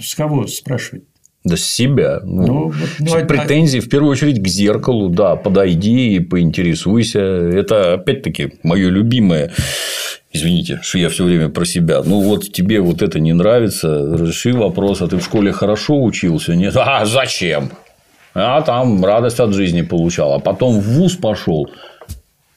С 0.00 0.14
кого 0.14 0.46
спрашивать? 0.46 1.04
Да 1.44 1.56
с 1.56 1.64
себя. 1.64 2.20
Ну, 2.24 2.46
ну, 2.46 2.72
ну, 2.98 3.16
а 3.16 3.24
претензии 3.24 3.78
в 3.78 3.88
первую 3.88 4.10
очередь 4.10 4.42
к 4.42 4.48
зеркалу, 4.48 5.08
да, 5.08 5.36
подойди 5.36 6.16
и 6.16 6.18
поинтересуйся. 6.18 7.20
Это 7.20 7.94
опять-таки 7.94 8.54
мое 8.64 8.88
любимое. 8.88 9.52
Извините, 10.32 10.80
что 10.82 10.98
я 10.98 11.08
все 11.08 11.24
время 11.24 11.48
про 11.48 11.64
себя. 11.64 12.02
Ну 12.02 12.20
вот 12.20 12.52
тебе 12.52 12.80
вот 12.80 13.00
это 13.00 13.20
не 13.20 13.32
нравится, 13.32 14.16
реши 14.18 14.52
вопрос, 14.52 15.02
а 15.02 15.06
ты 15.06 15.18
в 15.18 15.24
школе 15.24 15.52
хорошо 15.52 16.02
учился? 16.02 16.56
Нет. 16.56 16.76
А 16.76 17.06
зачем? 17.06 17.70
А 18.34 18.60
там 18.62 19.04
радость 19.04 19.40
от 19.40 19.54
жизни 19.54 19.82
получал, 19.82 20.34
а 20.34 20.38
потом 20.40 20.80
в 20.80 20.84
ВУЗ 20.84 21.16
пошел, 21.16 21.70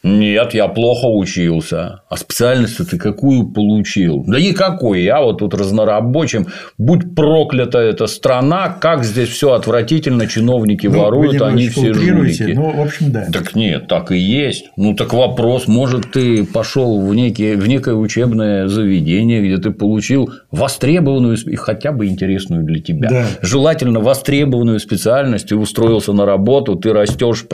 нет, 0.01 0.53
я 0.53 0.69
плохо 0.69 1.07
учился. 1.07 2.03
А 2.09 2.15
специальность 2.15 2.77
ты 2.89 2.97
какую 2.97 3.47
получил? 3.47 4.23
Да 4.25 4.39
никакой. 4.39 5.03
Я 5.03 5.21
вот 5.21 5.39
тут 5.39 5.53
разнорабочим. 5.53 6.47
Будь 6.77 7.15
проклята 7.15 7.79
эта 7.79 8.07
страна, 8.07 8.69
как 8.69 9.03
здесь 9.03 9.27
все 9.27 9.51
отвратительно, 9.51 10.25
чиновники 10.25 10.87
ну, 10.87 10.99
воруют, 10.99 11.41
они 11.41 11.67
все 11.67 11.93
жулики. 11.93 12.43
Ну, 12.43 12.71
в 12.71 12.81
общем, 12.81 13.11
да. 13.11 13.27
Так 13.31 13.55
нет, 13.55 13.87
так 13.87 14.13
и 14.13 14.17
есть. 14.17 14.69
Ну, 14.77 14.95
так 14.95 15.13
вопрос, 15.13 15.67
может, 15.67 16.11
ты 16.13 16.45
пошел 16.45 17.01
в, 17.01 17.13
некие, 17.13 17.57
в 17.57 17.67
некое 17.67 17.95
учебное 17.95 18.69
заведение, 18.69 19.41
где 19.41 19.57
ты 19.57 19.71
получил 19.71 20.31
востребованную 20.49 21.37
и 21.45 21.55
хотя 21.57 21.91
бы 21.91 22.07
интересную 22.07 22.63
для 22.63 22.79
тебя. 22.79 23.09
Да. 23.09 23.25
Желательно 23.41 23.99
востребованную 23.99 24.79
специальность, 24.79 25.49
ты 25.49 25.57
устроился 25.57 26.13
на 26.13 26.25
работу, 26.25 26.75
ты 26.75 26.93
растешь 26.93 27.45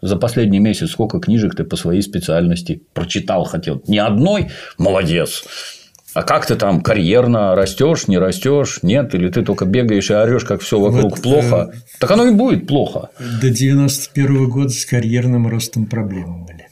за 0.00 0.16
последний 0.16 0.60
месяц 0.60 0.90
сколько 0.90 1.18
книжек 1.18 1.54
ты 1.56 1.64
по 1.64 1.76
своей 1.76 2.02
специальности 2.02 2.82
прочитал, 2.92 3.44
хотел? 3.44 3.82
Ни 3.88 3.98
одной? 3.98 4.50
Молодец. 4.76 5.44
А 6.14 6.22
как 6.22 6.46
ты 6.46 6.56
там 6.56 6.80
карьерно 6.80 7.54
растешь, 7.54 8.08
не 8.08 8.18
растешь, 8.18 8.80
нет, 8.82 9.14
или 9.14 9.28
ты 9.28 9.42
только 9.44 9.66
бегаешь 9.66 10.10
и 10.10 10.14
орешь, 10.14 10.44
как 10.44 10.62
все 10.62 10.80
вокруг 10.80 11.12
вот, 11.12 11.22
плохо? 11.22 11.70
Э... 11.72 11.78
Так 12.00 12.10
оно 12.10 12.26
и 12.26 12.32
будет 12.32 12.66
плохо. 12.66 13.10
До 13.40 13.50
91 13.50 14.48
года 14.48 14.70
с 14.70 14.84
карьерным 14.86 15.46
ростом 15.46 15.86
проблемы 15.86 16.44
были. 16.44 16.68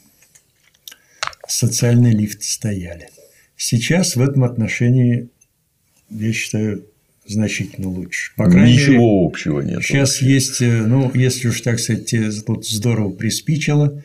Социальные 1.47 2.13
лифты 2.13 2.43
стояли. 2.43 3.09
Сейчас 3.55 4.15
в 4.15 4.21
этом 4.21 4.43
отношении, 4.43 5.29
я 6.09 6.33
считаю, 6.33 6.85
значительно 7.27 7.89
лучше. 7.89 8.31
По 8.35 8.45
крайней 8.45 8.73
Ничего 8.73 8.93
мере, 8.93 9.27
общего 9.27 9.61
нет. 9.61 9.83
Сейчас 9.83 10.21
вообще. 10.21 10.33
есть, 10.33 10.61
э, 10.61 10.83
ну, 10.85 11.11
если 11.13 11.47
уж 11.47 11.61
так 11.61 11.79
сказать, 11.79 12.13
тут 12.45 12.67
здорово 12.67 13.11
приспичило. 13.11 14.01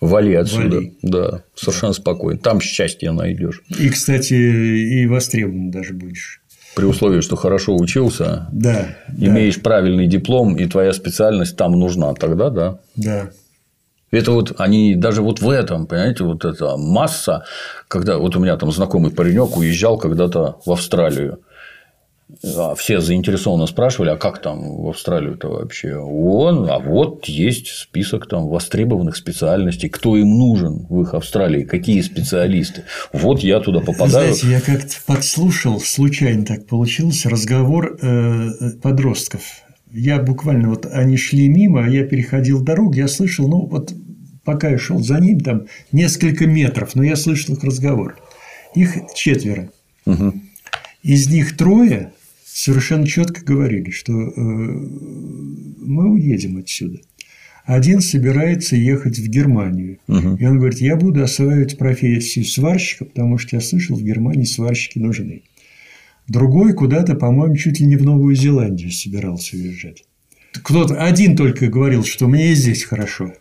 Вали 0.00 0.34
отсюда. 0.34 0.76
Вали. 0.76 0.94
Да, 1.02 1.44
совершенно 1.54 1.92
да. 1.92 2.00
спокойно. 2.00 2.40
Там 2.40 2.60
счастье 2.60 3.12
найдешь. 3.12 3.62
И, 3.78 3.88
кстати, 3.88 4.34
и 4.34 5.06
востребован 5.06 5.70
даже 5.70 5.94
будешь. 5.94 6.42
При 6.74 6.86
условии, 6.86 7.20
что 7.20 7.36
хорошо 7.36 7.76
учился, 7.76 8.48
да, 8.50 8.96
имеешь 9.18 9.56
да. 9.56 9.60
правильный 9.60 10.06
диплом, 10.06 10.56
и 10.56 10.66
твоя 10.66 10.94
специальность 10.94 11.54
там 11.54 11.72
нужна, 11.72 12.14
тогда 12.14 12.48
да. 12.48 12.80
Да. 12.96 13.30
Это 14.12 14.32
вот 14.32 14.54
они 14.58 14.94
даже 14.94 15.22
вот 15.22 15.40
в 15.40 15.48
этом, 15.48 15.86
понимаете, 15.86 16.24
вот 16.24 16.44
эта 16.44 16.76
масса, 16.76 17.44
когда 17.88 18.18
вот 18.18 18.36
у 18.36 18.40
меня 18.40 18.56
там 18.56 18.70
знакомый 18.70 19.10
паренек 19.10 19.56
уезжал 19.56 19.98
когда-то 19.98 20.58
в 20.64 20.70
Австралию. 20.70 21.40
А 22.56 22.74
все 22.74 23.00
заинтересованно 23.00 23.66
спрашивали, 23.66 24.10
а 24.10 24.16
как 24.16 24.40
там 24.40 24.82
в 24.82 24.88
Австралию-то 24.88 25.48
вообще? 25.48 25.96
Он, 25.96 26.70
а 26.70 26.78
вот 26.78 27.26
есть 27.26 27.68
список 27.68 28.26
там 28.26 28.48
востребованных 28.48 29.16
специальностей, 29.16 29.88
кто 29.88 30.16
им 30.16 30.38
нужен 30.38 30.86
в 30.88 31.02
их 31.02 31.14
Австралии, 31.14 31.64
какие 31.64 32.00
специалисты. 32.00 32.84
Вот 33.12 33.40
я 33.40 33.60
туда 33.60 33.80
попадаю. 33.80 34.34
Знаете, 34.34 34.46
я 34.46 34.60
как-то 34.60 34.94
подслушал, 35.06 35.80
случайно 35.80 36.46
так 36.46 36.66
получилось, 36.66 37.26
разговор 37.26 37.98
э, 38.00 38.50
подростков 38.82 39.42
я 39.92 40.20
буквально 40.20 40.68
вот 40.68 40.86
они 40.86 41.16
шли 41.16 41.48
мимо, 41.48 41.84
а 41.84 41.88
я 41.88 42.04
переходил 42.04 42.62
дорогу, 42.62 42.94
я 42.94 43.08
слышал, 43.08 43.48
ну 43.48 43.66
вот 43.66 43.94
пока 44.44 44.70
я 44.70 44.78
шел 44.78 44.98
за 44.98 45.18
ним, 45.18 45.40
там 45.40 45.66
несколько 45.92 46.46
метров, 46.46 46.94
но 46.94 47.02
я 47.02 47.16
слышал 47.16 47.54
их 47.54 47.62
разговор. 47.62 48.16
Их 48.74 48.96
четверо. 49.14 49.70
Угу. 50.06 50.34
Из 51.02 51.28
них 51.28 51.56
трое 51.56 52.12
совершенно 52.44 53.06
четко 53.06 53.44
говорили, 53.44 53.90
что 53.90 54.12
э, 54.12 54.34
мы 54.36 56.10
уедем 56.12 56.58
отсюда. 56.58 57.00
Один 57.64 58.00
собирается 58.00 58.74
ехать 58.74 59.18
в 59.18 59.28
Германию. 59.28 59.98
Угу. 60.08 60.36
И 60.36 60.44
он 60.44 60.58
говорит, 60.58 60.80
я 60.80 60.96
буду 60.96 61.22
осваивать 61.22 61.78
профессию 61.78 62.44
сварщика, 62.44 63.04
потому 63.04 63.38
что 63.38 63.56
я 63.56 63.60
слышал, 63.60 63.96
в 63.96 64.02
Германии 64.02 64.44
сварщики 64.44 64.98
нужны. 64.98 65.42
Другой 66.32 66.72
куда-то, 66.72 67.14
по-моему, 67.14 67.56
чуть 67.56 67.78
ли 67.78 67.86
не 67.86 67.96
в 67.96 68.04
Новую 68.04 68.34
Зеландию 68.34 68.90
собирался 68.90 69.54
уезжать. 69.54 70.04
Кто-то 70.54 70.94
один 70.94 71.36
только 71.36 71.66
говорил, 71.66 72.04
что 72.04 72.26
мне 72.26 72.52
и 72.52 72.54
здесь 72.54 72.84
хорошо. 72.84 73.34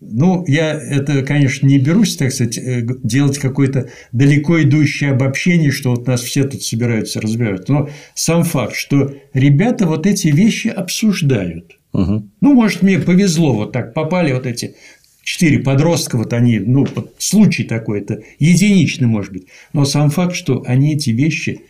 Ну, 0.00 0.44
я 0.48 0.72
это, 0.72 1.22
конечно, 1.22 1.68
не 1.68 1.78
берусь, 1.78 2.16
так 2.16 2.32
сказать, 2.32 2.58
э, 2.58 2.84
делать 3.04 3.38
какое-то 3.38 3.90
далеко 4.10 4.60
идущее 4.60 5.12
обобщение, 5.12 5.70
что 5.70 5.90
вот 5.90 6.08
нас 6.08 6.20
все 6.20 6.42
тут 6.42 6.64
собираются 6.64 7.20
разбирать. 7.20 7.68
Но 7.68 7.88
сам 8.14 8.42
факт, 8.42 8.74
что 8.74 9.14
ребята 9.32 9.86
вот 9.86 10.04
эти 10.08 10.26
вещи 10.26 10.66
обсуждают. 10.66 11.78
Угу. 11.92 12.28
Ну, 12.40 12.54
может, 12.54 12.82
мне 12.82 12.98
повезло, 12.98 13.52
вот 13.54 13.72
так 13.72 13.94
попали 13.94 14.32
вот 14.32 14.46
эти 14.46 14.74
четыре 15.22 15.60
подростка, 15.60 16.18
вот 16.18 16.32
они, 16.32 16.58
ну, 16.58 16.88
случай 17.18 17.62
такой, 17.62 18.00
это 18.00 18.20
единичный, 18.40 19.06
может 19.06 19.32
быть. 19.32 19.46
Но 19.72 19.84
сам 19.84 20.10
факт, 20.10 20.34
что 20.34 20.64
они 20.66 20.94
эти 20.94 21.10
вещи 21.10 21.60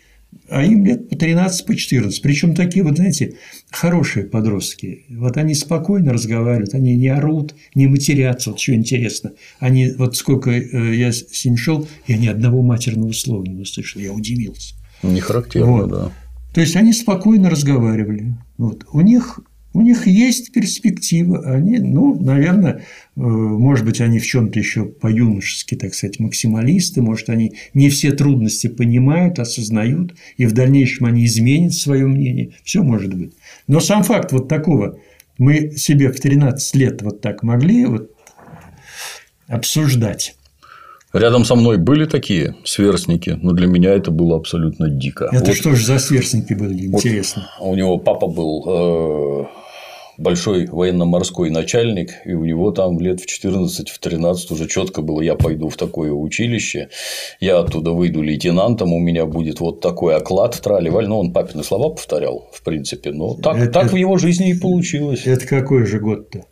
а 0.49 0.63
им 0.63 0.85
лет 0.85 1.09
по 1.09 1.15
13, 1.15 1.65
по 1.65 1.75
14. 1.75 2.21
Причем 2.21 2.55
такие 2.55 2.83
вот, 2.83 2.97
знаете, 2.97 3.37
хорошие 3.71 4.25
подростки. 4.25 5.05
Вот 5.09 5.37
они 5.37 5.53
спокойно 5.53 6.13
разговаривают, 6.13 6.73
они 6.73 6.95
не 6.95 7.07
орут, 7.07 7.55
не 7.75 7.87
матерятся. 7.87 8.51
Вот 8.51 8.59
что 8.59 8.73
интересно. 8.73 9.33
Они, 9.59 9.91
вот 9.97 10.15
сколько 10.15 10.51
э, 10.51 10.95
я 10.95 11.11
с 11.11 11.45
ним 11.45 11.57
шел, 11.57 11.87
я 12.07 12.17
ни 12.17 12.27
одного 12.27 12.61
матерного 12.61 13.11
слова 13.13 13.43
не 13.43 13.61
услышал. 13.61 14.01
Я 14.01 14.13
удивился. 14.13 14.75
Не 15.01 15.19
характерно, 15.19 15.71
вот. 15.71 15.89
да. 15.89 16.11
То 16.53 16.61
есть 16.61 16.75
они 16.75 16.93
спокойно 16.93 17.49
разговаривали. 17.49 18.35
Вот. 18.57 18.85
У 18.91 19.01
них 19.01 19.39
у 19.73 19.81
них 19.81 20.07
есть 20.07 20.51
перспектива. 20.51 21.43
Они, 21.45 21.79
ну, 21.79 22.19
наверное, 22.19 22.83
э, 23.15 23.21
может 23.21 23.85
быть, 23.85 24.01
они 24.01 24.19
в 24.19 24.25
чем-то 24.25 24.59
еще 24.59 24.85
по-юношески, 24.85 25.75
так 25.75 25.93
сказать, 25.93 26.19
максималисты, 26.19 27.01
может, 27.01 27.29
они 27.29 27.53
не 27.73 27.89
все 27.89 28.11
трудности 28.11 28.67
понимают, 28.67 29.39
осознают, 29.39 30.13
и 30.37 30.45
в 30.45 30.53
дальнейшем 30.53 31.07
они 31.07 31.25
изменят 31.25 31.73
свое 31.73 32.05
мнение. 32.05 32.51
Все 32.63 32.83
может 32.83 33.13
быть. 33.13 33.33
Но 33.67 33.79
сам 33.79 34.03
факт 34.03 34.31
вот 34.31 34.47
такого, 34.47 34.99
мы 35.37 35.71
себе 35.71 36.11
в 36.11 36.19
13 36.19 36.75
лет 36.75 37.01
вот 37.01 37.21
так 37.21 37.41
могли 37.41 37.85
вот 37.85 38.11
обсуждать. 39.47 40.35
Рядом 41.13 41.45
со 41.45 41.53
мной 41.53 41.77
были 41.77 42.05
такие 42.05 42.55
сверстники, 42.65 43.37
но 43.39 43.51
для 43.51 43.67
меня 43.67 43.91
это 43.91 44.09
было 44.09 44.35
абсолютно 44.35 44.89
дико. 44.89 45.29
Это 45.31 45.45
вот, 45.45 45.55
что 45.55 45.75
же 45.75 45.85
за 45.85 45.99
сверстники 45.99 46.53
были, 46.53 46.87
интересно? 46.87 47.51
Вот 47.59 47.73
у 47.73 47.75
него 47.75 47.99
папа 47.99 48.25
был 48.27 48.63
э, 48.65 49.62
большой 50.17 50.67
военно-морской 50.67 51.49
начальник, 51.49 52.11
и 52.25 52.33
у 52.33 52.45
него 52.45 52.71
там 52.71 52.99
лет 52.99 53.21
в 53.21 53.25
14, 53.25 53.89
в 53.89 53.99
13 53.99 54.51
уже 54.51 54.67
четко 54.67 55.01
было, 55.01 55.21
я 55.21 55.35
пойду 55.35 55.69
в 55.69 55.77
такое 55.77 56.11
училище, 56.11 56.89
я 57.39 57.59
оттуда 57.59 57.91
выйду 57.91 58.21
лейтенантом, 58.21 58.93
у 58.93 58.99
меня 58.99 59.25
будет 59.25 59.59
вот 59.59 59.81
такой 59.81 60.15
оклад, 60.15 60.59
трали-валь. 60.61 61.07
Ну, 61.07 61.19
он 61.19 61.33
папины 61.33 61.63
слова 61.63 61.89
повторял, 61.89 62.49
в 62.53 62.63
принципе, 62.63 63.11
но 63.11 63.35
так, 63.35 63.57
это, 63.57 63.71
так 63.71 63.91
в 63.91 63.95
его 63.95 64.17
жизни 64.17 64.51
и 64.51 64.53
получилось. 64.59 65.25
Это 65.25 65.47
какой 65.47 65.85
же 65.85 65.99
год-то? 65.99 66.45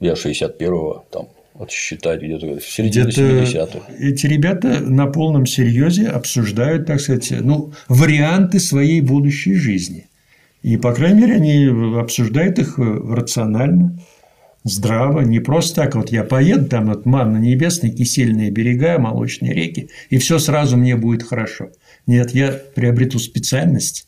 Я 0.00 0.12
61-го, 0.12 1.04
там, 1.10 1.28
вот 1.54 1.70
считать 1.70 2.22
где-то 2.22 2.58
в 2.58 2.64
середине 2.64 3.06
где 3.06 3.44
70-х. 3.44 3.80
Эти 3.98 4.26
ребята 4.26 4.80
на 4.80 5.06
полном 5.06 5.46
серьезе 5.46 6.08
обсуждают, 6.08 6.86
так 6.86 7.00
сказать, 7.00 7.32
ну, 7.40 7.72
варианты 7.88 8.60
своей 8.60 9.00
будущей 9.00 9.54
жизни. 9.54 10.06
И, 10.62 10.76
по 10.76 10.92
крайней 10.92 11.22
мере, 11.22 11.34
они 11.34 11.98
обсуждают 11.98 12.58
их 12.58 12.78
э, 12.78 12.82
рационально, 12.82 13.98
здраво, 14.64 15.20
не 15.20 15.40
просто 15.40 15.76
так 15.76 15.94
вот 15.94 16.10
я 16.10 16.22
поеду, 16.22 16.66
там 16.66 16.88
вот 16.88 17.06
манна 17.06 17.38
небесная, 17.38 17.90
кисельные 17.90 18.50
берега, 18.50 18.98
молочные 18.98 19.54
реки, 19.54 19.88
и 20.10 20.18
все 20.18 20.38
сразу 20.38 20.76
мне 20.76 20.96
будет 20.96 21.22
хорошо. 21.22 21.70
Нет, 22.06 22.32
я 22.32 22.52
приобрету 22.74 23.18
специальность. 23.18 24.06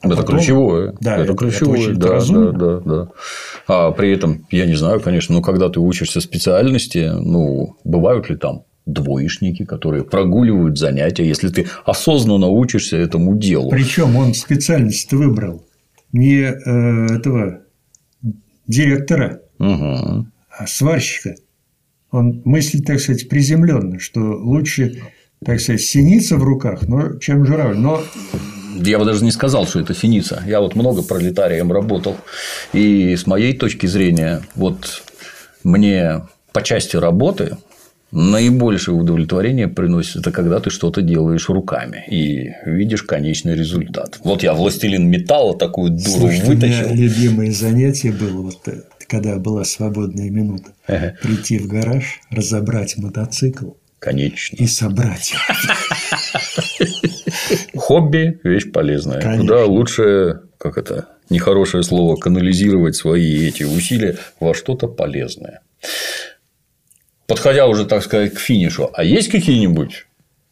А 0.00 0.06
это 0.06 0.16
потом... 0.16 0.38
ключевое. 0.38 0.94
Да, 1.00 1.14
это, 1.16 1.24
это 1.24 1.34
ключевое. 1.34 1.90
Это 1.90 1.94
да, 1.94 2.20
да, 2.20 2.52
да, 2.52 2.80
да. 2.80 3.08
А 3.66 3.90
при 3.90 4.12
этом, 4.12 4.46
я 4.50 4.64
не 4.64 4.74
знаю, 4.74 5.00
конечно, 5.00 5.34
но 5.34 5.42
когда 5.42 5.68
ты 5.68 5.80
учишься 5.80 6.22
специальности, 6.22 7.10
ну, 7.12 7.76
бывают 7.84 8.30
ли 8.30 8.36
там 8.36 8.62
двоечники, 8.92 9.64
которые 9.64 10.04
прогуливают 10.04 10.78
занятия, 10.78 11.26
если 11.26 11.48
ты 11.48 11.66
осознанно 11.84 12.48
учишься 12.48 12.96
этому 12.96 13.36
делу. 13.36 13.70
Причем 13.70 14.16
он 14.16 14.34
специальность 14.34 15.12
выбрал 15.12 15.66
не 16.12 16.42
э, 16.42 17.06
этого 17.16 17.60
директора, 18.66 19.42
угу. 19.58 20.26
а 20.50 20.66
сварщика. 20.66 21.36
Он 22.10 22.42
мыслит, 22.44 22.86
так 22.86 23.00
сказать, 23.00 23.28
приземленно, 23.28 24.00
что 24.00 24.20
лучше, 24.20 25.00
так 25.44 25.60
сказать, 25.60 25.80
синица 25.80 26.36
в 26.36 26.42
руках, 26.42 26.88
но, 26.88 27.18
чем 27.18 27.44
журавль. 27.46 27.76
Но 27.76 28.02
я 28.76 28.98
бы 28.98 29.04
даже 29.04 29.24
не 29.24 29.30
сказал, 29.30 29.66
что 29.66 29.80
это 29.80 29.94
синица. 29.94 30.42
Я 30.46 30.60
вот 30.60 30.74
много 30.74 31.02
пролетарием 31.02 31.70
работал. 31.70 32.16
И 32.72 33.14
с 33.14 33.26
моей 33.26 33.56
точки 33.56 33.86
зрения, 33.86 34.42
вот 34.54 35.02
мне 35.62 36.22
по 36.52 36.62
части 36.62 36.96
работы 36.96 37.56
наибольшее 38.12 38.94
удовлетворение 38.94 39.68
приносит 39.68 40.16
это 40.16 40.32
когда 40.32 40.60
ты 40.60 40.70
что-то 40.70 41.02
делаешь 41.02 41.48
руками 41.48 42.04
и 42.08 42.52
видишь 42.68 43.02
конечный 43.02 43.54
результат. 43.54 44.18
Вот 44.24 44.42
я 44.42 44.54
властелин 44.54 45.08
металла 45.08 45.56
такую 45.56 45.90
дуру 45.90 46.30
Слушай, 46.30 46.44
вытащил. 46.44 46.86
У 46.86 46.94
меня 46.94 46.94
любимое 46.94 47.52
занятие 47.52 48.12
было 48.12 48.42
вот 48.42 48.66
э, 48.66 48.82
когда 49.06 49.38
была 49.38 49.64
свободная 49.64 50.30
минута. 50.30 50.72
Ага. 50.86 51.16
Прийти 51.22 51.58
в 51.58 51.66
гараж, 51.66 52.20
разобрать 52.30 52.96
мотоцикл. 52.96 53.70
Конечно. 53.98 54.56
И 54.56 54.66
собрать. 54.66 55.34
Хобби– 57.76 58.40
вещь 58.44 58.72
полезная. 58.72 59.20
Конечно. 59.20 59.42
Куда 59.42 59.64
лучше, 59.66 60.40
как 60.58 60.78
это, 60.78 61.08
нехорошее 61.28 61.82
слово, 61.82 62.16
канализировать 62.16 62.96
свои 62.96 63.48
эти 63.48 63.64
усилия 63.64 64.16
во 64.40 64.54
что-то 64.54 64.88
полезное 64.88 65.60
подходя 67.30 67.68
уже, 67.68 67.86
так 67.86 68.02
сказать, 68.02 68.34
к 68.34 68.40
финишу, 68.40 68.90
а 68.92 69.04
есть 69.04 69.28
какие-нибудь 69.28 70.06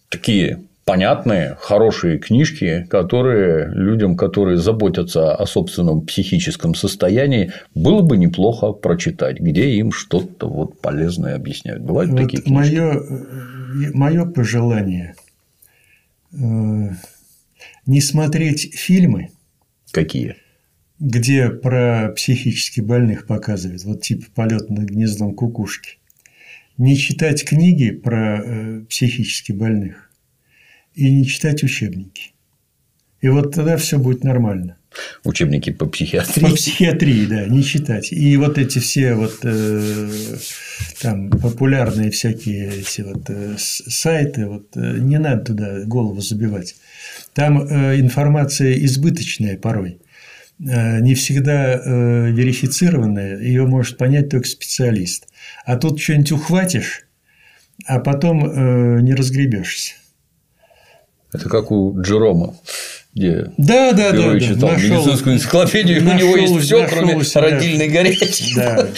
такие 0.09 0.60
понятные, 0.84 1.56
хорошие 1.60 2.18
книжки, 2.18 2.86
которые 2.88 3.68
людям, 3.74 4.16
которые 4.16 4.59
заботятся 4.59 5.34
о 5.34 5.44
собственном 5.44 6.02
психическом 6.02 6.76
состоянии, 6.76 7.52
было 7.74 8.00
бы 8.02 8.16
неплохо 8.16 8.70
прочитать, 8.72 9.40
где 9.40 9.70
им 9.70 9.90
что-то 9.90 10.48
вот 10.48 10.80
полезное 10.80 11.34
объясняют. 11.34 11.82
Бывают 11.82 12.12
вот 12.12 12.20
такие 12.20 12.42
книжки? 12.42 12.76
Мое, 12.76 13.02
мое 13.92 14.24
пожелание 14.24 15.16
э, 16.32 16.36
не 17.86 18.00
смотреть 18.00 18.72
фильмы. 18.74 19.30
Какие? 19.90 20.36
Где 21.00 21.48
про 21.48 22.12
психически 22.16 22.80
больных 22.80 23.26
показывают, 23.26 23.82
вот 23.82 24.02
типа 24.02 24.26
полет 24.34 24.70
над 24.70 24.88
гнездом 24.88 25.34
кукушки 25.34 25.98
не 26.78 26.96
читать 26.96 27.44
книги 27.44 27.90
про 27.90 28.42
э, 28.42 28.80
психически 28.88 29.52
больных 29.52 30.10
и 30.94 31.10
не 31.10 31.26
читать 31.26 31.62
учебники. 31.62 32.32
И 33.20 33.28
вот 33.28 33.55
тогда 33.55 33.76
все 33.76 33.98
будет 33.98 34.24
нормально. 34.24 34.76
Учебники 35.24 35.70
по 35.70 35.86
психиатрии. 35.86 36.44
По 36.44 36.55
психиатрии, 36.55 37.26
да, 37.26 37.46
не 37.46 37.62
читать. 37.62 38.12
И 38.12 38.36
вот 38.36 38.59
эти 38.59 38.78
все 38.78 39.14
вот 39.14 39.38
э, 39.42 40.10
там 41.02 41.30
популярные 41.30 42.10
всякие 42.10 42.80
эти 42.80 43.02
вот 43.02 43.28
э, 43.28 43.56
сайты, 43.59 44.46
вот 44.46 44.68
э, 44.76 44.98
не 44.98 45.18
надо 45.18 45.46
туда 45.46 45.84
голову 45.84 46.20
забивать. 46.20 46.76
Там 47.34 47.62
э, 47.62 48.00
информация 48.00 48.72
избыточная 48.84 49.56
порой. 49.56 49.98
Э, 50.60 51.01
не 51.01 51.14
всегда 51.14 51.74
э, 51.74 52.30
верифицированная, 52.30 53.39
ее 53.39 53.64
может 53.66 53.97
понять 53.97 54.28
только 54.28 54.48
специалист. 54.48 55.28
А 55.64 55.76
тут 55.76 56.01
что-нибудь 56.01 56.32
ухватишь, 56.32 57.06
а 57.86 58.01
потом 58.01 58.44
э, 58.44 59.01
не 59.02 59.14
разгребешься. 59.14 59.94
Это 61.32 61.48
как 61.48 61.70
у 61.70 62.01
Джерома, 62.01 62.56
где 63.14 63.52
да, 63.56 63.93
да, 63.93 64.10
да, 64.10 64.40
читал 64.40 64.70
нашел, 64.70 64.97
медицинскую 64.97 65.36
энциклопедию, 65.36 66.02
нашел, 66.02 66.28
у 66.28 66.36
него 66.36 66.36
есть 66.36 66.66
все, 66.66 66.89
кроме 66.89 67.22
себя, 67.22 67.40
родильной 67.43 67.89
горячки. 67.89 68.55
Да, 68.56 68.89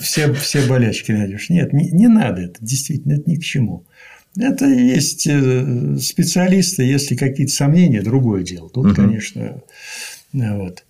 все, 0.00 0.32
все 0.34 0.66
болячки 0.66 1.10
найдешь. 1.10 1.48
Нет, 1.48 1.72
не, 1.72 1.90
не 1.90 2.06
надо 2.06 2.42
это, 2.42 2.58
действительно, 2.60 3.14
это 3.14 3.28
ни 3.28 3.36
к 3.36 3.42
чему. 3.42 3.84
Это 4.38 4.66
есть 4.66 5.22
специалисты, 5.22 6.84
если 6.84 7.16
какие-то 7.16 7.52
сомнения, 7.52 8.00
другое 8.00 8.44
дело. 8.44 8.70
Тут, 8.70 8.86
угу. 8.86 8.94
конечно, 8.94 9.60
вот. 10.32 10.84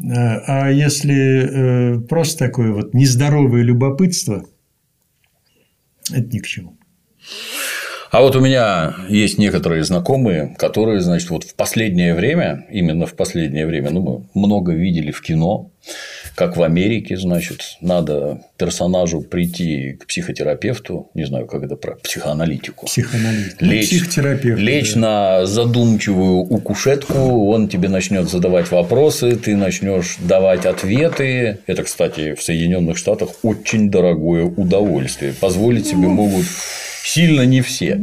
А 0.00 0.70
если 0.70 1.96
э, 1.96 2.00
просто 2.00 2.46
такое 2.46 2.72
вот 2.72 2.94
нездоровое 2.94 3.62
любопытство, 3.62 4.44
это 6.10 6.28
ни 6.34 6.38
к 6.38 6.46
чему. 6.46 6.78
А 8.10 8.22
вот 8.22 8.36
у 8.36 8.40
меня 8.40 8.94
есть 9.08 9.38
некоторые 9.38 9.84
знакомые, 9.84 10.54
которые, 10.58 11.00
значит, 11.00 11.28
вот 11.28 11.44
в 11.44 11.54
последнее 11.54 12.14
время, 12.14 12.66
именно 12.70 13.06
в 13.06 13.14
последнее 13.14 13.66
время, 13.66 13.90
ну, 13.90 14.00
мы 14.02 14.46
много 14.46 14.72
видели 14.72 15.10
в 15.10 15.20
кино, 15.20 15.70
как 16.38 16.56
в 16.56 16.62
Америке, 16.62 17.16
значит, 17.16 17.78
надо 17.80 18.42
персонажу 18.58 19.22
прийти 19.22 19.94
к 19.94 20.06
психотерапевту, 20.06 21.10
не 21.14 21.24
знаю, 21.24 21.48
как 21.48 21.64
это 21.64 21.74
про 21.74 21.96
психоаналитику. 21.96 22.86
Психоаналитику. 22.86 23.64
Лечь, 23.64 23.88
Психотерапевт. 23.88 24.60
Лечь 24.60 24.94
да. 24.94 25.00
на 25.00 25.46
задумчивую 25.46 26.42
укушетку, 26.42 27.50
он 27.50 27.68
тебе 27.68 27.88
начнет 27.88 28.30
задавать 28.30 28.70
вопросы, 28.70 29.34
ты 29.34 29.56
начнешь 29.56 30.16
давать 30.20 30.64
ответы. 30.64 31.58
Это, 31.66 31.82
кстати, 31.82 32.34
в 32.34 32.42
Соединенных 32.44 32.98
Штатах 32.98 33.30
очень 33.42 33.90
дорогое 33.90 34.44
удовольствие. 34.44 35.32
Позволить 35.32 35.88
себе 35.88 36.06
ну, 36.06 36.10
могут 36.10 36.46
сильно 37.02 37.42
не 37.46 37.62
все. 37.62 38.00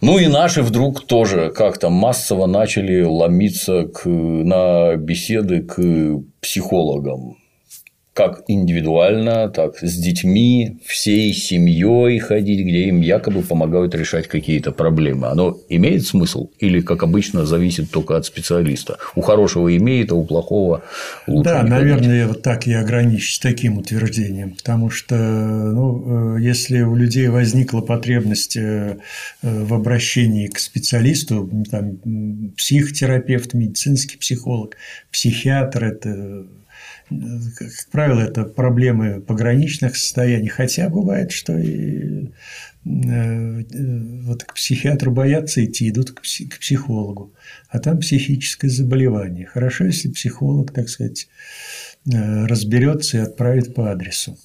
Ну 0.00 0.18
и 0.18 0.26
наши 0.26 0.62
вдруг 0.62 1.06
тоже 1.06 1.50
как-то 1.50 1.88
массово 1.88 2.46
начали 2.46 3.02
ломиться 3.02 3.84
к, 3.84 4.06
на 4.06 4.96
беседы 4.96 5.62
к 5.62 5.76
психологам. 6.46 7.36
Как 8.16 8.44
индивидуально, 8.48 9.50
так 9.50 9.76
с 9.82 9.94
детьми, 9.98 10.78
всей 10.86 11.34
семьей 11.34 12.18
ходить, 12.18 12.60
где 12.60 12.84
им 12.88 13.02
якобы 13.02 13.42
помогают 13.42 13.94
решать 13.94 14.26
какие-то 14.26 14.72
проблемы. 14.72 15.26
Оно 15.26 15.58
имеет 15.68 16.06
смысл 16.06 16.48
или, 16.58 16.80
как 16.80 17.02
обычно, 17.02 17.44
зависит 17.44 17.90
только 17.90 18.16
от 18.16 18.24
специалиста? 18.24 18.96
У 19.16 19.20
хорошего 19.20 19.76
имеет, 19.76 20.12
а 20.12 20.14
у 20.14 20.24
плохого 20.24 20.82
лучше. 21.26 21.50
Да, 21.50 21.62
наверное, 21.62 22.26
вот 22.26 22.40
так 22.40 22.66
я 22.66 22.80
ограничусь 22.80 23.38
таким 23.38 23.76
утверждением, 23.76 24.52
потому 24.52 24.88
что 24.88 25.14
ну, 25.14 26.38
э, 26.38 26.40
если 26.40 26.80
у 26.80 26.96
людей 26.96 27.28
возникла 27.28 27.82
потребность 27.82 28.56
э, 28.56 28.96
в 29.42 29.74
обращении 29.74 30.46
к 30.46 30.58
специалисту, 30.58 31.50
там, 31.70 31.98
психотерапевт, 32.56 33.52
медицинский 33.52 34.16
психолог, 34.16 34.78
психиатр, 35.10 35.84
это 35.84 36.46
как 37.08 37.70
правило, 37.92 38.20
это 38.20 38.44
проблемы 38.44 39.20
пограничных 39.20 39.96
состояний, 39.96 40.48
хотя 40.48 40.88
бывает, 40.88 41.30
что 41.30 41.56
и 41.56 42.30
э, 42.84 43.62
вот 44.22 44.42
к 44.42 44.54
психиатру 44.54 45.12
боятся 45.12 45.64
идти, 45.64 45.88
идут 45.88 46.10
к, 46.10 46.22
психологу, 46.22 47.32
а 47.68 47.78
там 47.78 48.00
психическое 48.00 48.68
заболевание. 48.68 49.46
Хорошо, 49.46 49.84
если 49.84 50.10
психолог, 50.10 50.72
так 50.72 50.88
сказать, 50.88 51.28
э, 52.12 52.46
разберется 52.46 53.18
и 53.18 53.20
отправит 53.20 53.74
по 53.74 53.92
адресу. 53.92 54.36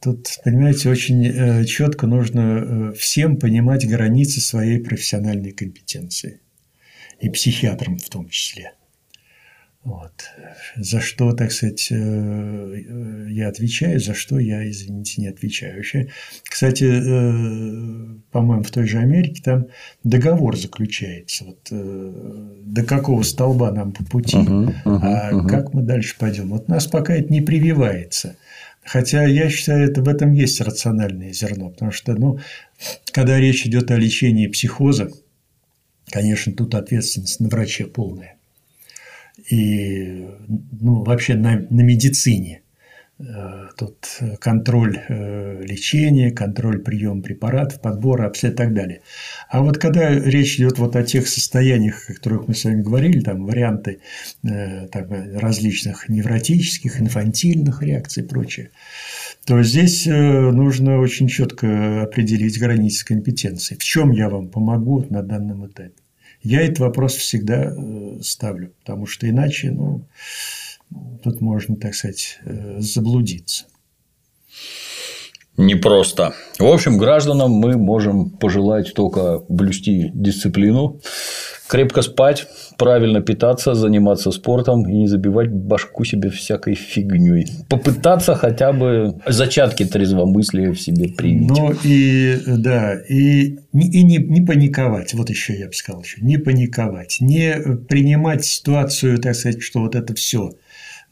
Тут, 0.00 0.26
понимаете, 0.42 0.88
очень 0.88 1.26
э, 1.26 1.64
четко 1.66 2.06
нужно 2.06 2.94
всем 2.94 3.36
понимать 3.36 3.86
границы 3.86 4.40
своей 4.40 4.80
профессиональной 4.80 5.52
компетенции. 5.52 6.40
И 7.20 7.28
психиатрам 7.28 7.98
в 7.98 8.08
том 8.08 8.30
числе. 8.30 8.72
Вот. 9.82 10.12
За 10.76 11.00
что, 11.00 11.32
так 11.32 11.52
сказать, 11.52 11.88
э, 11.90 11.94
э, 11.96 13.26
я 13.30 13.48
отвечаю, 13.48 13.98
за 13.98 14.12
что 14.12 14.38
я, 14.38 14.68
извините, 14.68 15.22
не 15.22 15.28
отвечаю. 15.28 15.76
Вообще, 15.76 16.08
кстати, 16.44 16.84
э, 16.84 18.20
по-моему, 18.30 18.62
в 18.62 18.70
той 18.70 18.86
же 18.86 18.98
Америке 18.98 19.40
там 19.42 19.68
договор 20.04 20.58
заключается. 20.58 21.46
Вот, 21.46 21.68
до 21.70 22.82
какого 22.82 23.22
столба 23.22 23.72
нам 23.72 23.92
по 23.92 24.04
пути, 24.04 24.36
uh-huh, 24.36 24.74
uh-huh, 24.84 25.00
а 25.02 25.32
uh-huh. 25.32 25.48
как 25.48 25.72
мы 25.72 25.82
дальше 25.82 26.14
пойдем. 26.18 26.50
Вот 26.50 26.68
нас 26.68 26.86
пока 26.86 27.14
это 27.14 27.32
не 27.32 27.40
прививается. 27.40 28.36
Хотя 28.84 29.24
я 29.24 29.48
считаю, 29.48 29.88
это 29.88 30.02
в 30.02 30.08
этом 30.08 30.32
есть 30.32 30.60
рациональное 30.60 31.32
зерно, 31.32 31.70
потому 31.70 31.90
что, 31.90 32.12
ну, 32.14 32.38
когда 33.12 33.38
речь 33.38 33.66
идет 33.66 33.90
о 33.90 33.96
лечении 33.96 34.46
психоза, 34.46 35.10
конечно, 36.10 36.52
тут 36.52 36.74
ответственность 36.74 37.40
на 37.40 37.48
враче 37.48 37.86
полная 37.86 38.36
и 39.50 40.28
ну, 40.48 41.02
вообще 41.02 41.34
на, 41.34 41.66
на 41.70 41.80
медицине. 41.80 42.62
Э, 43.18 43.68
тут 43.76 44.18
контроль 44.40 44.98
э, 45.08 45.62
лечения, 45.62 46.30
контроль 46.30 46.78
приема 46.78 47.20
препаратов, 47.20 47.80
подбора, 47.80 48.26
обследования 48.26 48.54
и 48.54 48.56
так 48.56 48.74
далее. 48.74 49.00
А 49.50 49.62
вот 49.62 49.76
когда 49.78 50.08
речь 50.08 50.56
идет 50.56 50.78
вот 50.78 50.96
о 50.96 51.02
тех 51.02 51.28
состояниях, 51.28 52.08
о 52.08 52.14
которых 52.14 52.48
мы 52.48 52.54
с 52.54 52.64
вами 52.64 52.80
говорили, 52.80 53.20
там 53.20 53.44
варианты 53.44 54.00
э, 54.42 54.86
там, 54.88 55.06
различных 55.38 56.08
невротических, 56.08 57.00
инфантильных 57.00 57.82
реакций 57.82 58.22
и 58.22 58.26
прочее, 58.26 58.70
то 59.44 59.62
здесь 59.62 60.06
нужно 60.06 60.98
очень 60.98 61.28
четко 61.28 62.02
определить 62.02 62.58
границы 62.58 63.04
компетенции. 63.04 63.74
В 63.74 63.82
чем 63.84 64.12
я 64.12 64.28
вам 64.28 64.48
помогу 64.48 65.04
на 65.10 65.22
данном 65.22 65.66
этапе? 65.66 65.99
Я 66.42 66.62
этот 66.62 66.78
вопрос 66.78 67.14
всегда 67.14 67.64
э, 67.64 68.18
ставлю, 68.22 68.72
потому 68.80 69.06
что 69.06 69.28
иначе, 69.28 69.70
ну, 69.70 70.02
тут 71.22 71.40
можно, 71.40 71.76
так 71.76 71.94
сказать, 71.94 72.38
э, 72.44 72.76
заблудиться. 72.80 73.66
Непросто. 75.56 76.34
В 76.58 76.64
общем, 76.64 76.96
гражданам 76.96 77.50
мы 77.50 77.76
можем 77.76 78.30
пожелать 78.30 78.94
только 78.94 79.42
блюсти 79.48 80.10
дисциплину, 80.14 81.00
крепко 81.70 82.02
спать, 82.02 82.48
правильно 82.76 83.20
питаться, 83.20 83.74
заниматься 83.74 84.32
спортом 84.32 84.88
и 84.88 84.92
не 84.92 85.06
забивать 85.06 85.50
башку 85.50 86.04
себе 86.04 86.28
всякой 86.28 86.74
фигней. 86.74 87.46
Попытаться 87.68 88.34
хотя 88.34 88.72
бы 88.72 89.20
зачатки 89.26 89.84
трезвомыслия 89.84 90.72
в 90.72 90.80
себе 90.80 91.08
привить. 91.08 91.48
Ну 91.48 91.72
и 91.84 92.40
да, 92.46 93.00
и, 93.08 93.58
и 93.72 94.02
не, 94.02 94.16
не 94.16 94.40
паниковать. 94.40 95.14
Вот 95.14 95.30
еще 95.30 95.56
я 95.56 95.68
бы 95.68 95.72
сказал 95.72 96.02
еще. 96.02 96.20
Не 96.20 96.38
паниковать. 96.38 97.18
Не 97.20 97.54
принимать 97.88 98.44
ситуацию, 98.44 99.18
так 99.18 99.36
сказать, 99.36 99.62
что 99.62 99.80
вот 99.80 99.94
это 99.94 100.12
все. 100.14 100.50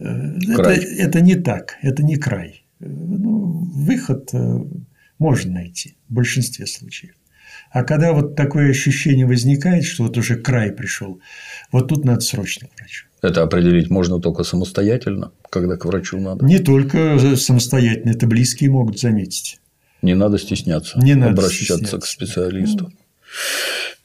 Э, 0.01 0.39
это, 0.49 0.71
это 0.71 1.21
не 1.21 1.37
так, 1.37 1.77
это 1.83 2.03
не 2.03 2.17
край. 2.17 2.65
Э, 2.81 2.87
ну, 2.89 3.65
выход 3.75 4.31
э, 4.33 4.61
можно 5.21 5.53
найти 5.53 5.95
в 6.09 6.15
большинстве 6.15 6.67
случаев. 6.67 7.15
А 7.71 7.85
когда 7.85 8.13
вот 8.13 8.35
такое 8.35 8.71
ощущение 8.71 9.27
возникает, 9.27 9.85
что 9.85 10.05
вот 10.05 10.17
уже 10.17 10.37
край 10.37 10.73
пришел, 10.73 11.21
вот 11.71 11.89
тут 11.89 12.05
надо 12.05 12.21
срочно 12.21 12.69
к 12.69 12.79
врачу. 12.79 13.07
Это 13.21 13.43
определить 13.43 13.91
можно 13.91 14.21
только 14.21 14.45
самостоятельно, 14.45 15.33
когда 15.51 15.77
к 15.77 15.85
врачу 15.85 16.19
надо. 16.19 16.45
Не 16.45 16.59
только 16.59 17.19
самостоятельно, 17.37 18.11
это 18.11 18.27
близкие 18.27 18.71
могут 18.71 18.99
заметить. 18.99 19.61
Не 20.01 20.15
надо 20.15 20.39
стесняться 20.39 20.99
Не 21.01 21.15
надо 21.15 21.33
обращаться 21.33 21.75
стесняться. 21.75 21.99
к 21.99 22.07
специалисту. 22.07 22.93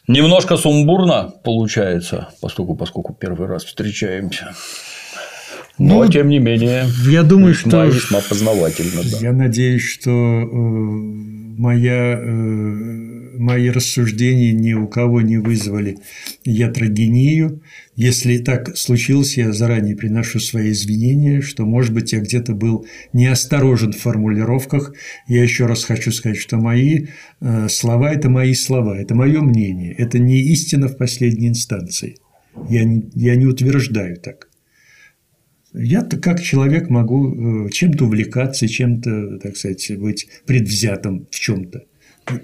Немножко 0.07 0.57
сумбурно 0.57 1.31
получается, 1.43 2.29
поскольку, 2.41 2.75
поскольку 2.75 3.13
первый 3.13 3.47
раз 3.47 3.63
встречаемся. 3.63 4.53
Но, 5.77 6.03
ну, 6.03 6.11
тем 6.11 6.29
не 6.29 6.39
менее, 6.39 6.85
я 7.09 7.23
думаю, 7.23 7.53
весьма, 7.53 7.69
что 7.71 7.85
весьма 7.85 8.19
познавательно. 8.21 9.01
Да. 9.03 9.17
Я 9.19 9.31
надеюсь, 9.31 9.81
что 9.83 10.11
э, 10.11 10.45
моя 10.45 12.19
э, 12.19 13.12
мои 13.37 13.69
рассуждения 13.69 14.51
ни 14.51 14.73
у 14.73 14.87
кого 14.87 15.21
не 15.21 15.37
вызвали 15.37 15.97
ятрогению. 16.43 17.61
Если 17.95 18.37
так 18.37 18.75
случилось, 18.77 19.37
я 19.37 19.51
заранее 19.51 19.95
приношу 19.95 20.39
свои 20.39 20.71
извинения, 20.71 21.41
что, 21.41 21.65
может 21.65 21.93
быть, 21.93 22.13
я 22.13 22.19
где-то 22.19 22.53
был 22.53 22.85
неосторожен 23.13 23.93
в 23.93 23.99
формулировках. 23.99 24.93
Я 25.27 25.43
еще 25.43 25.65
раз 25.65 25.83
хочу 25.83 26.11
сказать, 26.11 26.37
что 26.37 26.57
мои 26.57 27.07
э, 27.41 27.67
слова– 27.69 28.11
это 28.13 28.29
мои 28.29 28.53
слова, 28.53 28.97
это 28.97 29.15
мое 29.15 29.41
мнение, 29.41 29.93
это 29.93 30.19
не 30.19 30.39
истина 30.39 30.87
в 30.87 30.97
последней 30.97 31.49
инстанции. 31.49 32.17
Я 32.69 32.83
не, 32.83 33.03
я 33.15 33.35
не 33.35 33.45
утверждаю 33.45 34.17
так. 34.17 34.49
Я-то 35.73 36.17
как 36.17 36.41
человек 36.41 36.89
могу 36.89 37.65
э, 37.65 37.69
чем-то 37.71 38.05
увлекаться, 38.05 38.67
чем-то, 38.67 39.39
так 39.39 39.57
сказать, 39.57 39.91
быть 39.97 40.27
предвзятым 40.45 41.27
в 41.31 41.39
чем-то 41.39 41.85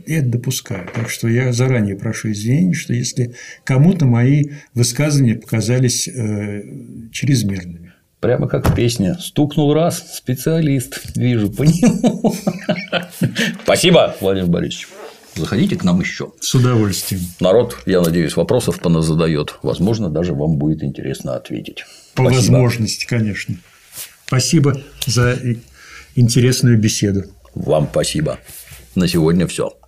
это 0.06 0.28
допускаю. 0.28 0.88
Так 0.94 1.10
что 1.10 1.28
я 1.28 1.52
заранее 1.54 1.96
прошу 1.96 2.32
извинения, 2.32 2.74
что 2.74 2.94
если 2.94 3.36
кому-то 3.64 4.06
мои 4.06 4.46
высказывания 4.74 5.36
показались 5.36 6.08
э, 6.08 6.64
чрезмерными. 7.12 7.94
Прямо 8.20 8.48
как 8.48 8.76
песня. 8.76 9.18
Стукнул 9.20 9.74
раз, 9.74 10.18
специалист. 10.18 11.16
Вижу 11.16 11.50
по 11.50 11.64
нему. 11.64 12.36
Спасибо, 13.64 14.16
Владимир 14.20 14.48
Борисович. 14.48 14.90
Заходите 15.36 15.78
к 15.78 15.86
нам 15.86 16.02
еще. 16.02 16.34
С 16.42 16.54
удовольствием. 16.54 17.22
Народ, 17.40 17.78
я 17.86 18.02
надеюсь, 18.02 18.36
вопросов 18.36 18.80
задает. 18.84 19.56
Возможно, 19.64 20.10
даже 20.10 20.34
вам 20.34 20.58
будет 20.58 20.84
интересно 20.84 21.36
ответить. 21.36 21.86
По 22.14 22.24
Спасибо. 22.24 22.36
возможности, 22.36 23.06
конечно. 23.06 23.56
Спасибо 24.26 24.82
за 25.06 25.40
интересную 26.16 26.78
беседу. 26.78 27.24
Вам 27.56 27.88
спасибо. 27.90 28.40
На 28.96 29.08
сегодня 29.08 29.48
все. 29.48 29.79